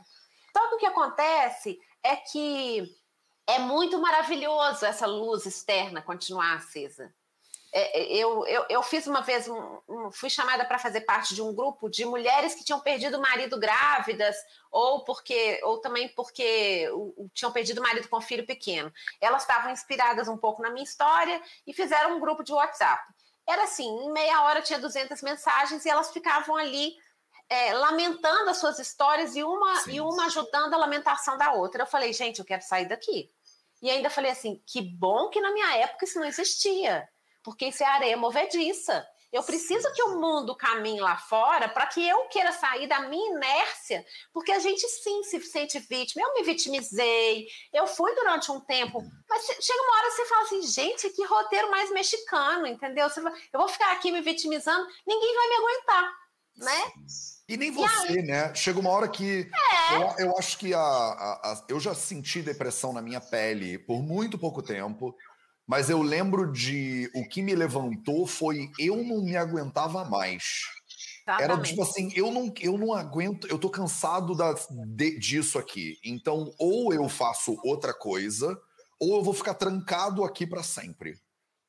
Então, 0.49 0.75
o 0.75 0.77
que 0.77 0.85
acontece 0.85 1.79
é 2.03 2.15
que 2.15 2.83
é 3.47 3.59
muito 3.59 3.99
maravilhoso 3.99 4.85
essa 4.85 5.07
luz 5.07 5.45
externa 5.45 6.01
continuar 6.01 6.55
acesa. 6.55 7.13
É, 7.79 7.99
é, 7.99 8.17
eu, 8.17 8.43
eu, 8.47 8.65
eu, 8.69 8.81
fiz 8.81 9.05
uma 9.05 9.21
vez, 9.21 9.47
um, 9.47 9.79
um, 9.87 10.11
fui 10.11 10.31
chamada 10.31 10.65
para 10.65 10.79
fazer 10.79 11.01
parte 11.01 11.35
de 11.35 11.43
um 11.43 11.53
grupo 11.53 11.87
de 11.87 12.05
mulheres 12.05 12.55
que 12.55 12.63
tinham 12.63 12.79
perdido 12.79 13.19
o 13.19 13.21
marido 13.21 13.59
grávidas, 13.59 14.35
ou 14.71 15.03
porque, 15.03 15.61
ou 15.63 15.79
também 15.79 16.09
porque 16.15 16.89
o, 16.91 17.29
tinham 17.35 17.51
perdido 17.51 17.77
o 17.77 17.83
marido 17.83 18.09
com 18.09 18.19
filho 18.19 18.47
pequeno. 18.47 18.91
Elas 19.21 19.43
estavam 19.43 19.71
inspiradas 19.71 20.27
um 20.27 20.35
pouco 20.35 20.59
na 20.63 20.71
minha 20.71 20.83
história 20.83 21.39
e 21.67 21.71
fizeram 21.71 22.17
um 22.17 22.19
grupo 22.19 22.43
de 22.43 22.51
WhatsApp. 22.51 23.13
Era 23.47 23.65
assim, 23.65 23.85
em 23.85 24.11
meia 24.11 24.41
hora 24.41 24.63
tinha 24.63 24.79
200 24.79 25.21
mensagens 25.21 25.85
e 25.85 25.89
elas 25.89 26.09
ficavam 26.11 26.55
ali 26.55 26.95
é, 27.47 27.73
lamentando 27.75 28.49
as 28.49 28.57
suas 28.57 28.79
histórias 28.79 29.35
e 29.35 29.43
uma, 29.43 29.83
e 29.87 30.01
uma 30.01 30.25
ajudando 30.25 30.73
a 30.73 30.77
lamentação 30.77 31.37
da 31.37 31.53
outra. 31.53 31.83
Eu 31.83 31.87
falei, 31.87 32.11
gente, 32.11 32.39
eu 32.39 32.45
quero 32.45 32.63
sair 32.63 32.87
daqui. 32.87 33.29
E 33.83 33.91
ainda 33.91 34.09
falei 34.09 34.31
assim: 34.31 34.59
que 34.65 34.81
bom 34.81 35.29
que 35.29 35.39
na 35.39 35.51
minha 35.51 35.75
época 35.75 36.05
isso 36.05 36.19
não 36.19 36.25
existia, 36.25 37.07
porque 37.47 37.67
isso 37.67 37.81
é 37.81 37.85
areia 37.85 38.17
movediça. 38.17 39.07
Eu 39.31 39.41
preciso 39.41 39.89
que 39.93 40.03
o 40.03 40.19
mundo 40.19 40.53
caminhe 40.53 40.99
lá 40.99 41.15
fora 41.17 41.69
para 41.69 41.87
que 41.87 42.05
eu 42.05 42.27
queira 42.27 42.51
sair 42.51 42.87
da 42.87 43.07
minha 43.07 43.37
inércia, 43.37 44.05
porque 44.33 44.51
a 44.51 44.59
gente 44.59 44.85
sim 44.85 45.23
se 45.23 45.39
sente 45.43 45.79
vítima. 45.79 46.25
Eu 46.25 46.33
me 46.33 46.43
vitimizei, 46.43 47.47
eu 47.73 47.87
fui 47.87 48.13
durante 48.15 48.51
um 48.51 48.59
tempo, 48.59 49.01
mas 49.29 49.45
chega 49.61 49.81
uma 49.81 49.95
hora 49.95 50.09
que 50.09 50.15
você 50.15 50.25
fala 50.25 50.41
assim, 50.41 50.61
gente, 50.63 51.09
que 51.11 51.23
roteiro 51.23 51.71
mais 51.71 51.89
mexicano, 51.89 52.67
entendeu? 52.67 53.07
eu 53.53 53.59
vou 53.59 53.69
ficar 53.69 53.93
aqui 53.93 54.11
me 54.11 54.19
vitimizando, 54.19 54.85
ninguém 55.07 55.33
vai 55.33 55.47
me 55.47 55.55
aguentar, 55.55 56.13
né? 56.57 56.91
E 57.47 57.55
nem 57.55 57.71
você, 57.71 58.19
e 58.19 58.23
né? 58.23 58.53
Chega 58.53 58.77
uma 58.77 58.89
hora 58.89 59.07
que. 59.07 59.49
É. 59.89 59.95
Eu, 59.95 60.27
eu, 60.27 60.37
acho 60.37 60.57
que 60.57 60.73
a, 60.73 60.79
a, 60.79 61.51
a, 61.53 61.65
eu 61.69 61.79
já 61.79 61.95
senti 61.95 62.41
depressão 62.41 62.91
na 62.91 63.01
minha 63.01 63.21
pele 63.21 63.79
por 63.79 64.03
muito 64.03 64.37
pouco 64.37 64.61
tempo. 64.61 65.15
Mas 65.67 65.89
eu 65.89 66.01
lembro 66.01 66.51
de 66.51 67.11
o 67.13 67.27
que 67.27 67.41
me 67.41 67.53
levantou 67.53 68.25
foi 68.25 68.71
eu 68.79 69.03
não 69.03 69.21
me 69.21 69.35
aguentava 69.35 70.05
mais. 70.05 70.61
Exatamente. 71.27 71.43
Era 71.43 71.61
tipo 71.61 71.83
assim, 71.83 72.09
eu 72.15 72.31
não, 72.31 72.53
eu 72.61 72.77
não 72.77 72.93
aguento, 72.93 73.47
eu 73.47 73.59
tô 73.59 73.69
cansado 73.69 74.33
da, 74.33 74.55
de, 74.95 75.19
disso 75.19 75.59
aqui. 75.59 75.99
Então, 76.03 76.53
ou 76.57 76.93
eu 76.93 77.09
faço 77.09 77.59
outra 77.65 77.93
coisa, 77.93 78.57
ou 78.97 79.17
eu 79.17 79.23
vou 79.23 79.33
ficar 79.33 79.55
trancado 79.55 80.23
aqui 80.23 80.47
para 80.47 80.63
sempre. 80.63 81.19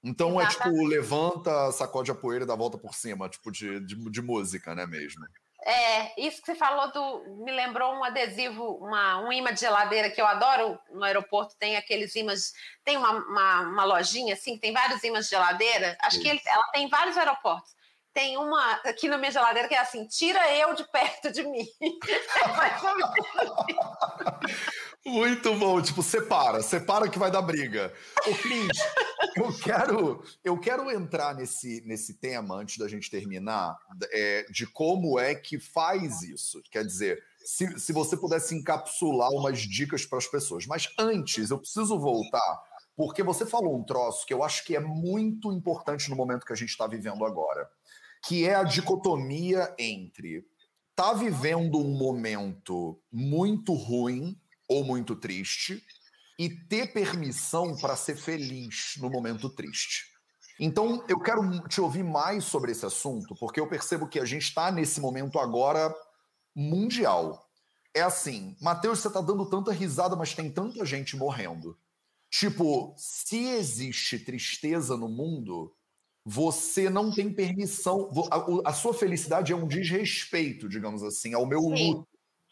Então 0.03 0.41
Exatamente. 0.41 0.61
é 0.61 0.71
tipo, 0.71 0.87
levanta, 0.87 1.73
sacode 1.73 2.11
a 2.11 2.15
poeira 2.15 2.45
e 2.45 2.47
dá 2.47 2.53
a 2.53 2.57
volta 2.57 2.79
por 2.79 2.95
cima, 2.95 3.29
tipo 3.29 3.51
de, 3.51 3.81
de, 3.81 3.97
de 3.97 4.23
música, 4.23 4.77
né 4.77 4.87
mesmo? 4.87 5.27
É, 5.69 6.15
isso 6.17 6.41
que 6.41 6.47
você 6.47 6.55
falou 6.55 6.91
do. 6.91 7.45
Me 7.45 7.53
lembrou 7.53 7.93
um 7.93 8.03
adesivo, 8.03 8.79
uma, 8.81 9.21
um 9.21 9.31
imã 9.31 9.53
de 9.53 9.61
geladeira 9.61 10.09
que 10.09 10.19
eu 10.19 10.27
adoro 10.27 10.79
no 10.91 11.05
aeroporto. 11.05 11.55
Tem 11.59 11.77
aqueles 11.77 12.17
imãs. 12.17 12.55
Tem 12.83 12.97
uma, 12.97 13.11
uma, 13.11 13.61
uma 13.61 13.85
lojinha 13.85 14.33
assim, 14.33 14.59
tem 14.59 14.73
vários 14.73 15.05
imãs 15.05 15.27
de 15.27 15.31
geladeira. 15.33 15.95
Acho 16.01 16.21
que 16.21 16.29
ele, 16.29 16.41
ela 16.47 16.65
tem 16.73 16.89
vários 16.89 17.19
aeroportos. 17.19 17.77
Tem 18.15 18.39
uma 18.39 18.81
aqui 18.87 19.09
na 19.09 19.19
minha 19.19 19.31
geladeira 19.31 19.69
que 19.69 19.75
é 19.75 19.79
assim: 19.79 20.07
tira 20.07 20.51
eu 20.55 20.73
de 20.73 20.85
perto 20.91 21.31
de 21.31 21.43
mim. 21.43 21.67
É 22.43 22.49
mais 22.49 22.83
ou 22.83 22.97
menos 22.97 23.13
assim. 23.37 24.79
Muito 25.09 25.55
bom, 25.55 25.81
tipo, 25.81 26.03
separa, 26.03 26.63
separa 26.63 27.09
que 27.09 27.19
vai 27.19 27.31
dar 27.31 27.41
briga. 27.41 27.91
Ô, 28.27 28.35
Cris, 28.35 28.69
eu 29.35 29.57
quero, 29.59 30.23
eu 30.45 30.59
quero 30.61 30.91
entrar 30.91 31.35
nesse, 31.35 31.83
nesse 31.87 32.15
tema, 32.19 32.57
antes 32.57 32.77
da 32.77 32.87
gente 32.87 33.11
terminar, 33.11 33.75
é, 34.13 34.45
de 34.51 34.67
como 34.67 35.19
é 35.19 35.35
que 35.35 35.59
faz 35.59 36.21
isso. 36.23 36.63
Quer 36.71 36.85
dizer, 36.85 37.25
se, 37.43 37.81
se 37.81 37.91
você 37.91 38.19
pudesse 38.19 38.55
encapsular 38.55 39.31
umas 39.31 39.61
dicas 39.61 40.05
para 40.05 40.19
as 40.19 40.27
pessoas. 40.27 40.67
Mas 40.67 40.93
antes, 40.99 41.51
eu 41.51 41.59
preciso 41.59 41.99
voltar, 41.99 42.63
porque 42.95 43.23
você 43.23 43.47
falou 43.47 43.79
um 43.79 43.85
troço 43.85 44.27
que 44.27 44.35
eu 44.35 44.45
acho 44.45 44.63
que 44.63 44.77
é 44.77 44.81
muito 44.81 45.51
importante 45.51 46.11
no 46.11 46.17
momento 46.17 46.45
que 46.45 46.53
a 46.53 46.57
gente 46.57 46.71
está 46.71 46.87
vivendo 46.87 47.25
agora, 47.25 47.67
que 48.27 48.47
é 48.47 48.57
a 48.57 48.63
dicotomia 48.63 49.75
entre 49.79 50.45
tá 50.95 51.15
vivendo 51.15 51.79
um 51.79 51.97
momento 51.97 53.01
muito 53.11 53.73
ruim 53.73 54.37
ou 54.69 54.85
muito 54.85 55.17
triste 55.17 55.83
e 56.39 56.49
ter 56.49 56.93
permissão 56.93 57.77
para 57.77 57.97
ser 57.97 58.17
feliz 58.17 58.95
no 58.99 59.11
momento 59.11 59.49
triste. 59.49 60.05
Então, 60.61 61.05
eu 61.09 61.19
quero 61.21 61.67
te 61.69 61.81
ouvir 61.81 62.03
mais 62.03 62.45
sobre 62.45 62.73
esse 62.73 62.85
assunto, 62.85 63.35
porque 63.37 63.61
eu 63.61 63.69
percebo 63.69 64.09
que 64.09 64.19
a 64.19 64.25
gente 64.25 64.43
está 64.43 64.71
nesse 64.71 65.01
momento 65.01 65.39
agora 65.39 65.95
mundial. 66.55 67.49
É 67.95 68.03
assim, 68.03 68.57
Mateus, 68.61 68.99
você 68.99 69.09
está 69.09 69.21
dando 69.21 69.49
tanta 69.49 69.73
risada, 69.73 70.15
mas 70.15 70.35
tem 70.35 70.51
tanta 70.51 70.85
gente 70.85 71.17
morrendo. 71.17 71.79
Tipo, 72.31 72.95
se 72.97 73.49
existe 73.49 74.19
tristeza 74.19 74.97
no 74.97 75.09
mundo, 75.09 75.75
você 76.25 76.91
não 76.91 77.11
tem 77.11 77.33
permissão. 77.33 78.11
A, 78.31 78.71
a 78.71 78.73
sua 78.73 78.93
felicidade 78.93 79.53
é 79.53 79.57
um 79.57 79.67
desrespeito, 79.67 80.69
digamos 80.69 81.03
assim, 81.03 81.35
ao 81.35 81.47
meu 81.47 81.61
luto, 81.61 82.07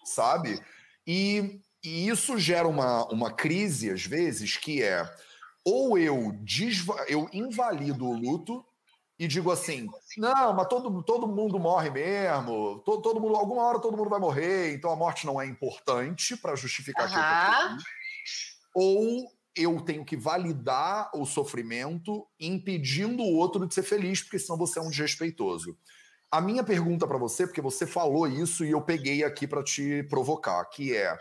sabe? 0.04 0.60
E 1.06 1.60
e 1.87 2.09
isso 2.09 2.37
gera 2.37 2.66
uma, 2.66 3.05
uma 3.12 3.30
crise, 3.30 3.91
às 3.91 4.05
vezes, 4.05 4.57
que 4.57 4.82
é 4.82 5.09
ou 5.64 5.97
eu, 5.97 6.32
desva 6.43 6.97
eu 7.09 7.28
invalido 7.32 8.07
o 8.07 8.12
luto 8.12 8.64
e 9.16 9.28
digo 9.28 9.53
assim: 9.53 9.87
não, 10.16 10.53
mas 10.53 10.66
todo, 10.66 11.03
todo 11.05 11.28
mundo 11.28 11.61
morre 11.61 11.91
mesmo, 11.91 12.80
todo, 12.84 13.01
todo 13.03 13.20
mundo, 13.20 13.37
alguma 13.37 13.62
hora 13.62 13.78
todo 13.78 13.97
mundo 13.97 14.11
vai 14.11 14.18
morrer, 14.18 14.74
então 14.74 14.91
a 14.91 14.97
morte 14.97 15.26
não 15.26 15.41
é 15.41 15.47
importante 15.47 16.37
para 16.37 16.57
justificar 16.57 17.09
uhum. 17.09 17.76
que 17.76 17.84
Ou 18.74 19.30
eu 19.57 19.80
tenho 19.80 20.05
que 20.05 20.16
validar 20.16 21.09
o 21.14 21.24
sofrimento 21.24 22.26
impedindo 22.39 23.22
o 23.22 23.37
outro 23.37 23.64
de 23.64 23.72
ser 23.72 23.84
feliz, 23.84 24.22
porque 24.22 24.41
senão 24.41 24.59
você 24.59 24.80
é 24.80 24.82
um 24.82 24.91
desrespeitoso. 24.91 25.78
A 26.30 26.41
minha 26.41 26.64
pergunta 26.64 27.07
para 27.07 27.16
você, 27.16 27.47
porque 27.47 27.61
você 27.61 27.87
falou 27.87 28.26
isso 28.26 28.64
e 28.64 28.72
eu 28.72 28.82
peguei 28.82 29.22
aqui 29.22 29.47
para 29.47 29.62
te 29.62 30.03
provocar, 30.11 30.64
que 30.66 30.95
é 30.95 31.16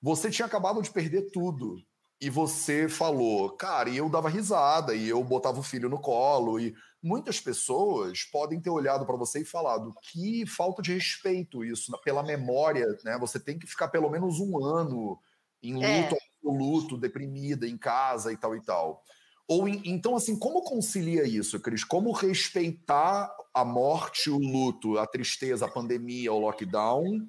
você 0.00 0.30
tinha 0.30 0.46
acabado 0.46 0.82
de 0.82 0.90
perder 0.90 1.30
tudo. 1.30 1.76
E 2.20 2.30
você 2.30 2.88
falou, 2.88 3.50
cara, 3.50 3.90
e 3.90 3.98
eu 3.98 4.08
dava 4.08 4.30
risada, 4.30 4.94
e 4.94 5.06
eu 5.08 5.22
botava 5.22 5.60
o 5.60 5.62
filho 5.62 5.88
no 5.88 6.00
colo, 6.00 6.58
e 6.58 6.74
muitas 7.02 7.38
pessoas 7.38 8.24
podem 8.24 8.58
ter 8.58 8.70
olhado 8.70 9.04
para 9.04 9.16
você 9.16 9.42
e 9.42 9.44
falado 9.44 9.94
que 10.02 10.46
falta 10.46 10.80
de 10.80 10.94
respeito 10.94 11.62
isso, 11.62 11.92
pela 12.02 12.22
memória, 12.22 12.86
né? 13.04 13.18
Você 13.18 13.38
tem 13.38 13.58
que 13.58 13.66
ficar 13.66 13.88
pelo 13.88 14.08
menos 14.08 14.40
um 14.40 14.64
ano 14.64 15.18
em 15.62 15.74
luto 15.74 15.84
é. 15.84 16.18
absoluto, 16.46 16.96
deprimida, 16.96 17.66
em 17.66 17.76
casa 17.76 18.32
e 18.32 18.36
tal 18.36 18.56
e 18.56 18.62
tal. 18.62 19.02
Ou 19.48 19.68
então, 19.68 20.16
assim, 20.16 20.38
como 20.38 20.62
concilia 20.62 21.24
isso, 21.24 21.60
Cris? 21.60 21.84
Como 21.84 22.10
respeitar 22.12 23.30
a 23.54 23.64
morte, 23.64 24.28
o 24.28 24.38
luto, 24.38 24.98
a 24.98 25.06
tristeza, 25.06 25.66
a 25.66 25.70
pandemia, 25.70 26.32
o 26.32 26.40
lockdown, 26.40 27.28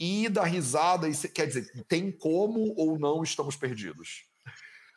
e 0.00 0.28
dar 0.30 0.44
risada. 0.44 1.06
E, 1.06 1.28
quer 1.28 1.46
dizer, 1.46 1.70
tem 1.86 2.10
como 2.10 2.74
ou 2.76 2.98
não 2.98 3.22
estamos 3.22 3.54
perdidos? 3.54 4.24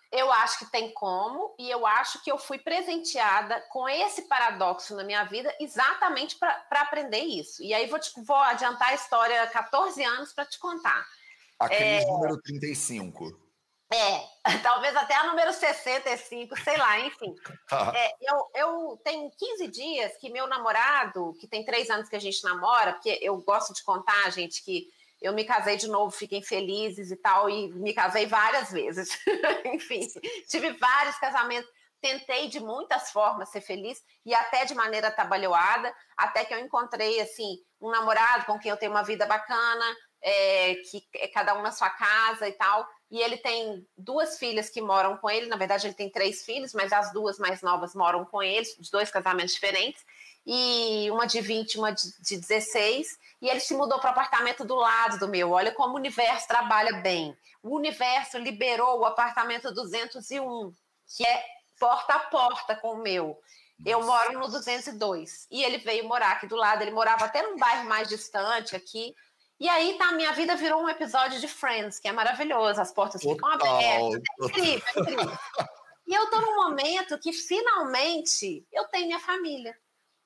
Eu 0.09 0.31
acho 0.31 0.59
que 0.59 0.71
tem 0.71 0.93
como, 0.93 1.55
e 1.57 1.69
eu 1.69 1.87
acho 1.87 2.23
que 2.23 2.31
eu 2.31 2.37
fui 2.37 2.59
presenteada 2.59 3.59
com 3.71 3.89
esse 3.89 4.21
paradoxo 4.23 4.95
na 4.95 5.03
minha 5.03 5.23
vida 5.23 5.53
exatamente 5.59 6.37
para 6.37 6.81
aprender 6.81 7.21
isso. 7.21 7.63
E 7.63 7.73
aí 7.73 7.87
vou, 7.87 7.99
te, 7.99 8.11
vou 8.23 8.35
adiantar 8.35 8.89
a 8.89 8.93
história 8.93 9.47
14 9.47 10.03
anos 10.03 10.31
para 10.31 10.45
te 10.45 10.59
contar. 10.59 11.03
A 11.59 11.67
crise 11.67 12.05
é... 12.05 12.05
número 12.05 12.39
35. 12.41 13.42
É, 13.93 14.27
talvez 14.63 14.95
até 14.95 15.15
a 15.15 15.27
número 15.27 15.53
65, 15.53 16.57
sei 16.59 16.77
lá, 16.77 16.99
enfim. 16.99 17.35
É, 17.95 18.15
eu, 18.21 18.49
eu 18.55 19.01
tenho 19.03 19.31
15 19.31 19.67
dias 19.67 20.17
que 20.17 20.29
meu 20.29 20.47
namorado, 20.47 21.33
que 21.39 21.47
tem 21.47 21.65
três 21.65 21.89
anos 21.89 22.09
que 22.09 22.15
a 22.15 22.19
gente 22.19 22.43
namora, 22.43 22.93
porque 22.93 23.19
eu 23.21 23.35
gosto 23.37 23.73
de 23.73 23.83
contar, 23.83 24.29
gente, 24.31 24.63
que 24.63 24.87
eu 25.21 25.33
me 25.33 25.43
casei 25.43 25.77
de 25.77 25.87
novo, 25.87 26.11
fiquem 26.11 26.41
felizes 26.41 27.09
e 27.09 27.15
tal, 27.15 27.49
e 27.49 27.69
me 27.69 27.93
casei 27.93 28.25
várias 28.25 28.71
vezes. 28.71 29.17
enfim, 29.65 30.01
tive 30.47 30.71
vários 30.73 31.17
casamentos. 31.17 31.69
Tentei 32.01 32.49
de 32.49 32.59
muitas 32.59 33.11
formas 33.11 33.49
ser 33.49 33.61
feliz 33.61 34.03
e 34.25 34.33
até 34.35 34.65
de 34.65 34.75
maneira 34.75 35.09
trabalhada, 35.09 35.93
até 36.17 36.43
que 36.43 36.53
eu 36.53 36.59
encontrei 36.59 37.21
assim 37.21 37.57
um 37.79 37.89
namorado 37.89 38.45
com 38.45 38.59
quem 38.59 38.69
eu 38.69 38.77
tenho 38.77 38.91
uma 38.91 39.03
vida 39.03 39.25
bacana, 39.25 39.85
é, 40.21 40.75
que 40.89 41.01
é 41.15 41.27
cada 41.29 41.57
um 41.57 41.61
na 41.61 41.71
sua 41.71 41.89
casa 41.89 42.47
e 42.47 42.51
tal 42.53 42.85
e 43.11 43.21
ele 43.21 43.37
tem 43.37 43.87
duas 43.97 44.37
filhas 44.39 44.69
que 44.69 44.81
moram 44.81 45.17
com 45.17 45.29
ele. 45.29 45.47
Na 45.47 45.55
verdade, 45.55 45.85
ele 45.85 45.93
tem 45.93 46.09
três 46.09 46.43
filhos, 46.43 46.73
mas 46.73 46.91
as 46.91 47.13
duas 47.13 47.37
mais 47.37 47.61
novas 47.61 47.93
moram 47.93 48.25
com 48.25 48.41
ele, 48.41 48.65
de 48.79 48.89
dois 48.89 49.11
casamentos 49.11 49.53
diferentes. 49.53 50.03
E 50.45 51.09
uma 51.11 51.25
de 51.25 51.39
20, 51.39 51.77
uma 51.77 51.91
de 51.91 52.37
16. 52.37 53.07
E 53.41 53.49
ele 53.49 53.59
se 53.59 53.73
mudou 53.73 53.99
para 53.99 54.09
o 54.09 54.11
apartamento 54.11 54.65
do 54.65 54.75
lado 54.75 55.19
do 55.19 55.27
meu. 55.27 55.51
Olha 55.51 55.71
como 55.71 55.93
o 55.93 55.97
universo 55.97 56.47
trabalha 56.47 56.93
bem. 57.01 57.37
O 57.61 57.75
universo 57.75 58.37
liberou 58.37 58.99
o 58.99 59.05
apartamento 59.05 59.73
201, 59.73 60.73
que 61.15 61.25
é 61.25 61.45
porta 61.79 62.15
a 62.15 62.19
porta 62.19 62.75
com 62.75 62.93
o 62.93 63.01
meu. 63.01 63.39
Eu 63.85 64.03
moro 64.03 64.33
no 64.39 64.47
202. 64.47 65.47
E 65.51 65.63
ele 65.63 65.77
veio 65.77 66.07
morar 66.07 66.31
aqui 66.31 66.47
do 66.47 66.55
lado. 66.55 66.81
Ele 66.81 66.91
morava 66.91 67.25
até 67.25 67.41
num 67.41 67.57
bairro 67.57 67.87
mais 67.87 68.07
distante 68.07 68.75
aqui. 68.75 69.15
E 69.59 69.69
aí, 69.69 69.97
tá, 69.97 70.11
minha 70.11 70.33
vida 70.33 70.55
virou 70.55 70.81
um 70.81 70.89
episódio 70.89 71.39
de 71.39 71.47
Friends, 71.47 71.99
que 71.99 72.07
é 72.07 72.11
maravilhoso, 72.11 72.81
as 72.81 72.91
portas 72.91 73.21
ficam 73.21 73.49
abertas, 73.49 74.21
é 74.41 74.45
incrível, 74.45 74.83
é 74.95 74.99
incrível. 74.99 75.31
E 76.05 76.13
eu 76.13 76.29
tô 76.29 76.41
num 76.41 76.55
momento 76.55 77.17
que 77.17 77.31
finalmente 77.31 78.67
eu 78.71 78.83
tenho 78.89 79.07
minha 79.07 79.19
família. 79.19 79.75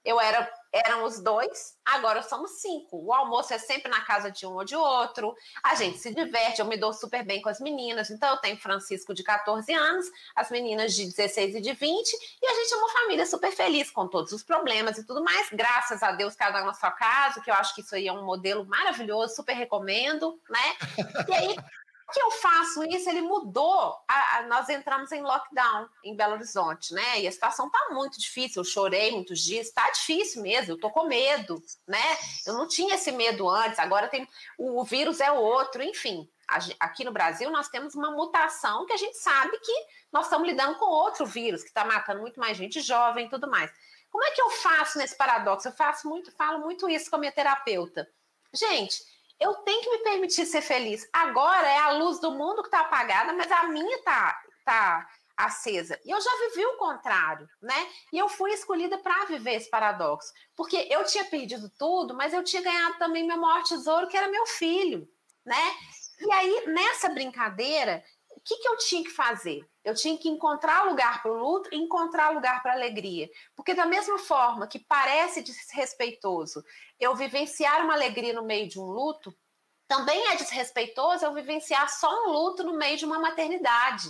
Eu 0.08 0.22
era 0.22 0.49
éramos 0.72 1.20
dois, 1.22 1.76
agora 1.84 2.22
somos 2.22 2.62
cinco. 2.62 3.03
O 3.03 3.14
almoço 3.14 3.53
é 3.53 3.58
sempre 3.58 3.89
na 3.89 4.01
casa 4.01 4.32
de 4.32 4.45
um 4.45 4.53
ou 4.53 4.64
de 4.64 4.76
outro. 4.76 5.36
A 5.64 5.76
gente 5.76 5.97
se 5.97 6.14
diverte, 6.14 6.60
eu 6.60 6.66
me 6.66 6.78
dou 6.78 6.93
super 6.93 7.26
bem 7.26 7.41
com 7.41 7.49
as 7.49 7.60
meninas. 7.60 8.10
Então, 8.10 8.30
eu 8.30 8.38
tenho 8.38 8.58
Francisco 8.58 9.14
de 9.14 9.24
14 9.24 9.74
anos, 9.74 10.05
as 10.36 10.49
meninas 10.49 10.93
de 10.93 11.05
16 11.05 11.55
e 11.55 11.62
de 11.62 11.74
20, 11.74 12.14
e 12.41 12.47
a 12.47 12.53
gente 12.55 12.74
é 12.74 12.78
uma 12.78 12.89
família 12.89 13.26
super 13.26 13.51
feliz 13.51 13.89
com 13.89 14.08
todos 14.08 14.32
os 14.32 14.43
problemas 14.43 14.97
e 14.97 15.05
tudo 15.05 15.24
mais. 15.24 15.49
Graças 15.51 16.03
a 16.03 16.12
Deus, 16.12 16.36
cada 16.36 16.62
um 16.64 16.68
na 16.68 16.74
sua 16.74 16.91
casa, 16.91 17.41
que 17.41 17.49
eu 17.49 17.55
acho 17.55 17.74
que 17.74 17.82
isso 17.82 17.95
aí 17.95 18.08
é 18.08 18.14
um 18.14 18.24
modelo 18.24 18.66
maravilhoso, 18.66 19.36
super 19.36 19.53
recomendo, 19.53 20.39
né? 20.49 20.76
E 21.28 21.34
aí, 21.34 21.55
que 22.14 22.22
eu 22.22 22.32
faço 22.32 22.84
isso, 22.86 23.10
ele 23.10 23.22
mudou. 23.22 23.97
A, 24.08 24.38
a, 24.38 24.43
nós 24.43 24.70
entramos 24.70 25.12
em 25.12 25.22
lockdown 25.22 25.89
em 26.03 26.16
Belo 26.16 26.34
Horizonte, 26.34 26.93
né? 26.93 27.22
E 27.22 27.28
a 27.28 27.32
situação 27.32 27.70
tá 27.70 27.89
muito 27.91 28.18
difícil. 28.20 28.62
Eu 28.62 28.66
chorei 28.66 29.12
muitos 29.12 29.39
dias, 29.41 29.72
tá 29.72 29.89
difícil 29.91 30.41
mesmo. 30.41 30.74
Eu 30.74 30.80
tô 30.80 30.89
com 30.89 31.05
medo, 31.05 31.62
né? 31.88 32.18
Eu 32.45 32.53
não 32.53 32.68
tinha 32.68 32.95
esse 32.95 33.12
medo 33.12 33.49
antes. 33.49 33.78
Agora 33.78 34.08
tem 34.08 34.28
o, 34.58 34.80
o 34.80 34.84
vírus 34.86 35.20
é 35.20 35.32
outro, 35.32 35.84
enfim. 35.84 36.30
A, 36.47 36.60
aqui 36.80 37.03
no 37.03 37.12
Brasil 37.12 37.51
nós 37.51 37.68
temos 37.68 37.93
uma 37.93 38.12
mutação 38.12 38.86
que 38.86 38.93
a 38.93 38.97
gente 38.97 39.18
sabe 39.18 39.60
que 39.60 39.74
nós 40.12 40.26
estamos 40.26 40.47
lidando 40.47 40.78
com 40.78 40.86
outro 40.86 41.26
vírus 41.26 41.62
que 41.62 41.70
está 41.70 41.84
matando 41.84 42.22
muito 42.22 42.39
mais 42.39 42.55
gente 42.55 42.80
jovem 42.80 43.26
e 43.26 43.30
tudo 43.30 43.49
mais. 43.49 43.70
Como 44.10 44.24
é 44.24 44.32
que 44.32 44.41
eu 44.41 44.49
faço 44.49 44.97
nesse 44.97 45.16
paradoxo? 45.18 45.68
Eu 45.68 45.74
faço 45.74 46.08
muito, 46.08 46.32
falo 46.32 46.60
muito 46.60 46.89
isso 46.89 47.10
com 47.10 47.18
a 47.18 47.20
minha 47.20 47.32
terapeuta. 47.34 48.08
Gente, 48.53 49.03
eu 49.39 49.53
tenho 49.55 49.81
que 49.81 49.89
me 49.89 49.97
permitir 49.99 50.45
ser 50.45 50.61
feliz. 50.61 51.07
Agora 51.13 51.67
é 51.67 51.77
a 51.77 51.91
luz 51.91 52.19
do 52.19 52.31
mundo 52.31 52.61
que 52.61 52.67
está 52.67 52.81
apagada, 52.81 53.33
mas 53.33 53.51
a 53.51 53.63
minha 53.63 53.97
está 53.97 54.39
tá 54.65 55.07
acesa. 55.38 55.99
E 56.03 56.09
eu 56.09 56.19
já 56.19 56.31
vivi 56.47 56.65
o 56.65 56.77
contrário, 56.77 57.47
né? 57.61 57.88
E 58.11 58.17
eu 58.17 58.27
fui 58.27 58.51
escolhida 58.51 58.97
para 58.97 59.25
viver 59.25 59.53
esse 59.53 59.69
paradoxo, 59.69 60.33
porque 60.55 60.88
eu 60.89 61.03
tinha 61.05 61.25
perdido 61.25 61.69
tudo, 61.77 62.15
mas 62.15 62.33
eu 62.33 62.43
tinha 62.43 62.63
ganhado 62.63 62.97
também 62.97 63.25
meu 63.25 63.38
maior 63.38 63.63
tesouro, 63.63 64.07
que 64.07 64.17
era 64.17 64.29
meu 64.29 64.47
filho, 64.47 65.07
né? 65.45 65.75
E 66.19 66.31
aí 66.31 66.67
nessa 66.67 67.09
brincadeira, 67.09 68.03
o 68.35 68.39
que, 68.39 68.57
que 68.57 68.67
eu 68.67 68.77
tinha 68.77 69.03
que 69.03 69.09
fazer? 69.11 69.67
Eu 69.83 69.93
tinha 69.93 70.17
que 70.17 70.29
encontrar 70.29 70.83
lugar 70.83 71.21
para 71.21 71.31
o 71.31 71.38
luto 71.38 71.69
e 71.71 71.77
encontrar 71.77 72.29
lugar 72.29 72.61
para 72.61 72.73
a 72.73 72.75
alegria. 72.75 73.29
Porque, 73.55 73.73
da 73.73 73.85
mesma 73.85 74.19
forma 74.19 74.67
que 74.67 74.79
parece 74.79 75.41
desrespeitoso 75.41 76.63
eu 76.99 77.15
vivenciar 77.15 77.83
uma 77.83 77.93
alegria 77.93 78.33
no 78.33 78.43
meio 78.43 78.67
de 78.67 78.79
um 78.79 78.85
luto, 78.85 79.35
também 79.87 80.27
é 80.27 80.35
desrespeitoso 80.35 81.25
eu 81.25 81.33
vivenciar 81.33 81.89
só 81.89 82.09
um 82.25 82.31
luto 82.31 82.63
no 82.63 82.73
meio 82.73 82.97
de 82.97 83.05
uma 83.05 83.19
maternidade, 83.19 84.09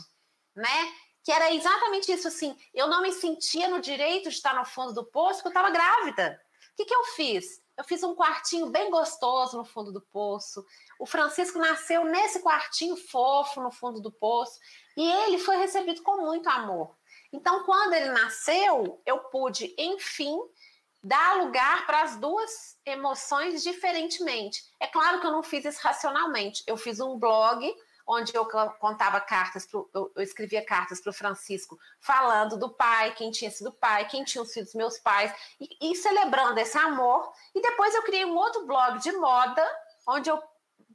né? 0.55 0.93
Que 1.23 1.31
era 1.31 1.53
exatamente 1.53 2.11
isso, 2.11 2.27
assim, 2.27 2.57
eu 2.73 2.87
não 2.87 3.01
me 3.01 3.11
sentia 3.11 3.67
no 3.67 3.79
direito 3.79 4.29
de 4.29 4.35
estar 4.35 4.55
no 4.55 4.65
fundo 4.65 4.93
do 4.93 5.05
poço 5.05 5.43
porque 5.43 5.49
eu 5.49 5.59
estava 5.59 5.69
grávida. 5.69 6.41
O 6.71 6.75
que, 6.77 6.85
que 6.85 6.95
eu 6.95 7.03
fiz? 7.05 7.61
Eu 7.77 7.83
fiz 7.83 8.01
um 8.01 8.15
quartinho 8.15 8.71
bem 8.71 8.89
gostoso 8.89 9.55
no 9.55 9.63
fundo 9.63 9.91
do 9.91 10.01
poço. 10.01 10.65
O 10.99 11.05
Francisco 11.05 11.59
nasceu 11.59 12.03
nesse 12.05 12.41
quartinho 12.41 12.95
fofo 12.95 13.61
no 13.61 13.71
fundo 13.71 14.01
do 14.01 14.11
poço 14.11 14.59
e 14.95 15.07
ele 15.07 15.37
foi 15.37 15.57
recebido 15.57 16.01
com 16.01 16.17
muito 16.17 16.49
amor. 16.49 16.97
Então, 17.31 17.63
quando 17.65 17.93
ele 17.93 18.09
nasceu, 18.09 19.01
eu 19.05 19.19
pude, 19.25 19.75
enfim, 19.77 20.39
dar 21.03 21.37
lugar 21.37 21.85
para 21.85 22.01
as 22.01 22.17
duas 22.17 22.77
emoções 22.85 23.63
diferentemente. 23.63 24.63
É 24.79 24.87
claro 24.87 25.19
que 25.19 25.27
eu 25.27 25.31
não 25.31 25.43
fiz 25.43 25.65
isso 25.65 25.79
racionalmente. 25.81 26.63
Eu 26.65 26.77
fiz 26.77 26.99
um 26.99 27.17
blog 27.17 27.73
onde 28.07 28.33
eu 28.33 28.47
contava 28.79 29.19
cartas, 29.19 29.65
pro, 29.65 29.89
eu, 29.93 30.11
eu 30.15 30.23
escrevia 30.23 30.65
cartas 30.65 31.01
para 31.01 31.09
o 31.09 31.13
Francisco, 31.13 31.77
falando 31.99 32.57
do 32.57 32.69
pai, 32.69 33.13
quem 33.13 33.31
tinha 33.31 33.51
sido 33.51 33.71
pai, 33.73 34.07
quem 34.07 34.23
tinha 34.23 34.45
sido 34.45 34.69
meus 34.75 34.97
pais, 34.97 35.33
e, 35.59 35.91
e 35.91 35.95
celebrando 35.95 36.57
esse 36.57 36.77
amor. 36.77 37.29
E 37.53 37.61
depois 37.61 37.93
eu 37.93 38.03
criei 38.03 38.23
um 38.23 38.35
outro 38.35 38.65
blog 38.65 38.97
de 38.99 39.11
moda, 39.11 39.61
onde 40.07 40.29
eu 40.29 40.41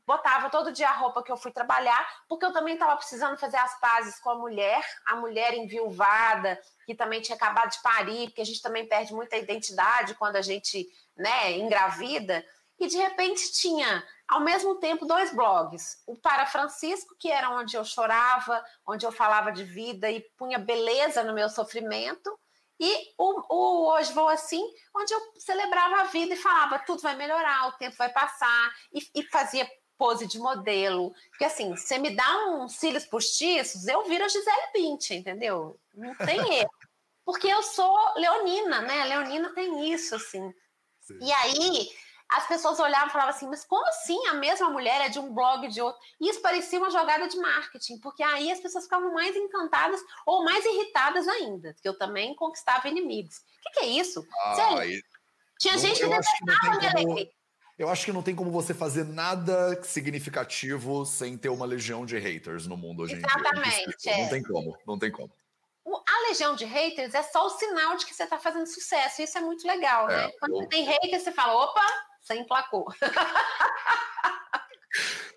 botava 0.07 0.51
todo 0.51 0.73
dia 0.73 0.89
a 0.89 0.93
roupa 0.93 1.23
que 1.23 1.31
eu 1.31 1.37
fui 1.37 1.51
trabalhar, 1.51 2.07
porque 2.29 2.45
eu 2.45 2.53
também 2.53 2.75
estava 2.75 2.97
precisando 2.97 3.37
fazer 3.37 3.57
as 3.57 3.79
pazes 3.81 4.19
com 4.21 4.31
a 4.31 4.35
mulher, 4.35 4.85
a 5.07 5.17
mulher 5.17 5.55
enviuvada, 5.55 6.61
que 6.85 6.95
também 6.95 7.21
tinha 7.21 7.37
acabado 7.37 7.71
de 7.71 7.83
parir, 7.83 8.29
porque 8.29 8.41
a 8.41 8.47
gente 8.47 8.63
também 8.63 8.87
perde 8.87 9.13
muita 9.13 9.37
identidade 9.37 10.15
quando 10.15 10.37
a 10.37 10.43
gente 10.43 10.89
né, 11.17 11.53
engravida. 11.53 12.45
E 12.79 12.89
de 12.89 12.97
repente 12.97 13.53
tinha, 13.53 14.05
ao 14.27 14.41
mesmo 14.41 14.75
tempo, 14.77 15.07
dois 15.07 15.33
blogs. 15.33 16.03
O 16.07 16.17
Para 16.17 16.47
Francisco, 16.47 17.15
que 17.19 17.31
era 17.31 17.51
onde 17.51 17.77
eu 17.77 17.85
chorava, 17.85 18.65
onde 18.87 19.07
eu 19.07 19.13
falava 19.13 19.53
de 19.53 19.63
vida 19.63 20.11
e 20.11 20.21
punha 20.37 20.59
beleza 20.59 21.23
no 21.23 21.33
meu 21.33 21.49
sofrimento, 21.49 22.37
e 22.81 23.15
o, 23.17 23.55
o, 23.55 23.93
Hoje 23.93 24.13
Vou 24.13 24.29
Assim, 24.29 24.61
onde 24.97 25.15
eu 25.15 25.21
celebrava 25.39 26.01
a 26.01 26.05
vida 26.05 26.35
e 26.35 26.37
falava 26.37 26.81
tudo 26.81 27.01
vai 27.01 27.15
melhorar, 27.15 27.69
o 27.69 27.73
tempo 27.73 27.95
vai 27.97 28.09
passar, 28.09 28.75
e, 28.93 29.01
e 29.15 29.23
fazia 29.23 29.71
pose 30.03 30.27
de 30.27 30.37
modelo. 30.41 31.15
Porque 31.31 31.45
assim, 31.45 31.77
você 31.77 31.97
me 31.97 32.17
dá 32.17 32.47
uns 32.49 32.75
cílios 32.75 33.05
postiços, 33.07 33.87
eu 33.87 34.03
viro 34.03 34.25
a 34.25 34.29
Gisele 34.29 34.73
Bündchen, 34.75 35.21
entendeu? 35.21 35.79
Não 35.95 36.13
tem 36.17 36.39
erro. 36.59 36.75
Porque 37.25 37.47
eu 37.47 37.63
sou 37.63 37.97
leonina, 38.17 38.81
né? 38.81 39.05
Leonina 39.05 39.55
tem 39.55 39.93
isso, 39.93 40.17
assim. 40.17 40.53
Sim. 41.01 41.19
E 41.21 41.33
aí, 41.33 41.89
as 42.29 42.49
pessoas 42.49 42.81
olhavam 42.81 43.07
e 43.07 43.13
falavam 43.13 43.31
assim, 43.31 43.47
mas 43.47 43.65
como 43.65 43.87
assim 43.87 44.27
a 44.27 44.35
mesma 44.35 44.71
mulher 44.71 45.03
é 45.03 45.09
de 45.09 45.21
um 45.21 45.33
blog 45.33 45.69
de 45.69 45.81
outro? 45.81 46.01
E 46.21 46.29
isso 46.29 46.43
parecia 46.43 46.81
uma 46.81 46.91
jogada 46.91 47.29
de 47.29 47.37
marketing, 47.37 48.01
porque 48.01 48.25
aí 48.25 48.51
as 48.51 48.59
pessoas 48.59 48.85
ficavam 48.85 49.15
mais 49.15 49.37
encantadas 49.37 50.01
ou 50.27 50.45
mais 50.45 50.65
irritadas 50.65 51.29
ainda, 51.29 51.77
que 51.81 51.89
eu 51.89 51.97
também 51.97 52.35
conquistava 52.35 52.89
inimigos. 52.89 53.37
O 53.37 53.43
que, 53.63 53.71
que 53.71 53.85
é 53.85 53.87
isso? 53.87 54.27
Ah, 54.41 54.55
Tinha 55.61 55.79
gente 55.79 56.01
que 56.01 56.09
detestava 56.09 56.77
minha 56.77 56.91
alegria. 56.91 57.42
Eu 57.79 57.89
acho 57.89 58.05
que 58.05 58.13
não 58.13 58.23
tem 58.23 58.35
como 58.35 58.51
você 58.51 58.75
fazer 58.75 59.05
nada 59.05 59.83
significativo 59.83 61.05
sem 61.07 61.37
ter 61.37 61.49
uma 61.49 61.65
legião 61.65 62.05
de 62.05 62.19
haters 62.19 62.67
no 62.67 62.77
mundo 62.77 63.03
hoje 63.03 63.17
Exatamente, 63.17 63.89
em 63.89 63.97
dia. 63.99 64.13
É. 64.13 64.23
Não 64.23 64.29
tem 64.29 64.43
como, 64.43 64.79
não 64.87 64.99
tem 64.99 65.11
como. 65.11 65.33
A 65.85 66.29
legião 66.29 66.55
de 66.55 66.65
haters 66.65 67.15
é 67.15 67.23
só 67.23 67.47
o 67.47 67.51
sinal 67.51 67.97
de 67.97 68.07
que 68.07 68.15
você 68.15 68.23
está 68.23 68.39
fazendo 68.39 68.67
sucesso. 68.67 69.23
Isso 69.23 69.37
é 69.37 69.41
muito 69.41 69.67
legal, 69.67 70.09
é, 70.09 70.27
né? 70.27 70.33
Quando 70.39 70.63
eu... 70.63 70.69
tem 70.69 70.85
haters, 70.85 71.23
você 71.23 71.33
fala, 71.33 71.55
opa, 71.55 71.87
você 72.21 72.35
emplacou. 72.35 72.87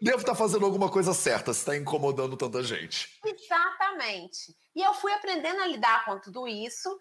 Devo 0.02 0.18
estar 0.18 0.34
tá 0.34 0.38
fazendo 0.38 0.66
alguma 0.66 0.90
coisa 0.90 1.14
certa, 1.14 1.54
se 1.54 1.60
está 1.60 1.76
incomodando 1.76 2.36
tanta 2.36 2.62
gente. 2.62 3.18
Exatamente. 3.26 4.56
E 4.76 4.84
eu 4.84 4.94
fui 4.94 5.12
aprendendo 5.14 5.62
a 5.62 5.68
lidar 5.68 6.06
com 6.06 6.20
tudo 6.20 6.48
isso 6.48 6.96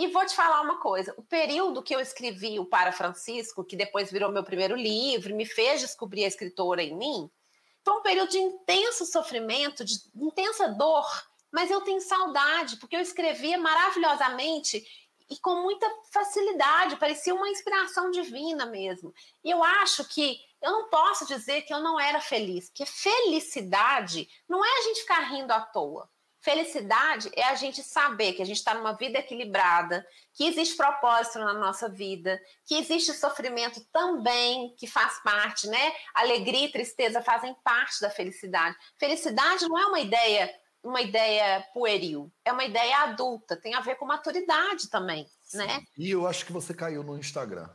e 0.00 0.06
vou 0.08 0.24
te 0.24 0.34
falar 0.34 0.62
uma 0.62 0.80
coisa: 0.80 1.14
o 1.18 1.22
período 1.22 1.82
que 1.82 1.94
eu 1.94 2.00
escrevi 2.00 2.58
o 2.58 2.64
Para 2.64 2.90
Francisco, 2.90 3.62
que 3.62 3.76
depois 3.76 4.10
virou 4.10 4.32
meu 4.32 4.42
primeiro 4.42 4.74
livro, 4.74 5.36
me 5.36 5.44
fez 5.44 5.82
descobrir 5.82 6.24
a 6.24 6.28
escritora 6.28 6.82
em 6.82 6.96
mim, 6.96 7.30
foi 7.84 7.94
um 7.94 8.02
período 8.02 8.30
de 8.30 8.38
intenso 8.38 9.04
sofrimento, 9.04 9.84
de 9.84 9.94
intensa 10.16 10.68
dor, 10.68 11.06
mas 11.52 11.70
eu 11.70 11.82
tenho 11.82 12.00
saudade, 12.00 12.78
porque 12.78 12.96
eu 12.96 13.00
escrevia 13.00 13.58
maravilhosamente 13.58 14.82
e 15.28 15.38
com 15.38 15.62
muita 15.62 15.86
facilidade, 16.10 16.96
parecia 16.96 17.34
uma 17.34 17.48
inspiração 17.48 18.10
divina 18.10 18.66
mesmo. 18.66 19.14
E 19.44 19.50
eu 19.50 19.62
acho 19.62 20.04
que 20.08 20.38
eu 20.62 20.72
não 20.72 20.88
posso 20.88 21.26
dizer 21.26 21.62
que 21.62 21.72
eu 21.72 21.80
não 21.80 22.00
era 22.00 22.20
feliz, 22.20 22.68
porque 22.68 22.86
felicidade 22.86 24.28
não 24.48 24.64
é 24.64 24.78
a 24.78 24.82
gente 24.82 25.02
ficar 25.02 25.20
rindo 25.30 25.52
à 25.52 25.60
toa. 25.60 26.10
Felicidade 26.42 27.30
é 27.34 27.44
a 27.44 27.54
gente 27.54 27.82
saber 27.82 28.32
que 28.32 28.40
a 28.40 28.46
gente 28.46 28.56
está 28.56 28.72
numa 28.72 28.94
vida 28.94 29.18
equilibrada, 29.18 30.06
que 30.32 30.46
existe 30.46 30.74
propósito 30.74 31.38
na 31.38 31.52
nossa 31.52 31.86
vida, 31.86 32.40
que 32.64 32.76
existe 32.76 33.12
sofrimento 33.12 33.84
também, 33.92 34.74
que 34.78 34.86
faz 34.86 35.22
parte, 35.22 35.68
né? 35.68 35.92
Alegria 36.14 36.66
e 36.66 36.72
tristeza 36.72 37.20
fazem 37.20 37.54
parte 37.62 38.00
da 38.00 38.08
felicidade. 38.08 38.74
Felicidade 38.98 39.68
não 39.68 39.78
é 39.78 39.84
uma 39.84 40.00
ideia, 40.00 40.50
uma 40.82 41.02
ideia 41.02 41.62
pueril, 41.74 42.32
é 42.42 42.52
uma 42.52 42.64
ideia 42.64 43.02
adulta, 43.02 43.54
tem 43.54 43.74
a 43.74 43.80
ver 43.80 43.96
com 43.96 44.06
maturidade 44.06 44.88
também, 44.88 45.28
Sim. 45.42 45.58
né? 45.58 45.82
E 45.98 46.10
eu 46.10 46.26
acho 46.26 46.46
que 46.46 46.52
você 46.52 46.72
caiu 46.72 47.02
no 47.02 47.18
Instagram. 47.18 47.68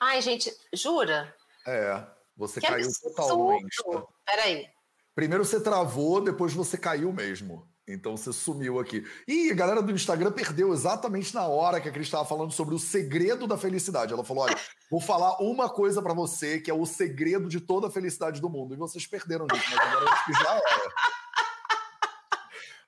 Ai, 0.00 0.22
gente, 0.22 0.50
jura? 0.72 1.36
É, 1.66 2.02
você 2.34 2.62
que 2.62 2.66
caiu 2.66 2.86
absurdo. 2.86 3.14
totalmente. 3.14 3.76
Peraí. 4.24 4.70
Primeiro 5.14 5.44
você 5.44 5.60
travou, 5.62 6.22
depois 6.22 6.54
você 6.54 6.78
caiu 6.78 7.12
mesmo. 7.12 7.69
Então 7.92 8.16
você 8.16 8.32
sumiu 8.32 8.78
aqui. 8.78 9.04
E 9.26 9.50
a 9.50 9.54
galera 9.54 9.82
do 9.82 9.92
Instagram 9.92 10.32
perdeu 10.32 10.72
exatamente 10.72 11.34
na 11.34 11.46
hora 11.46 11.80
que 11.80 11.88
a 11.88 11.92
Cris 11.92 12.06
estava 12.06 12.24
falando 12.24 12.52
sobre 12.52 12.74
o 12.74 12.78
segredo 12.78 13.46
da 13.46 13.56
felicidade. 13.56 14.12
Ela 14.12 14.24
falou: 14.24 14.44
olha, 14.44 14.56
vou 14.90 15.00
falar 15.00 15.40
uma 15.40 15.68
coisa 15.68 16.00
para 16.00 16.14
você 16.14 16.60
que 16.60 16.70
é 16.70 16.74
o 16.74 16.86
segredo 16.86 17.48
de 17.48 17.60
toda 17.60 17.88
a 17.88 17.90
felicidade 17.90 18.40
do 18.40 18.48
mundo. 18.48 18.74
E 18.74 18.78
vocês 18.78 19.06
perderam, 19.06 19.46
gente, 19.52 19.70
mas 19.70 19.86
agora 19.86 20.10
acho 20.10 20.26
que 20.26 20.32
já 20.32 20.54
era. 20.54 20.90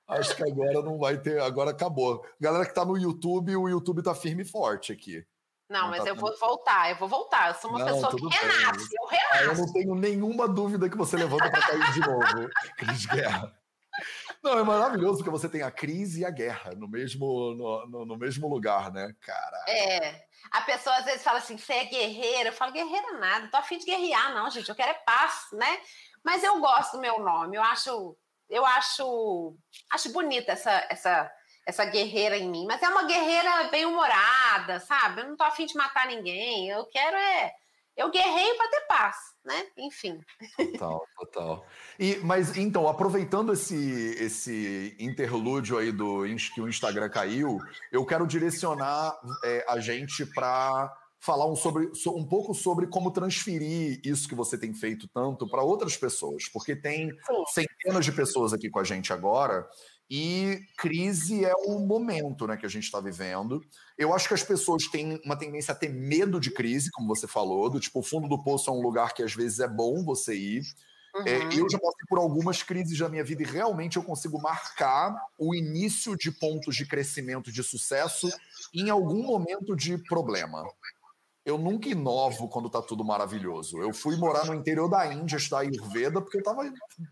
Acho 0.07 0.35
que 0.35 0.43
agora 0.43 0.81
não 0.81 0.97
vai 0.97 1.17
ter, 1.17 1.41
agora 1.41 1.71
acabou. 1.71 2.25
Galera 2.39 2.65
que 2.65 2.73
tá 2.73 2.85
no 2.85 2.97
YouTube, 2.97 3.55
o 3.55 3.69
YouTube 3.69 4.03
tá 4.03 4.13
firme 4.13 4.43
e 4.43 4.45
forte 4.45 4.91
aqui. 4.91 5.25
Não, 5.69 5.83
não 5.83 5.89
mas 5.89 6.03
tá 6.03 6.09
eu 6.09 6.15
vou 6.15 6.37
voltar, 6.37 6.91
eu 6.91 6.97
vou 6.97 7.07
voltar. 7.07 7.49
Eu 7.49 7.55
sou 7.55 7.71
uma 7.71 7.79
não, 7.79 7.85
pessoa 7.87 8.15
que 8.15 8.37
renasce, 8.37 8.89
eu 8.99 9.07
renasço. 9.07 9.43
eu 9.43 9.57
não 9.57 9.73
tenho 9.73 9.95
nenhuma 9.95 10.47
dúvida 10.47 10.89
que 10.89 10.97
você 10.97 11.15
levanta 11.15 11.49
para 11.49 11.61
cair 11.61 11.93
de 11.93 11.99
novo, 12.01 12.49
Cris 12.77 13.05
Guerra. 13.05 13.62
Não, 14.43 14.59
é 14.59 14.63
maravilhoso 14.63 15.19
porque 15.19 15.29
você 15.29 15.47
tem 15.47 15.61
a 15.61 15.71
crise 15.71 16.21
e 16.21 16.25
a 16.25 16.29
guerra 16.29 16.71
no 16.75 16.85
mesmo, 16.85 17.25
no, 17.55 17.87
no, 17.87 18.05
no 18.05 18.17
mesmo 18.17 18.49
lugar, 18.49 18.91
né? 18.91 19.15
Cara. 19.21 19.63
É. 19.69 20.25
A 20.51 20.61
pessoa 20.61 20.97
às 20.97 21.05
vezes 21.05 21.23
fala 21.23 21.37
assim: 21.37 21.57
você 21.57 21.73
é 21.73 21.85
guerreira. 21.85 22.49
Eu 22.49 22.53
falo, 22.53 22.73
guerreira 22.73 23.13
nada, 23.13 23.45
não 23.45 23.49
tô 23.49 23.55
afim 23.55 23.77
de 23.77 23.85
guerrear, 23.85 24.33
não, 24.33 24.49
gente. 24.49 24.67
Eu 24.67 24.75
quero 24.75 24.91
é 24.91 25.01
paz, 25.05 25.47
né? 25.53 25.79
Mas 26.25 26.43
eu 26.43 26.59
gosto 26.59 26.97
do 26.97 27.01
meu 27.01 27.19
nome. 27.19 27.55
Eu 27.55 27.63
acho, 27.63 28.17
eu 28.49 28.65
acho, 28.65 29.55
acho 29.89 30.11
bonita 30.11 30.51
essa, 30.51 30.87
essa, 30.89 31.31
essa 31.65 31.85
guerreira 31.85 32.37
em 32.37 32.49
mim. 32.49 32.65
Mas 32.67 32.83
é 32.83 32.89
uma 32.89 33.03
guerreira 33.03 33.69
bem 33.69 33.85
humorada, 33.85 34.81
sabe? 34.81 35.21
Eu 35.21 35.29
não 35.29 35.37
tô 35.37 35.43
afim 35.45 35.65
de 35.65 35.75
matar 35.75 36.07
ninguém. 36.07 36.69
Eu 36.69 36.85
quero 36.87 37.15
é 37.15 37.53
eu 37.95 38.09
guerreio 38.09 38.57
para 38.57 38.69
ter 38.69 38.81
paz, 38.87 39.15
né? 39.45 39.65
Enfim. 39.77 40.19
Total, 40.73 41.05
total. 41.17 41.65
E, 41.99 42.17
mas 42.17 42.57
então, 42.57 42.87
aproveitando 42.87 43.53
esse, 43.53 44.15
esse 44.19 44.95
interlúdio 44.99 45.77
aí 45.77 45.91
do 45.91 46.23
que 46.53 46.61
o 46.61 46.67
Instagram 46.67 47.09
caiu, 47.09 47.59
eu 47.91 48.05
quero 48.05 48.25
direcionar 48.25 49.15
é, 49.45 49.65
a 49.67 49.79
gente 49.79 50.25
para 50.25 50.91
falar 51.23 51.49
um, 51.49 51.55
sobre, 51.55 51.89
um 52.07 52.27
pouco 52.27 52.53
sobre 52.53 52.85
como 52.85 53.09
transferir 53.09 54.01
isso 54.03 54.27
que 54.27 54.35
você 54.35 54.57
tem 54.57 54.73
feito 54.73 55.07
tanto 55.07 55.47
para 55.47 55.63
outras 55.63 55.95
pessoas, 55.95 56.49
porque 56.51 56.75
tem 56.75 57.09
Sim. 57.09 57.43
centenas 57.53 58.03
de 58.03 58.11
pessoas 58.11 58.51
aqui 58.51 58.69
com 58.69 58.79
a 58.79 58.83
gente 58.83 59.13
agora 59.13 59.65
e 60.15 60.67
crise 60.77 61.43
é 61.43 61.55
o 61.65 61.79
momento 61.79 62.45
né, 62.45 62.55
que 62.55 62.67
a 62.67 62.69
gente 62.69 62.83
está 62.83 63.01
vivendo. 63.01 63.65
Eu 63.97 64.13
acho 64.13 64.27
que 64.27 64.35
as 64.35 64.43
pessoas 64.43 64.85
têm 64.85 65.19
uma 65.25 65.35
tendência 65.35 65.71
a 65.71 65.75
ter 65.75 65.89
medo 65.89 66.39
de 66.39 66.51
crise, 66.51 66.91
como 66.91 67.07
você 67.07 67.27
falou, 67.27 67.67
do 67.67 67.79
tipo, 67.79 67.97
o 67.97 68.03
fundo 68.03 68.27
do 68.27 68.37
poço 68.37 68.69
é 68.69 68.73
um 68.73 68.79
lugar 68.79 69.15
que 69.15 69.23
às 69.23 69.33
vezes 69.33 69.59
é 69.59 69.67
bom 69.67 70.03
você 70.03 70.35
ir. 70.35 70.61
É, 71.15 71.17
uhum. 71.17 71.25
É, 71.25 71.45
eu 71.55 71.67
já 71.67 71.79
passei 71.79 72.05
por 72.07 72.19
algumas 72.19 72.61
crises 72.61 72.99
na 72.99 73.09
minha 73.09 73.23
vida 73.23 73.41
e 73.41 73.45
realmente 73.45 73.97
eu 73.97 74.03
consigo 74.03 74.39
marcar 74.39 75.15
o 75.35 75.55
início 75.55 76.15
de 76.15 76.31
pontos 76.31 76.75
de 76.75 76.85
crescimento, 76.85 77.51
de 77.51 77.63
sucesso, 77.63 78.31
em 78.71 78.91
algum 78.91 79.23
momento 79.23 79.75
de 79.75 79.97
problema 79.97 80.63
eu 81.45 81.57
nunca 81.57 81.89
inovo 81.89 82.47
quando 82.47 82.69
tá 82.69 82.81
tudo 82.81 83.03
maravilhoso. 83.03 83.81
Eu 83.81 83.93
fui 83.93 84.15
morar 84.15 84.45
no 84.45 84.53
interior 84.53 84.87
da 84.87 85.11
Índia, 85.11 85.35
estudar 85.35 85.59
Ayurveda, 85.59 86.21
porque 86.21 86.37
eu 86.37 86.43
tava 86.43 86.61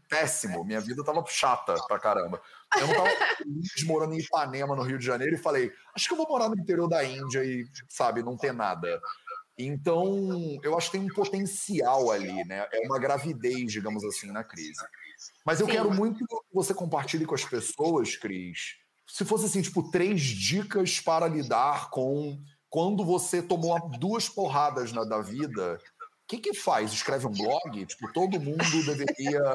péssimo. 0.08 0.64
Minha 0.64 0.80
vida 0.80 1.04
tava 1.04 1.24
chata 1.28 1.76
pra 1.88 2.00
caramba. 2.00 2.42
Eu 2.80 2.88
não 2.88 2.94
tava 2.94 3.10
feliz 3.38 3.84
morando 3.86 4.14
em 4.14 4.20
Ipanema, 4.20 4.76
no 4.76 4.84
Rio 4.84 4.98
de 4.98 5.06
Janeiro, 5.06 5.36
e 5.36 5.38
falei, 5.38 5.72
acho 5.94 6.08
que 6.08 6.14
eu 6.14 6.18
vou 6.18 6.28
morar 6.30 6.48
no 6.48 6.58
interior 6.58 6.88
da 6.88 7.04
Índia 7.04 7.44
e, 7.44 7.68
sabe, 7.90 8.24
não 8.24 8.38
ter 8.38 8.54
nada. 8.54 9.02
Então, 9.58 10.60
eu 10.64 10.78
acho 10.78 10.90
que 10.90 10.98
tem 10.98 11.06
um 11.06 11.14
potencial 11.14 12.10
ali, 12.10 12.46
né? 12.46 12.66
É 12.72 12.88
uma 12.88 12.98
gravidez, 12.98 13.72
digamos 13.72 14.04
assim, 14.06 14.32
na 14.32 14.46
crise. 14.46 14.82
Mas 15.46 15.60
eu 15.60 15.66
Sim. 15.66 15.74
quero 15.74 15.94
muito 15.94 16.26
que 16.26 16.36
você 16.54 16.74
compartilhe 16.74 17.26
com 17.26 17.36
as 17.36 17.44
pessoas, 17.44 18.16
Cris, 18.16 18.78
se 19.06 19.26
fosse 19.26 19.46
assim, 19.46 19.62
tipo, 19.62 19.92
três 19.92 20.22
dicas 20.22 21.02
para 21.02 21.28
lidar 21.28 21.90
com 21.90 22.42
quando 22.72 23.04
você 23.04 23.44
tomou 23.44 23.78
duas 24.00 24.30
porradas 24.30 24.94
na 24.94 25.04
da 25.04 25.22
vida, 25.22 25.78
o 26.24 26.28
que 26.28 26.38
que 26.38 26.54
faz? 26.54 26.94
Escreve 26.94 27.28
um 27.28 27.32
blog? 27.32 27.86
Tipo, 27.86 28.12
todo 28.14 28.40
mundo 28.40 28.86
deveria 28.86 29.54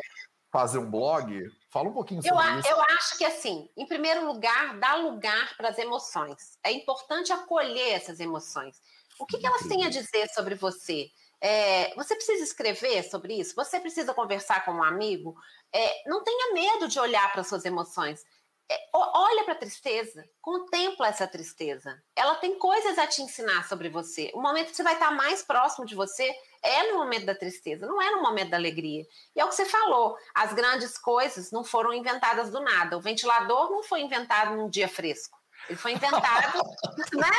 fazer 0.52 0.78
um 0.78 0.90
blog? 0.90 1.50
Fala 1.70 1.88
um 1.88 1.94
pouquinho 1.94 2.22
sobre 2.22 2.46
eu, 2.46 2.58
isso. 2.60 2.68
Eu 2.68 2.80
acho 2.82 3.16
que, 3.16 3.24
assim, 3.24 3.70
em 3.74 3.86
primeiro 3.86 4.26
lugar, 4.26 4.78
dá 4.78 4.96
lugar 4.96 5.56
para 5.56 5.70
as 5.70 5.78
emoções. 5.78 6.58
É 6.62 6.70
importante 6.70 7.32
acolher 7.32 7.94
essas 7.94 8.20
emoções. 8.20 8.76
O 9.18 9.24
que, 9.24 9.38
que 9.38 9.46
elas 9.46 9.62
têm 9.62 9.86
a 9.86 9.88
dizer 9.88 10.28
sobre 10.28 10.54
você? 10.54 11.08
É, 11.40 11.94
você 11.94 12.14
precisa 12.14 12.44
escrever 12.44 13.02
sobre 13.04 13.40
isso? 13.40 13.54
Você 13.54 13.80
precisa 13.80 14.12
conversar 14.12 14.62
com 14.66 14.72
um 14.72 14.82
amigo? 14.82 15.34
É, 15.72 16.02
não 16.06 16.22
tenha 16.22 16.52
medo 16.52 16.86
de 16.86 17.00
olhar 17.00 17.32
para 17.32 17.44
suas 17.44 17.64
emoções. 17.64 18.22
É, 18.68 18.88
olha 18.92 19.44
para 19.44 19.54
a 19.54 19.58
tristeza, 19.58 20.28
contempla 20.40 21.06
essa 21.08 21.26
tristeza. 21.26 22.02
Ela 22.16 22.34
tem 22.36 22.58
coisas 22.58 22.98
a 22.98 23.06
te 23.06 23.22
ensinar 23.22 23.68
sobre 23.68 23.88
você. 23.88 24.32
O 24.34 24.40
momento 24.40 24.70
que 24.70 24.76
você 24.76 24.82
vai 24.82 24.94
estar 24.94 25.12
mais 25.12 25.42
próximo 25.42 25.86
de 25.86 25.94
você 25.94 26.34
é 26.62 26.90
no 26.90 26.98
momento 26.98 27.26
da 27.26 27.34
tristeza, 27.34 27.86
não 27.86 28.02
é 28.02 28.10
no 28.10 28.22
momento 28.22 28.50
da 28.50 28.56
alegria. 28.56 29.06
E 29.36 29.40
é 29.40 29.44
o 29.44 29.48
que 29.48 29.54
você 29.54 29.66
falou: 29.66 30.18
as 30.34 30.52
grandes 30.52 30.98
coisas 30.98 31.52
não 31.52 31.62
foram 31.62 31.92
inventadas 31.92 32.50
do 32.50 32.60
nada. 32.60 32.96
O 32.96 33.00
ventilador 33.00 33.70
não 33.70 33.84
foi 33.84 34.00
inventado 34.00 34.56
num 34.56 34.68
dia 34.68 34.88
fresco. 34.88 35.38
Ele 35.68 35.78
foi 35.78 35.92
inventado, 35.92 36.58
né? 37.14 37.30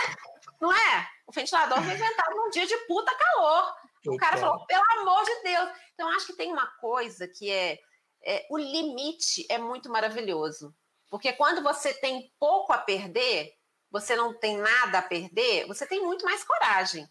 Não 0.62 0.72
é? 0.72 1.08
O 1.28 1.32
ventilador 1.34 1.84
foi 1.84 1.94
inventado 1.94 2.36
num 2.36 2.50
dia 2.50 2.66
de 2.66 2.78
puta 2.88 3.14
calor. 3.14 3.76
O 4.08 4.18
cara 4.18 4.38
falou, 4.38 4.66
pelo 4.66 4.84
amor 5.00 5.26
de 5.26 5.44
Deus. 5.44 5.70
Então, 5.94 6.10
acho 6.10 6.28
que 6.28 6.34
tem 6.38 6.52
uma 6.52 6.68
coisa 6.80 7.28
que 7.28 7.52
é, 7.52 7.78
é 8.24 8.48
o 8.50 8.58
limite 8.58 9.46
é 9.50 9.58
muito 9.58 9.90
maravilhoso. 9.90 10.74
Porque 11.10 11.34
quando 11.34 11.64
você 11.64 11.94
tem 11.94 12.32
pouco 12.40 12.74
a 12.74 12.78
perder, 12.78 13.54
você 13.90 14.16
não 14.16 14.34
tem 14.34 14.58
nada 14.58 15.00
a 15.00 15.02
perder, 15.02 15.66
você 15.68 15.86
tem 15.86 16.04
muito 16.04 16.26
mais 16.26 16.44
coragem. 16.44 17.10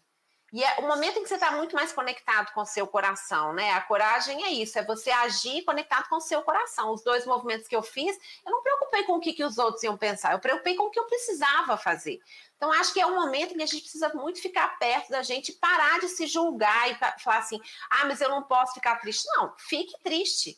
E 0.53 0.63
é 0.63 0.75
o 0.79 0.87
momento 0.87 1.19
em 1.19 1.23
que 1.23 1.27
você 1.27 1.33
está 1.33 1.51
muito 1.51 1.75
mais 1.75 1.91
conectado 1.91 2.53
com 2.53 2.61
o 2.61 2.65
seu 2.65 2.87
coração, 2.87 3.51
né? 3.51 3.71
A 3.73 3.81
coragem 3.81 4.45
é 4.45 4.49
isso, 4.49 4.79
é 4.79 4.85
você 4.85 5.11
agir 5.11 5.65
conectado 5.65 6.07
com 6.07 6.15
o 6.15 6.21
seu 6.21 6.41
coração. 6.41 6.93
Os 6.93 7.03
dois 7.03 7.25
movimentos 7.25 7.67
que 7.67 7.75
eu 7.75 7.83
fiz, 7.83 8.17
eu 8.45 8.51
não 8.51 8.63
preocupei 8.63 9.03
com 9.03 9.13
o 9.13 9.19
que, 9.19 9.33
que 9.33 9.43
os 9.43 9.57
outros 9.57 9.83
iam 9.83 9.97
pensar, 9.97 10.31
eu 10.31 10.39
preocupei 10.39 10.75
com 10.75 10.83
o 10.83 10.89
que 10.89 10.99
eu 10.99 11.05
precisava 11.05 11.75
fazer. 11.75 12.17
Então, 12.55 12.71
acho 12.71 12.93
que 12.93 13.01
é 13.01 13.05
um 13.05 13.15
momento 13.15 13.53
em 13.53 13.57
que 13.57 13.63
a 13.63 13.67
gente 13.67 13.81
precisa 13.81 14.07
muito 14.13 14.41
ficar 14.41 14.79
perto 14.79 15.09
da 15.09 15.21
gente, 15.21 15.51
parar 15.51 15.99
de 15.99 16.07
se 16.07 16.25
julgar 16.25 16.89
e 16.89 16.95
falar 16.95 17.39
assim: 17.39 17.59
ah, 17.89 18.05
mas 18.05 18.21
eu 18.21 18.29
não 18.29 18.43
posso 18.43 18.73
ficar 18.73 18.95
triste. 19.01 19.27
Não, 19.35 19.53
fique 19.57 19.99
triste 20.01 20.57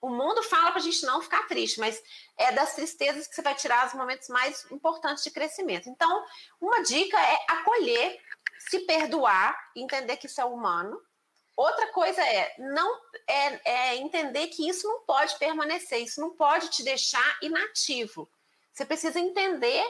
o 0.00 0.08
mundo 0.08 0.42
fala 0.42 0.70
para 0.70 0.80
a 0.80 0.84
gente 0.84 1.04
não 1.04 1.20
ficar 1.20 1.46
triste, 1.46 1.78
mas 1.78 2.02
é 2.38 2.52
das 2.52 2.74
tristezas 2.74 3.26
que 3.26 3.34
você 3.34 3.42
vai 3.42 3.54
tirar 3.54 3.86
os 3.86 3.94
momentos 3.94 4.28
mais 4.28 4.64
importantes 4.70 5.22
de 5.22 5.30
crescimento. 5.30 5.88
Então, 5.88 6.24
uma 6.60 6.82
dica 6.82 7.18
é 7.18 7.38
acolher, 7.48 8.18
se 8.70 8.80
perdoar, 8.80 9.56
entender 9.76 10.16
que 10.16 10.26
isso 10.26 10.40
é 10.40 10.44
humano. 10.44 11.00
Outra 11.56 11.88
coisa 11.88 12.22
é 12.22 12.54
não 12.58 12.98
é, 13.26 13.70
é 13.70 13.96
entender 13.96 14.46
que 14.46 14.66
isso 14.66 14.88
não 14.88 15.00
pode 15.00 15.36
permanecer, 15.38 16.02
isso 16.02 16.20
não 16.20 16.34
pode 16.34 16.70
te 16.70 16.82
deixar 16.82 17.38
inativo. 17.42 18.30
Você 18.72 18.84
precisa 18.86 19.20
entender 19.20 19.84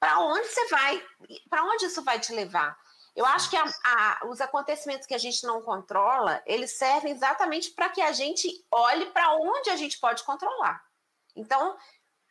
para 0.00 0.20
onde 0.20 0.48
você 0.48 0.66
vai, 0.68 1.06
para 1.50 1.64
onde 1.64 1.86
isso 1.86 2.02
vai 2.02 2.18
te 2.18 2.32
levar. 2.32 2.76
Eu 3.14 3.26
acho 3.26 3.50
que 3.50 3.56
a, 3.56 3.64
a, 3.84 4.26
os 4.26 4.40
acontecimentos 4.40 5.06
que 5.06 5.14
a 5.14 5.18
gente 5.18 5.44
não 5.46 5.60
controla, 5.60 6.42
eles 6.46 6.78
servem 6.78 7.12
exatamente 7.12 7.70
para 7.72 7.90
que 7.90 8.00
a 8.00 8.12
gente 8.12 8.48
olhe 8.70 9.06
para 9.06 9.34
onde 9.34 9.70
a 9.70 9.76
gente 9.76 10.00
pode 10.00 10.24
controlar. 10.24 10.82
Então, 11.36 11.76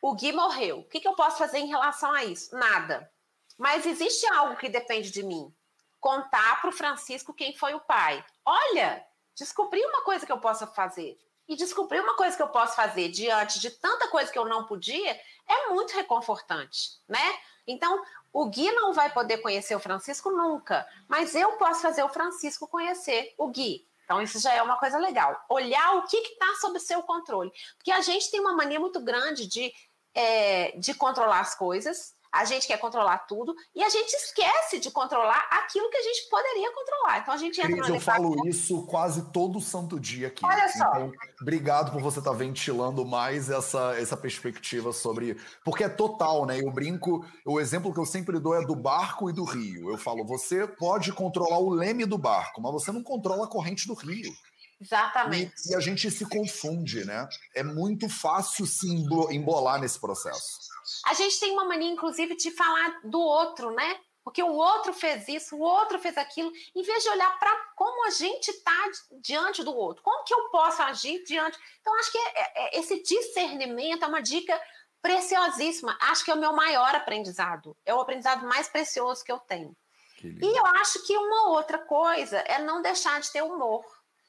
o 0.00 0.14
Gui 0.14 0.32
morreu. 0.32 0.80
O 0.80 0.88
que, 0.88 1.00
que 1.00 1.06
eu 1.06 1.14
posso 1.14 1.38
fazer 1.38 1.58
em 1.58 1.68
relação 1.68 2.12
a 2.12 2.24
isso? 2.24 2.54
Nada. 2.56 3.10
Mas 3.56 3.86
existe 3.86 4.26
algo 4.26 4.56
que 4.56 4.68
depende 4.68 5.10
de 5.10 5.22
mim. 5.22 5.54
Contar 6.00 6.60
para 6.60 6.70
o 6.70 6.72
Francisco 6.72 7.32
quem 7.32 7.56
foi 7.56 7.74
o 7.74 7.80
pai. 7.80 8.24
Olha, 8.44 9.06
descobri 9.36 9.84
uma 9.84 10.02
coisa 10.02 10.26
que 10.26 10.32
eu 10.32 10.40
possa 10.40 10.66
fazer. 10.66 11.16
E 11.48 11.54
descobrir 11.54 12.00
uma 12.00 12.16
coisa 12.16 12.36
que 12.36 12.42
eu 12.42 12.48
posso 12.48 12.74
fazer 12.74 13.08
diante 13.10 13.60
de 13.60 13.70
tanta 13.70 14.08
coisa 14.08 14.32
que 14.32 14.38
eu 14.38 14.46
não 14.46 14.66
podia 14.66 15.20
é 15.46 15.68
muito 15.68 15.92
reconfortante, 15.92 17.00
né? 17.08 17.38
Então, 17.66 18.02
o 18.32 18.46
Gui 18.46 18.70
não 18.72 18.92
vai 18.92 19.12
poder 19.12 19.38
conhecer 19.38 19.74
o 19.74 19.80
Francisco 19.80 20.30
nunca, 20.30 20.86
mas 21.06 21.34
eu 21.34 21.52
posso 21.52 21.82
fazer 21.82 22.02
o 22.02 22.08
Francisco 22.08 22.66
conhecer 22.66 23.34
o 23.36 23.48
Gui. 23.48 23.86
Então, 24.04 24.20
isso 24.20 24.38
já 24.40 24.52
é 24.52 24.62
uma 24.62 24.76
coisa 24.76 24.98
legal. 24.98 25.38
Olhar 25.48 25.96
o 25.96 26.06
que 26.06 26.16
está 26.16 26.54
sob 26.60 26.78
seu 26.80 27.02
controle. 27.02 27.52
Porque 27.76 27.92
a 27.92 28.00
gente 28.00 28.30
tem 28.30 28.40
uma 28.40 28.54
mania 28.54 28.80
muito 28.80 29.00
grande 29.00 29.46
de, 29.46 29.72
é, 30.14 30.76
de 30.76 30.92
controlar 30.94 31.40
as 31.40 31.54
coisas, 31.54 32.14
a 32.32 32.44
gente 32.46 32.66
quer 32.66 32.78
controlar 32.78 33.18
tudo 33.18 33.54
e 33.74 33.82
a 33.82 33.88
gente 33.90 34.10
esquece 34.14 34.80
de 34.80 34.90
controlar 34.90 35.46
aquilo 35.50 35.90
que 35.90 35.98
a 35.98 36.02
gente 36.02 36.28
poderia 36.30 36.72
controlar. 36.72 37.18
Então 37.18 37.34
a 37.34 37.36
gente 37.36 37.60
entra 37.60 37.76
Cris, 37.76 37.88
eu 37.88 38.00
falo 38.00 38.48
isso 38.48 38.86
quase 38.86 39.30
todo 39.30 39.60
santo 39.60 40.00
dia 40.00 40.28
aqui. 40.28 40.44
Olha 40.44 40.68
só. 40.68 40.88
Então, 40.88 41.12
obrigado 41.40 41.92
por 41.92 42.00
você 42.00 42.20
estar 42.20 42.30
tá 42.30 42.36
ventilando 42.36 43.04
mais 43.04 43.50
essa, 43.50 43.94
essa 43.98 44.16
perspectiva 44.16 44.92
sobre. 44.92 45.36
Porque 45.62 45.84
é 45.84 45.88
total, 45.88 46.46
né? 46.46 46.58
Eu 46.58 46.70
brinco, 46.70 47.24
o 47.44 47.60
exemplo 47.60 47.92
que 47.92 48.00
eu 48.00 48.06
sempre 48.06 48.40
dou 48.40 48.54
é 48.54 48.64
do 48.64 48.74
barco 48.74 49.28
e 49.28 49.32
do 49.32 49.44
rio. 49.44 49.90
Eu 49.90 49.98
falo, 49.98 50.24
você 50.24 50.66
pode 50.66 51.12
controlar 51.12 51.58
o 51.58 51.70
leme 51.70 52.06
do 52.06 52.16
barco, 52.16 52.62
mas 52.62 52.72
você 52.72 52.90
não 52.90 53.02
controla 53.02 53.44
a 53.44 53.48
corrente 53.48 53.86
do 53.86 53.94
rio. 53.94 54.32
Exatamente. 54.80 55.52
E, 55.66 55.72
e 55.72 55.74
a 55.76 55.80
gente 55.80 56.10
se 56.10 56.24
confunde, 56.24 57.04
né? 57.04 57.28
É 57.54 57.62
muito 57.62 58.08
fácil 58.08 58.66
se 58.66 58.88
embolar 59.30 59.80
nesse 59.80 60.00
processo. 60.00 60.71
A 61.06 61.14
gente 61.14 61.38
tem 61.38 61.52
uma 61.52 61.64
mania, 61.64 61.90
inclusive, 61.90 62.36
de 62.36 62.50
falar 62.50 63.00
do 63.04 63.20
outro, 63.20 63.70
né? 63.70 64.00
Porque 64.24 64.42
o 64.42 64.52
outro 64.52 64.92
fez 64.92 65.26
isso, 65.26 65.56
o 65.56 65.60
outro 65.60 65.98
fez 65.98 66.16
aquilo, 66.16 66.52
em 66.74 66.82
vez 66.82 67.02
de 67.02 67.08
olhar 67.08 67.38
para 67.38 67.54
como 67.74 68.06
a 68.06 68.10
gente 68.10 68.48
está 68.48 68.90
diante 69.20 69.64
do 69.64 69.74
outro, 69.74 70.02
como 70.02 70.24
que 70.24 70.32
eu 70.32 70.48
posso 70.50 70.80
agir 70.82 71.24
diante. 71.24 71.58
Então, 71.80 71.94
acho 71.98 72.12
que 72.12 72.18
é, 72.18 72.22
é, 72.22 72.52
é, 72.54 72.78
esse 72.78 73.02
discernimento 73.02 74.04
é 74.04 74.08
uma 74.08 74.22
dica 74.22 74.60
preciosíssima. 75.00 75.98
Acho 76.00 76.24
que 76.24 76.30
é 76.30 76.34
o 76.34 76.38
meu 76.38 76.52
maior 76.52 76.94
aprendizado, 76.94 77.76
é 77.84 77.92
o 77.92 78.00
aprendizado 78.00 78.46
mais 78.46 78.68
precioso 78.68 79.24
que 79.24 79.32
eu 79.32 79.40
tenho. 79.40 79.76
Que 80.16 80.28
e 80.28 80.56
eu 80.56 80.66
acho 80.66 81.04
que 81.04 81.16
uma 81.16 81.48
outra 81.48 81.78
coisa 81.78 82.38
é 82.38 82.62
não 82.62 82.80
deixar 82.80 83.20
de 83.20 83.32
ter 83.32 83.42
humor, 83.42 83.84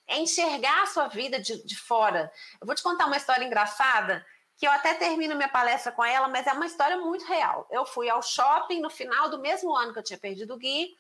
é 0.08 0.18
enxergar 0.18 0.82
a 0.82 0.88
sua 0.88 1.08
vida 1.08 1.40
de, 1.40 1.64
de 1.64 1.78
fora. 1.78 2.32
Eu 2.60 2.66
vou 2.66 2.76
te 2.76 2.82
contar 2.82 3.06
uma 3.06 3.18
história 3.18 3.46
engraçada 3.46 4.26
que 4.64 4.68
eu 4.68 4.72
até 4.72 4.94
termino 4.94 5.36
minha 5.36 5.50
palestra 5.50 5.92
com 5.92 6.02
ela, 6.06 6.30
mas 6.30 6.48
é 6.48 6.54
uma 6.54 6.66
história 6.66 6.96
muito 6.96 7.26
real. 7.26 7.68
Eu 7.70 7.86
fui 7.86 8.10
ao 8.10 8.22
shopping 8.22 8.80
no 8.80 8.90
final 8.90 9.28
do 9.28 9.38
mesmo 9.38 9.76
ano 9.76 9.92
que 9.92 10.00
eu 10.00 10.04
tinha 10.04 10.18
perdido 10.18 10.54
o 10.54 10.58
Gui, 10.58 10.96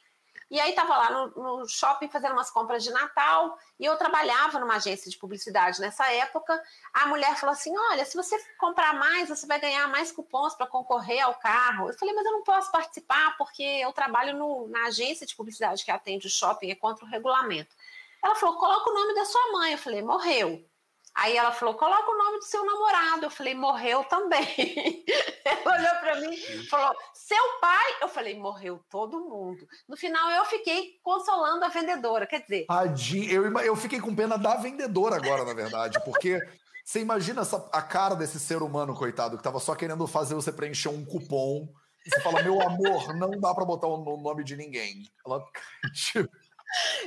e 0.51 0.59
aí 0.59 0.71
estava 0.71 0.97
lá 0.97 1.09
no, 1.09 1.59
no, 1.59 1.65
shopping 1.65 2.09
fazendo 2.09 2.33
umas 2.33 2.51
compras 2.51 2.83
de 2.83 2.91
Natal 2.91 3.57
e 3.79 3.85
eu 3.85 3.95
trabalhava 3.95 4.59
numa 4.59 4.75
agência 4.75 5.09
de 5.09 5.17
publicidade 5.17 5.79
nessa 5.79 6.11
época. 6.11 6.61
A 6.93 7.07
mulher 7.07 7.37
falou 7.37 7.53
assim: 7.53 7.73
Olha, 7.91 8.03
se 8.03 8.17
você 8.17 8.37
comprar 8.57 8.95
mais, 8.95 9.29
você 9.29 9.47
vai 9.47 9.61
ganhar 9.61 9.87
mais 9.87 10.11
cupons 10.11 10.55
para 10.55 10.67
concorrer 10.67 11.23
ao 11.23 11.35
carro. 11.35 11.87
Eu 11.87 11.97
falei, 11.97 12.13
mas 12.13 12.25
eu 12.25 12.33
não 12.33 12.43
posso 12.43 12.69
participar 12.69 13.37
porque 13.37 13.63
eu 13.63 13.93
trabalho 13.93 14.37
no, 14.37 14.67
na 14.67 14.87
agência 14.87 15.25
de 15.25 15.37
publicidade 15.37 15.85
que 15.85 15.91
atende 15.91 16.27
o 16.27 16.29
shopping, 16.29 16.69
é 16.69 16.75
contra 16.75 17.05
o 17.05 17.07
regulamento. 17.07 17.73
Ela 18.21 18.35
falou: 18.35 18.57
coloca 18.57 18.89
o 18.89 18.93
nome 18.93 19.15
da 19.15 19.23
sua 19.23 19.53
mãe. 19.53 19.71
Eu 19.71 19.77
falei, 19.77 20.01
morreu. 20.01 20.72
Aí 21.15 21.37
ela 21.37 21.51
falou: 21.51 21.75
coloca 21.75 22.09
o 22.09 22.17
nome 22.17 22.39
do 22.39 22.45
seu 22.45 22.65
namorado. 22.65 23.25
Eu 23.25 23.29
falei: 23.29 23.53
morreu 23.53 24.03
também. 24.05 25.05
ela 25.45 25.77
olhou 25.77 25.95
para 25.99 26.21
mim 26.21 26.33
e 26.33 26.67
falou: 26.67 26.95
seu 27.13 27.59
pai? 27.61 27.97
Eu 28.01 28.09
falei: 28.09 28.37
morreu 28.37 28.83
todo 28.89 29.19
mundo. 29.19 29.67
No 29.87 29.95
final, 29.95 30.31
eu 30.31 30.45
fiquei 30.45 30.99
consolando 31.03 31.63
a 31.63 31.69
vendedora. 31.69 32.25
Quer 32.25 32.41
dizer. 32.41 32.65
Tadinho, 32.65 33.31
eu, 33.31 33.59
eu 33.59 33.75
fiquei 33.75 33.99
com 33.99 34.15
pena 34.15 34.37
da 34.37 34.55
vendedora 34.55 35.15
agora, 35.15 35.45
na 35.45 35.53
verdade, 35.53 36.03
porque. 36.03 36.39
Você 36.85 36.99
imagina 36.99 37.43
essa, 37.43 37.69
a 37.71 37.81
cara 37.81 38.13
desse 38.13 38.37
ser 38.37 38.61
humano, 38.61 38.93
coitado, 38.93 39.37
que 39.37 39.39
estava 39.39 39.57
só 39.57 39.73
querendo 39.73 40.05
fazer 40.05 40.35
você 40.35 40.51
preencher 40.51 40.89
um 40.89 41.05
cupom. 41.05 41.69
E 42.05 42.09
você 42.09 42.19
fala, 42.19 42.43
meu 42.43 42.61
amor, 42.61 43.15
não 43.15 43.31
dá 43.39 43.53
para 43.53 43.63
botar 43.63 43.87
o 43.87 44.17
nome 44.17 44.43
de 44.43 44.57
ninguém. 44.57 45.07
Ela, 45.25 45.41
tipo, 45.95 46.29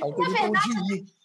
ela 0.01 0.15
tem 0.15 0.29
verdade, 0.29 0.83
de 0.87 0.95
ir. 0.95 1.16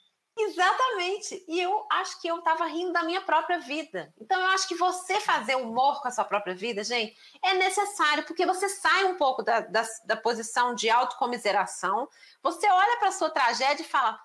Exatamente. 0.45 1.45
E 1.49 1.61
eu 1.61 1.86
acho 1.90 2.20
que 2.20 2.28
eu 2.28 2.38
estava 2.38 2.66
rindo 2.66 2.93
da 2.93 3.03
minha 3.03 3.20
própria 3.20 3.59
vida. 3.61 4.12
Então, 4.20 4.40
eu 4.40 4.49
acho 4.49 4.66
que 4.68 4.74
você 4.74 5.20
fazer 5.20 5.57
humor 5.57 6.01
com 6.01 6.09
a 6.09 6.11
sua 6.11 6.24
própria 6.24 6.55
vida, 6.55 6.82
gente, 6.82 7.16
é 7.43 7.55
necessário, 7.55 8.24
porque 8.24 8.47
você 8.47 8.68
sai 8.68 9.05
um 9.05 9.16
pouco 9.16 9.43
da, 9.43 9.61
da, 9.61 9.82
da 10.05 10.16
posição 10.16 10.74
de 10.74 10.90
autocomiseração, 10.90 12.09
você 12.43 12.68
olha 12.68 12.99
para 12.99 13.09
a 13.09 13.12
sua 13.12 13.30
tragédia 13.30 13.82
e 13.82 13.88
fala: 13.88 14.20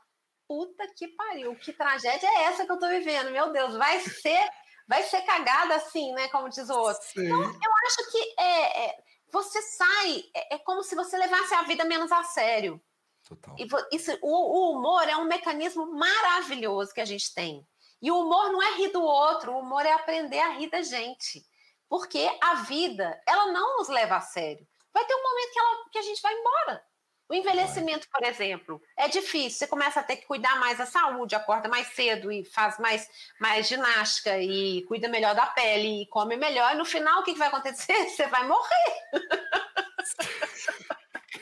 puta 0.48 0.88
que 0.96 1.08
pariu, 1.10 1.56
que 1.56 1.74
tragédia 1.74 2.28
é 2.28 2.44
essa 2.44 2.66
que 2.66 2.72
eu 2.72 2.76
estou 2.76 2.90
vivendo? 2.90 3.32
Meu 3.32 3.52
Deus, 3.52 3.76
vai 3.76 4.00
ser. 4.00 4.50
Vai 4.90 5.04
ser 5.04 5.22
cagada 5.24 5.76
assim, 5.76 6.14
né? 6.14 6.30
Como 6.30 6.48
diz 6.48 6.70
o 6.70 6.80
outro. 6.80 7.04
Sim. 7.04 7.26
Então, 7.26 7.44
eu 7.44 7.72
acho 7.86 8.10
que 8.10 8.36
é, 8.40 8.86
é 8.86 8.98
você 9.30 9.62
sai, 9.62 10.24
é, 10.34 10.56
é 10.56 10.58
como 10.60 10.82
se 10.82 10.96
você 10.96 11.18
levasse 11.18 11.54
a 11.54 11.64
vida 11.64 11.84
menos 11.84 12.12
a 12.12 12.24
sério. 12.24 12.82
Total. 13.28 13.56
E 13.58 13.68
isso, 13.96 14.18
o, 14.22 14.28
o, 14.30 14.78
humor 14.78 15.08
é 15.08 15.18
um 15.18 15.26
mecanismo 15.26 15.86
maravilhoso 15.94 16.94
que 16.94 17.02
a 17.02 17.06
gente 17.06 17.34
tem. 17.34 17.68
E 18.02 18.10
o 18.10 18.20
humor 18.22 18.52
não 18.52 18.62
é 18.62 18.78
rir 18.78 18.90
do 18.90 19.02
outro, 19.02 19.52
o 19.52 19.60
humor 19.60 19.86
é 19.86 19.92
aprender 19.92 20.40
a 20.40 20.54
rir 20.54 20.70
da 20.70 20.82
gente. 20.82 21.44
Porque 21.90 22.30
a 22.42 22.56
vida, 22.56 23.22
ela 23.28 23.52
não 23.52 23.78
nos 23.78 23.90
leva 23.90 24.18
a 24.18 24.22
sério. 24.22 24.66
Vai 24.94 25.06
ter 25.06 25.16
um 25.16 25.24
momento 25.24 25.52
que, 25.52 25.60
ela, 25.60 25.90
que 25.92 25.98
a 26.00 26.02
gente 26.02 26.22
vai 26.22 26.34
embora. 26.34 26.84
O 27.30 27.34
envelhecimento, 27.34 28.08
por 28.10 28.24
exemplo, 28.24 28.82
é 28.96 29.10
difícil. 29.10 29.60
Você 29.60 29.68
começa 29.68 30.00
a 30.00 30.04
ter 30.04 30.16
que 30.16 30.26
cuidar 30.26 30.58
mais 30.60 30.78
da 30.78 30.86
saúde, 30.86 31.36
acorda 31.36 31.68
mais 31.68 31.88
cedo 31.88 32.32
e 32.32 32.46
faz 32.46 32.80
mais, 32.80 33.10
mais 33.40 33.68
ginástica 33.68 34.40
e 34.40 34.86
cuida 34.88 35.10
melhor 35.10 35.36
da 35.36 35.46
pele 35.46 36.04
e 36.04 36.08
come 36.08 36.38
melhor. 36.38 36.74
E 36.74 36.78
no 36.78 36.86
final, 36.86 37.20
o 37.20 37.24
que 37.24 37.34
vai 37.34 37.50
acontecer? 37.50 38.08
Você 38.10 38.28
vai 38.28 38.48
morrer. 38.48 39.08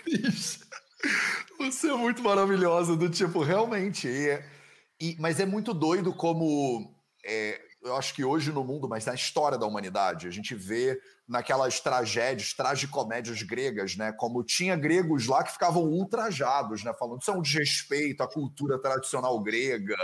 Isso. 0.07 0.64
Você 1.57 1.89
é 1.89 1.95
muito 1.95 2.21
maravilhosa, 2.21 2.95
do 2.95 3.09
tipo, 3.09 3.41
realmente. 3.41 4.07
E, 4.07 4.43
e, 4.99 5.15
mas 5.19 5.39
é 5.39 5.45
muito 5.45 5.73
doido 5.73 6.13
como. 6.13 6.93
É, 7.25 7.61
eu 7.83 7.95
acho 7.95 8.13
que 8.13 8.23
hoje 8.23 8.51
no 8.51 8.63
mundo, 8.63 8.89
mas 8.89 9.05
na 9.05 9.13
história 9.13 9.57
da 9.57 9.65
humanidade, 9.65 10.27
a 10.27 10.31
gente 10.31 10.55
vê 10.55 10.99
naquelas 11.27 11.79
tragédias, 11.79 12.53
tragicomédias 12.53 13.41
gregas, 13.43 13.95
né? 13.95 14.11
Como 14.11 14.43
tinha 14.43 14.75
gregos 14.75 15.27
lá 15.27 15.43
que 15.43 15.51
ficavam 15.51 15.83
ultrajados, 15.83 16.83
né? 16.83 16.93
Falando 16.99 17.21
isso 17.21 17.31
é 17.31 17.33
um 17.33 17.41
desrespeito 17.41 18.23
à 18.23 18.27
cultura 18.27 18.79
tradicional 18.79 19.39
grega 19.39 19.95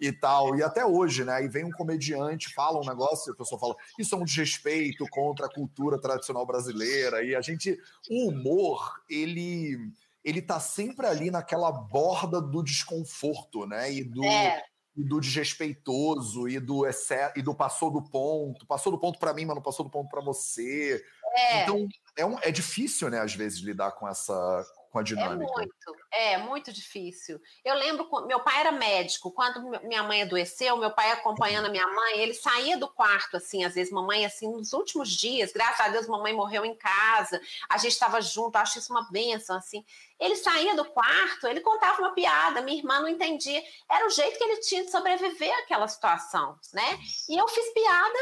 e 0.00 0.12
tal. 0.12 0.56
E 0.56 0.62
até 0.62 0.84
hoje, 0.84 1.24
né? 1.24 1.34
Aí 1.34 1.48
vem 1.48 1.64
um 1.64 1.70
comediante, 1.70 2.52
fala 2.54 2.80
um 2.80 2.86
negócio 2.86 3.30
e 3.30 3.32
a 3.32 3.36
pessoa 3.36 3.60
fala: 3.60 3.74
isso 3.98 4.14
é 4.14 4.18
um 4.18 4.24
desrespeito 4.24 5.06
contra 5.10 5.46
a 5.46 5.52
cultura 5.52 6.00
tradicional 6.00 6.46
brasileira. 6.46 7.22
E 7.22 7.34
a 7.34 7.40
gente. 7.40 7.78
O 8.10 8.30
humor, 8.30 9.00
ele 9.08 9.92
ele 10.26 10.42
tá 10.42 10.58
sempre 10.58 11.06
ali 11.06 11.30
naquela 11.30 11.70
borda 11.70 12.42
do 12.42 12.60
desconforto, 12.60 13.64
né? 13.64 13.92
E 13.92 14.02
do, 14.02 14.24
é. 14.24 14.60
e 14.96 15.04
do 15.04 15.20
desrespeitoso, 15.20 16.48
e 16.48 16.58
do 16.58 16.84
excesso, 16.84 17.38
e 17.38 17.42
do 17.42 17.54
passou 17.54 17.92
do 17.92 18.02
ponto. 18.02 18.66
Passou 18.66 18.90
do 18.90 18.98
ponto 18.98 19.20
para 19.20 19.32
mim, 19.32 19.44
mas 19.44 19.54
não 19.54 19.62
passou 19.62 19.84
do 19.84 19.90
ponto 19.90 20.10
para 20.10 20.20
você. 20.20 21.00
É. 21.36 21.62
Então, 21.62 21.86
é, 22.16 22.26
um, 22.26 22.36
é 22.40 22.50
difícil, 22.50 23.08
né, 23.08 23.20
às 23.20 23.36
vezes, 23.36 23.60
lidar 23.60 23.92
com 23.92 24.08
essa, 24.08 24.66
com 24.96 25.00
a 25.00 25.02
é 25.02 25.04
dinâmica. 25.04 25.52
É 25.52 25.56
muito, 25.56 25.96
é 26.12 26.38
muito 26.38 26.72
difícil. 26.72 27.40
Eu 27.64 27.74
lembro, 27.74 28.08
meu 28.26 28.40
pai 28.40 28.60
era 28.60 28.72
médico, 28.72 29.30
quando 29.30 29.60
minha 29.86 30.02
mãe 30.02 30.22
adoeceu, 30.22 30.76
meu 30.76 30.90
pai 30.90 31.10
acompanhando 31.12 31.66
a 31.66 31.68
minha 31.68 31.86
mãe, 31.86 32.18
ele 32.18 32.32
saía 32.32 32.78
do 32.78 32.88
quarto, 32.88 33.36
assim, 33.36 33.64
às 33.64 33.74
vezes, 33.74 33.92
mamãe, 33.92 34.24
assim, 34.24 34.50
nos 34.50 34.72
últimos 34.72 35.10
dias, 35.10 35.52
graças 35.52 35.80
a 35.80 35.88
Deus, 35.88 36.06
mamãe 36.06 36.32
morreu 36.32 36.64
em 36.64 36.74
casa, 36.74 37.40
a 37.68 37.76
gente 37.76 37.92
estava 37.92 38.20
junto, 38.20 38.56
acho 38.56 38.78
isso 38.78 38.92
uma 38.92 39.08
benção, 39.10 39.56
assim. 39.56 39.84
Ele 40.18 40.36
saía 40.36 40.74
do 40.74 40.84
quarto, 40.84 41.46
ele 41.46 41.60
contava 41.60 42.00
uma 42.00 42.14
piada, 42.14 42.62
minha 42.62 42.78
irmã 42.78 43.00
não 43.00 43.08
entendia. 43.08 43.62
Era 43.90 44.06
o 44.06 44.10
jeito 44.10 44.38
que 44.38 44.44
ele 44.44 44.60
tinha 44.60 44.84
de 44.84 44.90
sobreviver 44.90 45.52
àquela 45.58 45.86
situação, 45.86 46.58
né? 46.72 46.98
E 47.28 47.36
eu 47.36 47.46
fiz 47.48 47.72
piada 47.74 48.18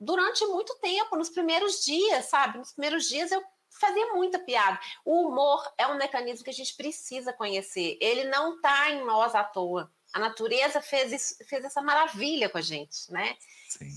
durante 0.00 0.44
muito 0.46 0.74
tempo, 0.80 1.16
nos 1.16 1.30
primeiros 1.30 1.84
dias, 1.84 2.26
sabe? 2.26 2.58
Nos 2.58 2.72
primeiros 2.72 3.08
dias 3.08 3.30
eu 3.30 3.42
fazia 3.80 4.14
muita 4.14 4.38
piada. 4.38 4.78
O 5.04 5.28
humor 5.28 5.62
é 5.78 5.86
um 5.86 5.96
mecanismo 5.96 6.44
que 6.44 6.50
a 6.50 6.54
gente 6.54 6.74
precisa 6.74 7.32
conhecer. 7.32 7.96
Ele 8.00 8.24
não 8.24 8.56
está 8.56 8.90
em 8.90 9.04
nós 9.04 9.34
à 9.34 9.44
toa. 9.44 9.90
A 10.12 10.18
natureza 10.18 10.80
fez, 10.80 11.12
isso, 11.12 11.36
fez 11.48 11.64
essa 11.64 11.82
maravilha 11.82 12.48
com 12.48 12.58
a 12.58 12.62
gente, 12.62 13.10
né? 13.12 13.36
Sim. 13.68 13.90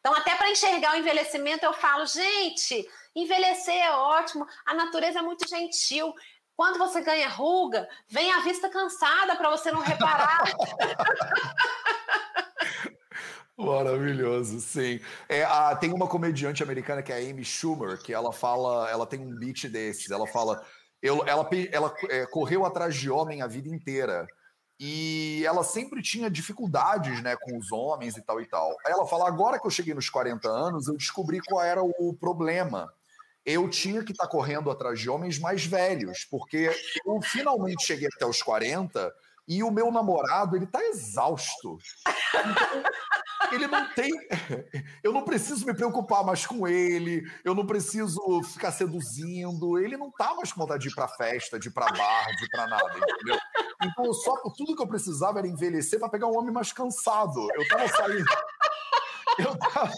Então, 0.00 0.14
até 0.14 0.34
para 0.34 0.50
enxergar 0.50 0.94
o 0.94 0.98
envelhecimento, 0.98 1.64
eu 1.64 1.72
falo, 1.72 2.04
gente, 2.04 2.86
envelhecer 3.16 3.74
é 3.74 3.90
ótimo, 3.92 4.46
a 4.66 4.74
natureza 4.74 5.20
é 5.20 5.22
muito 5.22 5.48
gentil. 5.48 6.12
Quando 6.54 6.78
você 6.78 7.00
ganha 7.00 7.28
ruga, 7.28 7.88
vem 8.06 8.30
a 8.30 8.40
vista 8.40 8.68
cansada 8.68 9.34
para 9.34 9.48
você 9.50 9.72
não 9.72 9.80
reparar. 9.80 10.44
Maravilhoso, 13.56 14.60
sim. 14.60 15.00
É, 15.28 15.44
a, 15.44 15.76
tem 15.76 15.92
uma 15.92 16.08
comediante 16.08 16.62
americana 16.62 17.02
que 17.02 17.12
é 17.12 17.16
a 17.16 17.30
Amy 17.30 17.44
Schumer, 17.44 17.98
que 17.98 18.12
ela 18.12 18.32
fala, 18.32 18.90
ela 18.90 19.06
tem 19.06 19.20
um 19.20 19.34
beat 19.34 19.68
desses, 19.68 20.10
ela 20.10 20.26
fala, 20.26 20.64
eu, 21.00 21.24
ela, 21.26 21.48
ela 21.70 21.94
é, 22.10 22.26
correu 22.26 22.64
atrás 22.64 22.96
de 22.96 23.08
homem 23.08 23.42
a 23.42 23.46
vida 23.46 23.68
inteira 23.68 24.26
e 24.78 25.44
ela 25.46 25.62
sempre 25.62 26.02
tinha 26.02 26.28
dificuldades, 26.28 27.22
né, 27.22 27.36
com 27.36 27.56
os 27.56 27.70
homens 27.70 28.16
e 28.16 28.22
tal 28.22 28.40
e 28.40 28.46
tal. 28.46 28.74
Aí 28.84 28.92
ela 28.92 29.06
fala, 29.06 29.28
agora 29.28 29.60
que 29.60 29.66
eu 29.66 29.70
cheguei 29.70 29.94
nos 29.94 30.10
40 30.10 30.48
anos, 30.48 30.88
eu 30.88 30.96
descobri 30.96 31.40
qual 31.40 31.62
era 31.64 31.82
o 31.82 32.12
problema. 32.18 32.92
Eu 33.46 33.68
tinha 33.68 34.02
que 34.02 34.12
estar 34.12 34.24
tá 34.24 34.30
correndo 34.30 34.70
atrás 34.70 34.98
de 34.98 35.08
homens 35.08 35.38
mais 35.38 35.64
velhos, 35.64 36.26
porque 36.28 36.70
eu 37.06 37.20
finalmente 37.22 37.86
cheguei 37.86 38.08
até 38.14 38.26
os 38.26 38.42
40 38.42 39.12
e 39.46 39.62
o 39.62 39.70
meu 39.70 39.92
namorado, 39.92 40.56
ele 40.56 40.66
tá 40.66 40.82
exausto. 40.82 41.78
Então, 42.30 42.82
ele 43.52 43.66
não 43.66 43.88
tem. 43.94 44.10
Eu 45.02 45.12
não 45.12 45.22
preciso 45.22 45.66
me 45.66 45.74
preocupar 45.74 46.24
mais 46.24 46.46
com 46.46 46.66
ele, 46.66 47.22
eu 47.44 47.54
não 47.54 47.66
preciso 47.66 48.42
ficar 48.42 48.72
seduzindo. 48.72 49.78
Ele 49.78 49.96
não 49.96 50.10
tá 50.10 50.34
mais 50.34 50.52
com 50.52 50.60
vontade 50.60 50.82
de 50.82 50.88
ir 50.88 50.94
pra 50.94 51.08
festa, 51.08 51.58
de 51.58 51.68
ir 51.68 51.70
pra 51.70 51.86
bar, 51.86 52.36
de 52.36 52.44
ir 52.44 52.48
pra 52.48 52.66
nada, 52.66 52.96
entendeu? 52.96 53.38
Então, 53.82 54.12
só, 54.12 54.34
tudo 54.56 54.74
que 54.74 54.82
eu 54.82 54.86
precisava 54.86 55.38
era 55.38 55.48
envelhecer 55.48 55.98
para 55.98 56.08
pegar 56.08 56.26
um 56.26 56.36
homem 56.38 56.52
mais 56.52 56.72
cansado. 56.72 57.46
Eu 57.54 57.68
tava 57.68 57.88
saindo. 57.88 58.24
Eu 59.38 59.58
tava, 59.58 59.92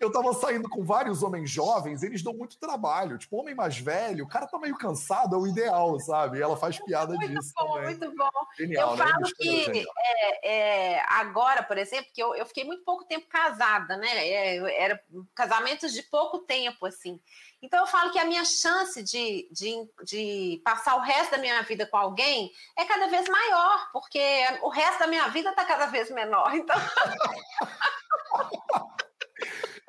eu 0.00 0.12
tava 0.12 0.32
saindo 0.34 0.68
com 0.68 0.84
vários 0.84 1.22
homens 1.22 1.50
jovens, 1.50 2.02
eles 2.02 2.22
dão 2.22 2.34
muito 2.34 2.58
trabalho. 2.58 3.18
Tipo, 3.18 3.38
homem 3.38 3.54
mais 3.54 3.78
velho, 3.78 4.24
o 4.24 4.28
cara 4.28 4.46
tá 4.46 4.58
meio 4.58 4.76
cansado, 4.76 5.34
é 5.34 5.38
o 5.38 5.46
ideal, 5.46 5.98
sabe? 6.00 6.38
E 6.38 6.42
ela 6.42 6.56
faz 6.56 6.78
piada 6.78 7.14
muito 7.14 7.28
disso. 7.28 7.52
Bom, 7.56 7.74
também. 7.74 7.84
Muito 7.84 8.16
bom, 8.16 8.30
Genial, 8.58 8.90
Eu 8.90 8.96
né? 8.96 9.04
falo 9.04 9.24
que 9.36 9.86
é, 9.98 10.48
é, 10.96 11.04
agora, 11.08 11.62
por 11.62 11.78
exemplo, 11.78 12.10
que 12.12 12.22
eu, 12.22 12.34
eu 12.34 12.46
fiquei 12.46 12.64
muito 12.64 12.84
pouco 12.84 13.04
tempo 13.04 13.26
casada, 13.28 13.96
né? 13.96 14.08
É, 14.28 14.82
era 14.82 15.00
casamentos 15.34 15.92
de 15.92 16.02
pouco 16.02 16.40
tempo, 16.40 16.86
assim. 16.86 17.20
Então 17.64 17.80
eu 17.80 17.86
falo 17.86 18.10
que 18.10 18.18
a 18.18 18.26
minha 18.26 18.44
chance 18.44 19.02
de, 19.02 19.48
de, 19.50 19.74
de, 20.04 20.60
passar 20.62 20.96
o 20.96 21.00
resto 21.00 21.30
da 21.30 21.38
minha 21.38 21.62
vida 21.62 21.86
com 21.86 21.96
alguém 21.96 22.52
é 22.76 22.84
cada 22.84 23.08
vez 23.08 23.26
maior, 23.26 23.88
porque 23.90 24.20
o 24.62 24.68
resto 24.68 24.98
da 24.98 25.06
minha 25.06 25.28
vida 25.28 25.48
está 25.48 25.64
cada 25.64 25.86
vez 25.86 26.10
menor. 26.10 26.54
Então. 26.54 26.76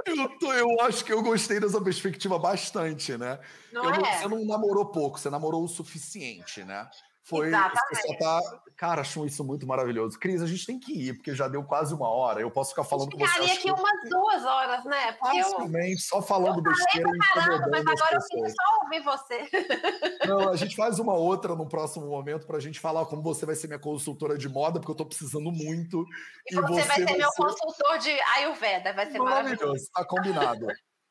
Eu, 0.08 0.30
tô, 0.38 0.54
eu, 0.54 0.82
acho 0.82 1.04
que 1.04 1.12
eu 1.12 1.24
gostei 1.24 1.60
dessa 1.60 1.82
perspectiva 1.82 2.38
bastante, 2.38 3.18
né? 3.18 3.40
Não, 3.74 3.90
é? 3.90 3.98
não 3.98 4.06
Você 4.06 4.28
não 4.28 4.46
namorou 4.46 4.92
pouco, 4.92 5.18
você 5.18 5.32
namorou 5.32 5.64
o 5.64 5.68
suficiente, 5.68 6.64
né? 6.64 6.88
Foi. 7.28 7.50
Tá, 7.50 8.40
cara, 8.78 9.02
acho 9.02 9.26
isso 9.26 9.44
muito 9.44 9.66
maravilhoso. 9.66 10.20
Cris, 10.20 10.44
a 10.44 10.46
gente 10.46 10.64
tem 10.64 10.80
que 10.80 10.94
ir, 10.94 11.16
porque 11.16 11.34
já 11.34 11.48
deu 11.48 11.64
quase 11.64 11.92
uma 11.92 12.08
hora. 12.08 12.40
Eu 12.40 12.52
posso 12.52 12.70
ficar 12.70 12.84
falando 12.84 13.10
com 13.10 13.18
você. 13.18 13.34
Ficaria 13.34 13.54
aqui 13.56 13.72
umas 13.72 14.10
duas 14.10 14.46
horas, 14.46 14.86
né? 14.86 15.12
Porque 15.14 15.42
Facilmente, 15.42 15.94
eu... 15.94 16.00
só 16.00 16.22
falando 16.22 16.58
eu 16.58 16.62
besteira. 16.62 17.10
Caramba, 17.34 17.68
mas 17.72 17.82
agora 17.82 18.16
eu 18.16 18.22
queria 18.30 18.50
só 18.50 18.84
ouvir 18.84 19.04
você. 19.04 20.28
Não, 20.28 20.50
a 20.50 20.56
gente 20.56 20.76
faz 20.78 21.00
uma 21.00 21.16
outra 21.16 21.56
no 21.56 21.68
próximo 21.68 22.06
momento 22.06 22.46
para 22.46 22.58
a 22.58 22.62
gente 22.62 22.80
falar 22.80 23.08
como 23.08 23.24
você 23.24 23.44
vai 23.44 23.56
ser 23.56 23.66
minha 23.66 23.80
consultora 23.80 24.38
de 24.38 24.48
moda, 24.48 24.80
porque 24.80 24.92
eu 24.92 24.94
estou 24.94 25.08
precisando 25.08 25.52
muito. 25.52 26.06
E, 26.52 26.54
e 26.54 26.62
você, 26.62 26.74
você, 26.74 26.82
vai 26.84 26.96
ser 26.98 27.06
vai 27.06 27.18
meu 27.18 27.32
ser... 27.32 27.42
consultor 27.42 27.98
de 27.98 28.12
Ayurveda, 28.38 28.94
vai 28.94 29.12
ser 29.12 29.18
maravilhoso. 29.18 29.64
Maravilhoso, 29.64 29.90
tá 29.92 30.06
combinado. 30.06 30.68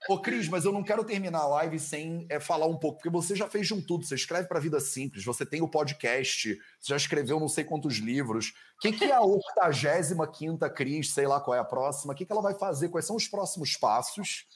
Ô, 0.09 0.19
Cris, 0.19 0.49
mas 0.49 0.67
eu 0.67 0.73
não 0.73 0.83
quero 0.83 1.03
terminar 1.03 1.41
a 1.41 1.47
live 1.47 1.79
sem 1.79 2.27
é, 2.29 2.39
falar 2.39 2.67
um 2.67 2.77
pouco, 2.77 2.99
porque 2.99 3.09
você 3.09 3.35
já 3.35 3.49
fez 3.49 3.67
de 3.67 3.75
um 3.75 3.81
tudo. 3.81 4.05
Você 4.05 4.15
escreve 4.15 4.47
para 4.47 4.61
Vida 4.61 4.79
Simples, 4.79 5.25
você 5.25 5.47
tem 5.47 5.63
o 5.63 5.69
podcast, 5.69 6.59
você 6.79 6.91
já 6.91 6.97
escreveu 6.97 7.41
não 7.41 7.49
sei 7.49 7.65
quantos 7.65 7.95
livros. 7.97 8.53
O 8.77 8.81
que, 8.81 8.93
que 8.93 9.05
é 9.05 9.15
a 9.15 9.23
85 9.23 10.71
Cris, 10.75 11.13
sei 11.13 11.27
lá 11.27 11.41
qual 11.41 11.57
é 11.57 11.59
a 11.59 11.65
próxima? 11.65 12.13
O 12.13 12.17
que, 12.17 12.27
que 12.27 12.33
ela 12.33 12.43
vai 12.43 12.55
fazer? 12.55 12.91
Quais 12.91 13.07
são 13.07 13.17
os 13.17 13.27
próximos 13.27 13.77
passos? 13.77 14.47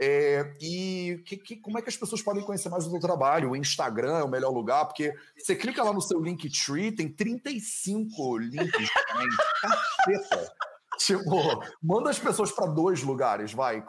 É, 0.00 0.54
e 0.60 1.20
que, 1.24 1.36
que, 1.38 1.56
como 1.56 1.78
é 1.78 1.82
que 1.82 1.88
as 1.88 1.96
pessoas 1.96 2.22
podem 2.22 2.44
conhecer 2.44 2.68
mais 2.68 2.84
do 2.84 2.90
seu 2.90 3.00
trabalho? 3.00 3.50
O 3.50 3.56
Instagram 3.56 4.18
é 4.18 4.22
o 4.22 4.28
melhor 4.28 4.50
lugar, 4.50 4.84
porque 4.84 5.12
você 5.36 5.56
clica 5.56 5.82
lá 5.82 5.92
no 5.92 6.02
seu 6.02 6.20
Linktree, 6.20 6.92
tem 6.92 7.08
35 7.08 8.38
links. 8.38 8.90
Caceta! 9.60 10.52
Tipo, 10.98 11.64
manda 11.82 12.10
as 12.10 12.18
pessoas 12.18 12.50
para 12.50 12.66
dois 12.66 13.02
lugares, 13.02 13.52
vai, 13.52 13.84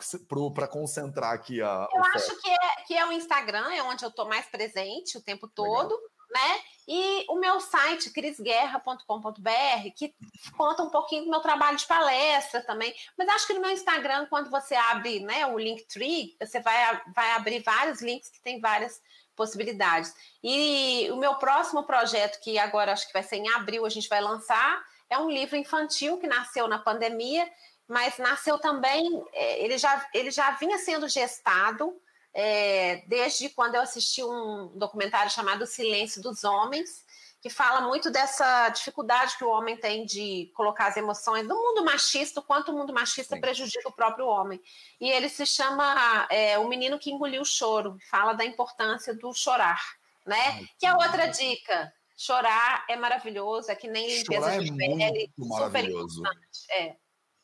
para 0.53 0.67
concentrar 0.67 1.33
aqui 1.33 1.61
a. 1.61 1.87
Eu 1.91 2.03
acho 2.05 2.39
que 2.41 2.49
é, 2.49 2.83
que 2.87 2.93
é 2.93 3.05
o 3.05 3.11
Instagram, 3.11 3.71
é 3.73 3.83
onde 3.83 4.03
eu 4.03 4.09
estou 4.09 4.27
mais 4.27 4.45
presente 4.45 5.17
o 5.17 5.21
tempo 5.21 5.47
todo. 5.47 5.95
Legal. 5.95 6.19
Né? 6.29 6.61
E 6.87 7.25
o 7.27 7.39
meu 7.39 7.59
site, 7.59 8.11
crisguerra.com.br, 8.11 9.89
que 9.95 10.13
conta 10.55 10.83
um 10.83 10.89
pouquinho 10.89 11.23
do 11.23 11.29
meu 11.31 11.39
trabalho 11.39 11.75
de 11.75 11.87
palestra 11.87 12.61
também. 12.61 12.93
Mas 13.17 13.27
acho 13.29 13.47
que 13.47 13.53
no 13.53 13.61
meu 13.61 13.71
Instagram, 13.71 14.27
quando 14.27 14.51
você 14.51 14.75
abre 14.75 15.19
né, 15.21 15.47
o 15.47 15.57
Linktree, 15.57 16.37
você 16.39 16.59
vai, 16.59 17.01
vai 17.15 17.31
abrir 17.31 17.63
vários 17.63 17.99
links 18.01 18.29
que 18.29 18.39
tem 18.41 18.59
várias 18.59 19.01
possibilidades. 19.35 20.13
E 20.43 21.09
o 21.11 21.15
meu 21.15 21.35
próximo 21.35 21.83
projeto, 21.83 22.39
que 22.41 22.59
agora 22.59 22.91
acho 22.91 23.07
que 23.07 23.13
vai 23.13 23.23
ser 23.23 23.37
em 23.37 23.49
abril, 23.53 23.85
a 23.85 23.89
gente 23.89 24.09
vai 24.09 24.21
lançar, 24.21 24.83
é 25.09 25.17
um 25.17 25.29
livro 25.29 25.55
infantil 25.55 26.17
que 26.17 26.27
nasceu 26.27 26.67
na 26.67 26.79
pandemia, 26.79 27.49
mas 27.87 28.17
nasceu 28.17 28.59
também, 28.59 29.23
é, 29.33 29.63
ele 29.63 29.77
já, 29.77 30.07
ele 30.13 30.29
já 30.29 30.51
vinha 30.51 30.77
sendo 30.77 31.07
gestado 31.07 31.99
é, 32.33 33.03
desde 33.07 33.49
quando 33.49 33.75
eu 33.75 33.81
assisti 33.81 34.23
um 34.23 34.67
documentário 34.75 35.31
chamado 35.31 35.65
Silêncio 35.65 36.21
dos 36.21 36.43
Homens, 36.43 37.03
que 37.41 37.49
fala 37.49 37.81
muito 37.81 38.11
dessa 38.11 38.69
dificuldade 38.69 39.37
que 39.37 39.45
o 39.45 39.49
homem 39.49 39.77
tem 39.77 40.05
de 40.05 40.51
colocar 40.53 40.87
as 40.87 40.97
emoções 40.97 41.47
do 41.47 41.55
mundo 41.55 41.85
machista, 41.85 42.41
o 42.41 42.43
quanto 42.43 42.71
o 42.71 42.77
mundo 42.77 42.93
machista 42.93 43.35
Sim. 43.35 43.41
prejudica 43.41 43.87
o 43.87 43.93
próprio 43.93 44.27
homem. 44.27 44.61
E 44.99 45.09
ele 45.09 45.29
se 45.29 45.45
chama 45.45 46.27
é, 46.29 46.59
O 46.59 46.67
Menino 46.67 46.99
que 46.99 47.09
Engoliu 47.09 47.41
o 47.41 47.45
Choro, 47.45 47.97
fala 48.09 48.33
da 48.33 48.43
importância 48.43 49.13
do 49.15 49.33
chorar, 49.33 49.81
né? 50.25 50.35
Ai, 50.37 50.65
que 50.77 50.85
é 50.85 50.93
outra 50.93 51.27
dica. 51.27 51.93
Chorar 52.21 52.85
é 52.89 52.97
maravilhoso, 52.97 53.71
é 53.71 53.75
que 53.75 53.87
nem 53.87 54.05
limpeza 54.05 54.41
Chorar 54.41 54.59
de 54.59 54.73
é 54.73 54.75
pele, 54.75 55.31
super 55.37 55.89
importante. 55.89 56.71
É. 56.71 56.95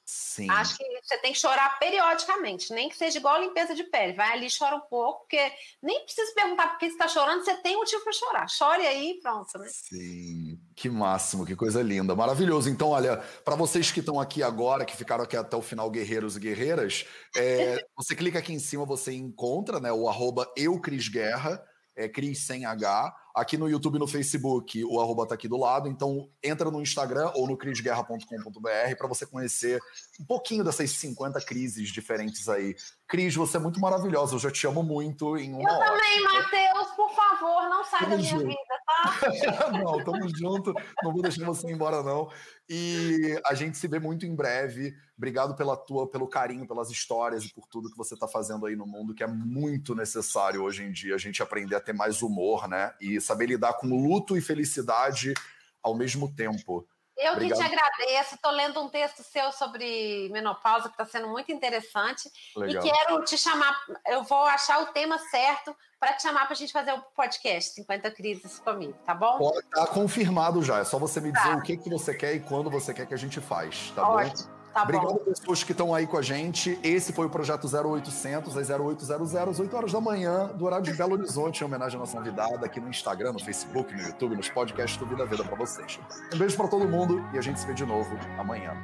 Sim. 0.03 0.49
Acho 0.51 0.77
que 0.77 0.83
você 1.01 1.17
tem 1.19 1.31
que 1.31 1.39
chorar 1.39 1.79
periodicamente, 1.79 2.73
nem 2.73 2.89
que 2.89 2.97
seja 2.97 3.17
igual 3.17 3.35
a 3.35 3.39
limpeza 3.39 3.73
de 3.73 3.85
pele. 3.85 4.11
Vai 4.11 4.33
ali, 4.33 4.47
chora 4.55 4.75
um 4.75 4.81
pouco, 4.81 5.21
porque 5.21 5.39
nem 5.81 6.03
precisa 6.03 6.31
perguntar 6.35 6.67
por 6.67 6.77
que 6.77 6.87
você 6.87 6.91
está 6.91 7.07
chorando, 7.07 7.45
você 7.45 7.55
tem 7.55 7.77
motivo 7.77 8.03
para 8.03 8.11
chorar. 8.11 8.49
Chore 8.49 8.85
aí 8.85 9.17
pronto, 9.23 9.57
né? 9.57 9.67
Sim, 9.71 10.59
que 10.75 10.89
máximo, 10.89 11.45
que 11.45 11.55
coisa 11.55 11.81
linda, 11.81 12.13
maravilhoso. 12.13 12.69
Então, 12.69 12.89
olha, 12.89 13.17
para 13.45 13.55
vocês 13.55 13.91
que 13.91 14.01
estão 14.01 14.19
aqui 14.19 14.43
agora, 14.43 14.83
que 14.83 14.95
ficaram 14.95 15.23
aqui 15.23 15.37
até 15.37 15.55
o 15.55 15.61
final, 15.61 15.89
guerreiros 15.89 16.35
e 16.35 16.39
guerreiras, 16.41 17.05
é, 17.35 17.81
você 17.95 18.13
clica 18.13 18.39
aqui 18.39 18.51
em 18.51 18.59
cima, 18.59 18.85
você 18.85 19.13
encontra 19.13 19.79
né, 19.79 19.91
o 19.93 20.09
arroba 20.09 20.51
eucrisguerra, 20.57 21.65
é 21.95 22.09
Cris 22.09 22.45
sem 22.45 22.65
H. 22.65 23.24
Aqui 23.35 23.57
no 23.57 23.69
YouTube 23.69 23.97
e 23.97 23.99
no 23.99 24.07
Facebook, 24.07 24.83
o 24.85 25.01
arroba 25.01 25.27
tá 25.27 25.35
aqui 25.35 25.47
do 25.47 25.57
lado. 25.57 25.89
Então, 25.89 26.29
entra 26.41 26.71
no 26.71 26.81
Instagram 26.81 27.31
ou 27.35 27.45
no 27.47 27.57
crisguerra.com.br 27.57 28.95
para 28.97 29.07
você 29.07 29.25
conhecer 29.25 29.79
um 30.19 30.25
pouquinho 30.25 30.63
dessas 30.63 30.89
50 30.91 31.41
crises 31.41 31.89
diferentes 31.89 32.47
aí. 32.47 32.75
Cris, 33.07 33.35
você 33.35 33.57
é 33.57 33.59
muito 33.59 33.79
maravilhosa. 33.79 34.35
Eu 34.35 34.39
já 34.39 34.49
te 34.49 34.65
amo 34.65 34.81
muito 34.81 35.37
em 35.37 35.53
uma 35.53 35.69
Eu 35.69 35.75
hora. 35.75 35.85
também, 35.91 36.23
Matheus. 36.23 36.87
Por 36.95 37.11
favor, 37.13 37.69
não 37.69 37.83
sai 37.83 37.99
tamo 37.99 38.11
da 38.11 38.17
minha 38.17 38.29
junto. 38.29 38.47
vida, 38.47 38.57
tá? 38.85 39.71
não, 39.83 40.03
tamo 40.03 40.29
junto. 40.37 40.73
Não 41.03 41.11
vou 41.11 41.21
deixar 41.21 41.45
você 41.45 41.67
ir 41.69 41.73
embora, 41.73 42.01
não. 42.01 42.29
E 42.67 43.39
a 43.45 43.53
gente 43.53 43.77
se 43.77 43.87
vê 43.87 43.99
muito 43.99 44.25
em 44.25 44.33
breve. 44.33 44.95
Obrigado 45.17 45.55
pela 45.55 45.77
tua, 45.77 46.09
pelo 46.09 46.27
carinho, 46.27 46.67
pelas 46.67 46.89
histórias 46.89 47.45
e 47.45 47.53
por 47.53 47.67
tudo 47.67 47.91
que 47.91 47.97
você 47.97 48.15
está 48.15 48.27
fazendo 48.27 48.65
aí 48.65 48.75
no 48.75 48.87
mundo, 48.87 49.13
que 49.13 49.23
é 49.23 49.27
muito 49.27 49.93
necessário 49.93 50.63
hoje 50.63 50.83
em 50.83 50.91
dia 50.91 51.15
a 51.15 51.17
gente 51.17 51.43
aprender 51.43 51.75
a 51.75 51.79
ter 51.79 51.93
mais 51.93 52.21
humor, 52.21 52.67
né? 52.67 52.93
E 52.99 53.21
saber 53.25 53.47
lidar 53.47 53.73
com 53.73 53.87
luto 53.87 54.37
e 54.37 54.41
felicidade 54.41 55.33
ao 55.81 55.95
mesmo 55.95 56.33
tempo. 56.33 56.87
Eu 57.17 57.33
Obrigado. 57.33 57.57
que 57.57 57.63
te 57.63 57.73
agradeço. 57.73 58.35
Estou 58.35 58.51
lendo 58.51 58.81
um 58.81 58.89
texto 58.89 59.23
seu 59.23 59.51
sobre 59.51 60.29
menopausa 60.31 60.89
que 60.89 61.01
está 61.01 61.05
sendo 61.05 61.29
muito 61.29 61.49
interessante. 61.51 62.29
Legal. 62.55 62.85
E 62.85 62.91
quero 62.91 63.23
te 63.23 63.37
chamar. 63.37 63.73
Eu 64.05 64.23
vou 64.23 64.43
achar 64.43 64.81
o 64.81 64.87
tema 64.87 65.17
certo 65.17 65.75
para 65.97 66.13
te 66.13 66.23
chamar 66.23 66.45
para 66.45 66.53
a 66.53 66.57
gente 66.57 66.73
fazer 66.73 66.91
o 66.91 67.01
podcast 67.15 67.73
50 67.73 68.11
Crises 68.11 68.59
comigo, 68.59 68.93
tá 69.05 69.15
bom? 69.15 69.49
Está 69.59 69.87
confirmado 69.87 70.61
já. 70.61 70.79
É 70.79 70.83
só 70.83 70.99
você 70.99 71.21
me 71.21 71.31
dizer 71.31 71.51
tá. 71.51 71.55
o 71.55 71.61
que, 71.61 71.77
que 71.77 71.89
você 71.89 72.13
quer 72.13 72.35
e 72.35 72.41
quando 72.41 72.69
você 72.69 72.93
quer 72.93 73.07
que 73.07 73.13
a 73.13 73.17
gente 73.17 73.39
faz, 73.39 73.91
tá 73.95 74.07
Ótimo. 74.07 74.49
bom? 74.49 74.54
Tá 74.75 74.83
Obrigado 74.83 75.07
bom. 75.07 75.19
pessoas 75.19 75.63
que 75.63 75.71
estão 75.71 75.95
aí 75.95 76.05
com 76.05 76.17
a 76.17 76.21
gente. 76.21 76.77
Esse 76.83 77.13
foi 77.13 77.27
o 77.27 77.29
projeto 77.29 77.65
0800, 77.65 78.57
às 78.57 78.69
0800, 78.69 79.33
às 79.33 79.59
8 79.61 79.73
horas 79.73 79.93
da 79.93 80.01
manhã, 80.01 80.47
do 80.47 80.65
horário 80.65 80.83
de 80.83 80.93
Belo 80.93 81.13
Horizonte, 81.13 81.61
em 81.61 81.63
homenagem 81.65 81.95
à 81.95 81.99
nossa 82.01 82.17
convidada, 82.17 82.65
aqui 82.65 82.81
no 82.81 82.89
Instagram, 82.89 83.31
no 83.31 83.39
Facebook, 83.39 83.93
no 83.95 84.01
YouTube, 84.01 84.35
nos 84.35 84.49
podcasts 84.49 84.97
do 84.97 85.05
Vida 85.05 85.25
Vida 85.25 85.45
para 85.45 85.55
vocês. 85.55 85.97
Um 86.33 86.37
beijo 86.37 86.57
para 86.57 86.67
todo 86.67 86.85
mundo 86.85 87.25
e 87.33 87.37
a 87.37 87.41
gente 87.41 87.57
se 87.57 87.65
vê 87.65 87.73
de 87.73 87.85
novo 87.85 88.19
amanhã. 88.37 88.75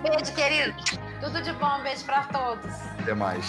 Beijo, 0.00 0.32
querido. 0.32 0.76
Tudo 1.20 1.42
de 1.42 1.52
bom. 1.54 1.82
Beijo 1.82 2.04
para 2.04 2.22
todos. 2.26 2.70
Até 3.00 3.12
mais. 3.12 3.44